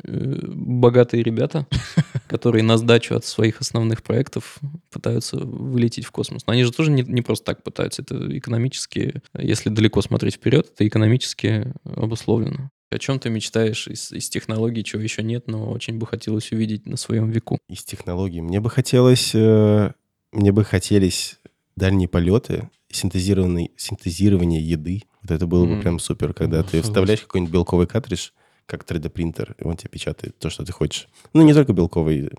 богатые 0.04 1.22
ребята, 1.22 1.66
которые 2.28 2.62
на 2.62 2.78
сдачу 2.78 3.14
от 3.14 3.24
своих 3.24 3.60
основных 3.60 4.02
проектов 4.02 4.58
пытаются 4.90 5.38
вылететь 5.38 6.04
в 6.04 6.10
космос. 6.10 6.46
Но 6.46 6.52
они 6.52 6.64
же 6.64 6.72
тоже 6.72 6.90
не, 6.90 7.02
не 7.02 7.22
просто 7.22 7.44
так 7.46 7.62
пытаются. 7.62 8.02
Это 8.02 8.36
экономически, 8.36 9.22
если 9.36 9.70
далеко 9.70 10.02
смотреть 10.02 10.34
вперед, 10.34 10.70
это 10.72 10.86
экономически 10.86 11.72
обусловлено. 11.84 12.70
О 12.90 12.98
чем 12.98 13.18
ты 13.18 13.28
мечтаешь 13.28 13.86
из, 13.86 14.12
из 14.12 14.30
технологий, 14.30 14.82
чего 14.82 15.02
еще 15.02 15.22
нет, 15.22 15.46
но 15.46 15.70
очень 15.70 15.98
бы 15.98 16.06
хотелось 16.06 16.52
увидеть 16.52 16.86
на 16.86 16.96
своем 16.96 17.30
веку? 17.30 17.58
Из 17.68 17.84
технологий. 17.84 18.40
Мне 18.40 18.60
бы 18.60 18.70
хотелось... 18.70 19.34
Э, 19.34 19.92
мне 20.32 20.52
бы 20.52 20.64
хотелись 20.64 21.38
дальние 21.76 22.08
полеты, 22.08 22.70
синтезированный, 22.90 23.72
синтезирование 23.76 24.62
еды. 24.62 25.02
Вот 25.22 25.30
это 25.32 25.46
было 25.46 25.66
mm. 25.66 25.76
бы 25.76 25.82
прям 25.82 25.98
супер, 25.98 26.32
когда 26.32 26.60
mm, 26.60 26.70
ты 26.70 26.82
вставляешь 26.82 27.20
какой-нибудь 27.20 27.52
белковый 27.52 27.86
картридж, 27.86 28.30
как 28.68 28.84
3D-принтер, 28.84 29.56
и 29.58 29.64
он 29.64 29.76
тебе 29.76 29.88
печатает 29.88 30.38
то, 30.38 30.50
что 30.50 30.64
ты 30.64 30.72
хочешь. 30.72 31.08
Ну, 31.32 31.42
не 31.42 31.54
только 31.54 31.72
белковый. 31.72 32.30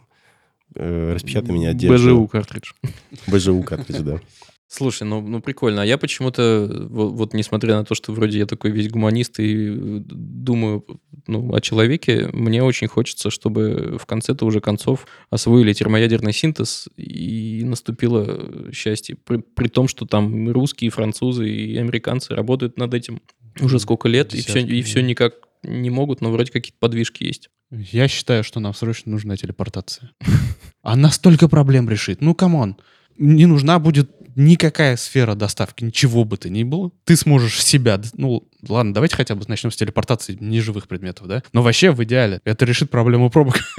Э, 0.76 1.14
распечатай 1.14 1.54
меня 1.54 1.70
одежду. 1.72 1.96
БЖУ 1.96 2.28
картридж. 2.28 2.74
БЖУ 3.28 3.64
картридж, 3.64 4.02
да. 4.02 4.22
Слушай, 4.68 5.08
ну, 5.08 5.20
ну 5.20 5.42
прикольно. 5.42 5.82
А 5.82 5.86
я 5.86 5.98
почему-то, 5.98 6.70
вот, 6.92 7.14
вот 7.14 7.34
несмотря 7.34 7.78
на 7.78 7.84
то, 7.84 7.96
что 7.96 8.12
вроде 8.12 8.38
я 8.38 8.46
такой 8.46 8.70
весь 8.70 8.88
гуманист 8.88 9.40
и 9.40 10.04
думаю 10.06 10.86
ну, 11.26 11.56
о 11.56 11.60
человеке, 11.60 12.30
мне 12.32 12.62
очень 12.62 12.88
хочется, 12.88 13.32
чтобы 13.32 13.98
в 14.00 14.06
конце-то 14.06 14.46
уже 14.46 14.62
концов 14.62 15.08
освоили 15.32 15.74
термоядерный 15.74 16.34
синтез 16.34 16.88
и 16.96 17.64
наступило 17.66 18.72
счастье. 18.72 19.16
При, 19.16 19.38
при 19.38 19.70
том, 19.70 19.88
что 19.88 20.06
там 20.06 20.52
русские, 20.52 20.92
французы 20.92 21.50
и 21.50 21.76
американцы 21.76 22.36
работают 22.36 22.78
над 22.78 22.94
этим 22.94 23.22
уже 23.60 23.80
сколько 23.80 24.08
лет, 24.08 24.30
Десятки, 24.30 24.60
и 24.60 24.62
все, 24.62 24.78
и 24.78 24.82
все 24.84 25.02
никак 25.02 25.49
не 25.64 25.90
могут, 25.90 26.22
но 26.22 26.32
вроде 26.32 26.52
какие-то 26.52 26.78
подвижки 26.80 27.24
есть. 27.24 27.50
Я 27.72 28.08
считаю, 28.08 28.44
что 28.44 28.60
нам 28.60 28.74
срочно 28.74 29.12
нужна 29.12 29.38
телепортация. 29.38 30.12
Она 30.82 31.12
столько 31.12 31.48
проблем 31.48 31.90
решит. 31.90 32.22
Ну, 32.22 32.34
come 32.34 32.59
on. 32.59 32.78
Не 33.18 33.46
нужна 33.46 33.80
будет 33.80 34.10
никакая 34.36 34.96
сфера 34.96 35.36
доставки, 35.36 35.84
ничего 35.84 36.24
бы 36.24 36.38
то 36.38 36.50
ни 36.50 36.64
было. 36.64 36.92
Ты 37.04 37.16
сможешь 37.16 37.64
себя... 37.64 38.02
Ну, 38.14 38.48
ладно, 38.68 38.94
давайте 38.94 39.18
хотя 39.18 39.36
бы 39.36 39.44
начнем 39.48 39.72
с 39.72 39.76
телепортации 39.76 40.38
неживых 40.40 40.88
предметов, 40.88 41.28
да? 41.28 41.44
Но 41.52 41.62
вообще, 41.62 41.92
в 41.92 42.02
идеале, 42.04 42.40
это 42.46 42.66
решит 42.66 42.90
проблему 42.90 43.30
пробок. 43.30 43.60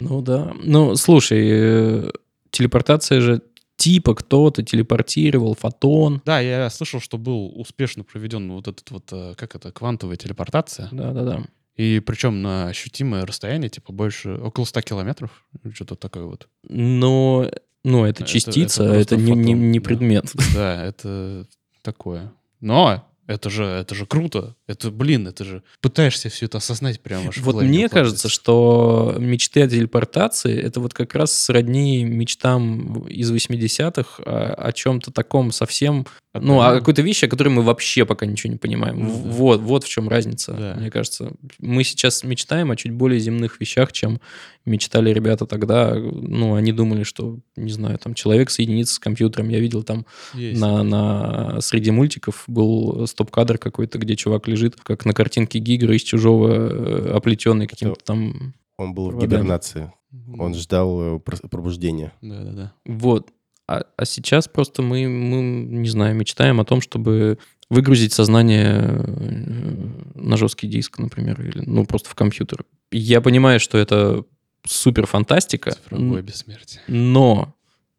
Ну 0.00 0.22
да. 0.22 0.54
Ну, 0.62 0.96
слушай, 0.96 1.46
э, 1.46 2.10
телепортация 2.50 3.20
же 3.20 3.42
типа 3.80 4.14
кто-то 4.14 4.62
телепортировал 4.62 5.54
фотон. 5.54 6.20
Да, 6.26 6.38
я 6.38 6.68
слышал, 6.68 7.00
что 7.00 7.16
был 7.16 7.50
успешно 7.58 8.04
проведен 8.04 8.52
вот 8.52 8.68
этот 8.68 8.90
вот, 8.90 9.08
э, 9.10 9.34
как 9.36 9.56
это, 9.56 9.72
квантовая 9.72 10.16
телепортация. 10.16 10.88
Да-да-да. 10.92 11.46
И 11.76 12.00
причем 12.00 12.42
на 12.42 12.66
ощутимое 12.66 13.24
расстояние, 13.24 13.70
типа 13.70 13.92
больше, 13.92 14.34
около 14.34 14.66
100 14.66 14.82
километров, 14.82 15.46
что-то 15.72 15.96
такое 15.96 16.24
вот. 16.24 16.48
Но, 16.68 17.50
ну, 17.82 18.04
это 18.04 18.24
частица, 18.24 18.84
это, 18.84 18.92
это, 18.92 19.14
это 19.14 19.16
не, 19.16 19.32
не, 19.32 19.52
не 19.54 19.80
предмет. 19.80 20.26
Да, 20.34 20.44
да, 20.54 20.84
это 20.84 21.46
такое. 21.80 22.34
Но 22.60 23.08
это 23.26 23.48
же, 23.48 23.64
это 23.64 23.94
же 23.94 24.04
круто. 24.04 24.56
Это, 24.70 24.90
блин, 24.92 25.26
это 25.26 25.44
же... 25.44 25.62
Пытаешься 25.80 26.28
все 26.28 26.46
это 26.46 26.58
осознать 26.58 27.00
прямо. 27.00 27.30
Вот 27.38 27.62
мне 27.62 27.88
кажется, 27.88 28.28
что 28.28 29.16
мечты 29.18 29.62
о 29.62 29.68
телепортации— 29.68 30.56
это 30.62 30.80
вот 30.80 30.94
как 30.94 31.14
раз 31.16 31.32
сродни 31.32 32.04
мечтам 32.04 33.06
из 33.08 33.32
80-х 33.32 34.22
о, 34.24 34.54
о 34.54 34.72
чем-то 34.72 35.10
таком 35.10 35.50
совсем 35.50 36.06
ну, 36.32 36.60
а 36.60 36.78
какой-то 36.78 37.02
вещи, 37.02 37.24
о 37.24 37.28
которой 37.28 37.48
мы 37.48 37.62
вообще 37.62 38.06
пока 38.06 38.24
ничего 38.24 38.52
не 38.52 38.58
понимаем. 38.58 39.00
Ну, 39.00 39.08
вот, 39.08 39.60
вот 39.60 39.82
в 39.82 39.88
чем 39.88 40.08
разница, 40.08 40.52
да. 40.52 40.76
мне 40.78 40.88
кажется. 40.88 41.32
Мы 41.58 41.82
сейчас 41.82 42.22
мечтаем 42.22 42.70
о 42.70 42.76
чуть 42.76 42.92
более 42.92 43.18
земных 43.18 43.60
вещах, 43.60 43.90
чем 43.90 44.20
мечтали 44.64 45.12
ребята 45.12 45.44
тогда. 45.46 45.92
Ну, 45.96 46.54
они 46.54 46.70
думали, 46.70 47.02
что, 47.02 47.40
не 47.56 47.72
знаю, 47.72 47.98
там 47.98 48.14
человек 48.14 48.50
соединится 48.50 48.94
с 48.94 48.98
компьютером. 49.00 49.48
Я 49.48 49.58
видел 49.58 49.82
там 49.82 50.06
на, 50.34 50.84
на 50.84 51.60
среди 51.62 51.90
мультиков 51.90 52.44
был 52.46 53.08
стоп-кадр 53.08 53.58
какой-то, 53.58 53.98
где 53.98 54.14
чувак 54.14 54.46
лежит, 54.46 54.59
как 54.68 55.04
на 55.04 55.12
картинке 55.12 55.58
Гигра 55.58 55.94
из 55.94 56.02
чужого, 56.02 56.48
э, 56.50 57.12
оплетенный 57.12 57.66
каким-то 57.66 58.04
там... 58.04 58.54
Он 58.76 58.94
был 58.94 59.08
проводами. 59.08 59.28
в 59.28 59.30
гибернации. 59.30 59.92
Он 60.38 60.54
ждал 60.54 61.16
э, 61.16 61.18
пробуждения. 61.18 62.12
Да-да-да. 62.20 62.72
Вот. 62.84 63.30
А, 63.66 63.84
а 63.96 64.04
сейчас 64.04 64.48
просто 64.48 64.82
мы, 64.82 65.08
мы, 65.08 65.42
не 65.42 65.88
знаю, 65.88 66.16
мечтаем 66.16 66.60
о 66.60 66.64
том, 66.64 66.80
чтобы 66.80 67.38
выгрузить 67.68 68.12
сознание 68.12 68.80
э, 68.82 69.88
на 70.14 70.36
жесткий 70.36 70.66
диск, 70.66 70.98
например, 70.98 71.40
или 71.40 71.62
ну 71.64 71.86
просто 71.86 72.10
в 72.10 72.14
компьютер. 72.14 72.64
Я 72.90 73.20
понимаю, 73.20 73.60
что 73.60 73.78
это 73.78 74.24
супер 74.66 75.06
фантастика. 75.06 75.72
Цифровое 75.72 76.22
бессмертие. 76.22 76.82
Но 76.88 77.54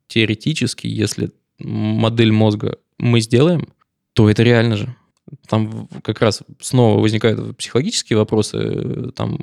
теоретически, 0.08 0.88
если 0.88 1.32
модель 1.60 2.32
мозга 2.32 2.78
мы 2.98 3.22
сделаем, 3.22 3.70
то 4.14 4.30
это 4.30 4.44
реально 4.44 4.76
же. 4.76 4.96
Там 5.48 5.88
как 6.04 6.22
раз 6.22 6.42
снова 6.60 7.00
возникают 7.00 7.58
психологические 7.58 8.18
вопросы, 8.18 8.58
э, 8.58 9.12
там 9.16 9.40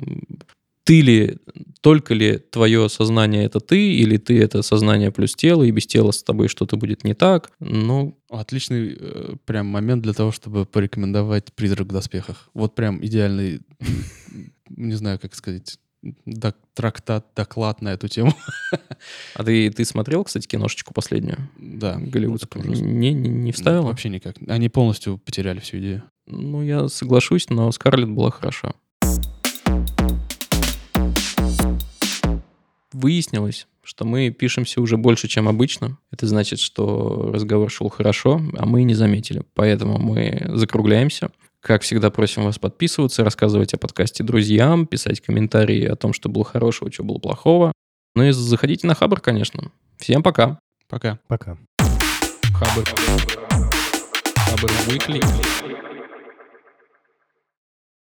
ты 0.89 1.01
ли, 1.01 1.37
только 1.81 2.15
ли 2.15 2.39
твое 2.39 2.89
сознание 2.89 3.45
это 3.45 3.59
ты, 3.59 3.93
или 3.93 4.17
ты 4.17 4.41
это 4.41 4.63
сознание 4.63 5.11
плюс 5.11 5.35
тело, 5.35 5.61
и 5.61 5.69
без 5.69 5.85
тела 5.85 6.09
с 6.09 6.23
тобой 6.23 6.47
что-то 6.47 6.77
будет 6.77 7.03
не 7.03 7.13
так. 7.13 7.51
Ну, 7.59 8.17
Отличный 8.29 8.97
э, 8.99 9.35
прям 9.45 9.67
момент 9.67 10.01
для 10.01 10.13
того, 10.13 10.31
чтобы 10.31 10.65
порекомендовать 10.65 11.53
«Призрак 11.53 11.87
в 11.87 11.91
доспехах». 11.91 12.49
Вот 12.55 12.73
прям 12.73 13.05
идеальный, 13.05 13.61
не 14.69 14.93
знаю, 14.93 15.19
как 15.19 15.35
сказать, 15.35 15.77
док, 16.25 16.55
трактат, 16.73 17.25
доклад 17.35 17.81
на 17.81 17.89
эту 17.89 18.07
тему. 18.07 18.33
А 19.33 19.43
ты, 19.43 19.71
ты 19.71 19.85
смотрел, 19.85 20.23
кстати, 20.25 20.45
киношечку 20.45 20.93
последнюю? 20.93 21.37
Да. 21.57 21.97
Голливудскую? 21.99 22.65
Не, 22.65 23.13
не, 23.13 23.29
не 23.29 23.51
вставил? 23.51 23.83
вообще 23.83 24.09
никак. 24.09 24.35
Они 24.47 24.67
полностью 24.67 25.17
потеряли 25.17 25.59
всю 25.59 25.77
идею. 25.77 26.03
Ну, 26.27 26.61
я 26.61 26.89
соглашусь, 26.89 27.49
но 27.49 27.71
Скарлетт 27.71 28.09
была 28.09 28.29
хороша. 28.29 28.73
выяснилось, 32.99 33.67
что 33.81 34.05
мы 34.05 34.29
пишемся 34.29 34.81
уже 34.81 34.97
больше, 34.97 35.27
чем 35.27 35.47
обычно. 35.47 35.97
Это 36.11 36.27
значит, 36.27 36.59
что 36.59 37.31
разговор 37.33 37.71
шел 37.71 37.89
хорошо, 37.89 38.41
а 38.57 38.65
мы 38.65 38.83
не 38.83 38.93
заметили. 38.93 39.43
Поэтому 39.55 39.97
мы 39.97 40.45
закругляемся. 40.55 41.31
Как 41.61 41.81
всегда, 41.81 42.09
просим 42.09 42.43
вас 42.45 42.57
подписываться, 42.57 43.23
рассказывать 43.23 43.73
о 43.73 43.77
подкасте 43.77 44.23
друзьям, 44.23 44.87
писать 44.87 45.19
комментарии 45.19 45.85
о 45.85 45.95
том, 45.95 46.13
что 46.13 46.29
было 46.29 46.45
хорошего, 46.45 46.91
что 46.91 47.03
было 47.03 47.17
плохого. 47.17 47.73
Ну 48.15 48.23
и 48.23 48.31
заходите 48.31 48.87
на 48.87 48.95
Хабр, 48.95 49.19
конечно. 49.19 49.71
Всем 49.97 50.23
пока. 50.23 50.59
Пока. 50.87 51.19
Пока. 51.27 51.57
Хабр. 52.53 52.85
Хабр 54.35 54.71
Weekly. 54.87 55.98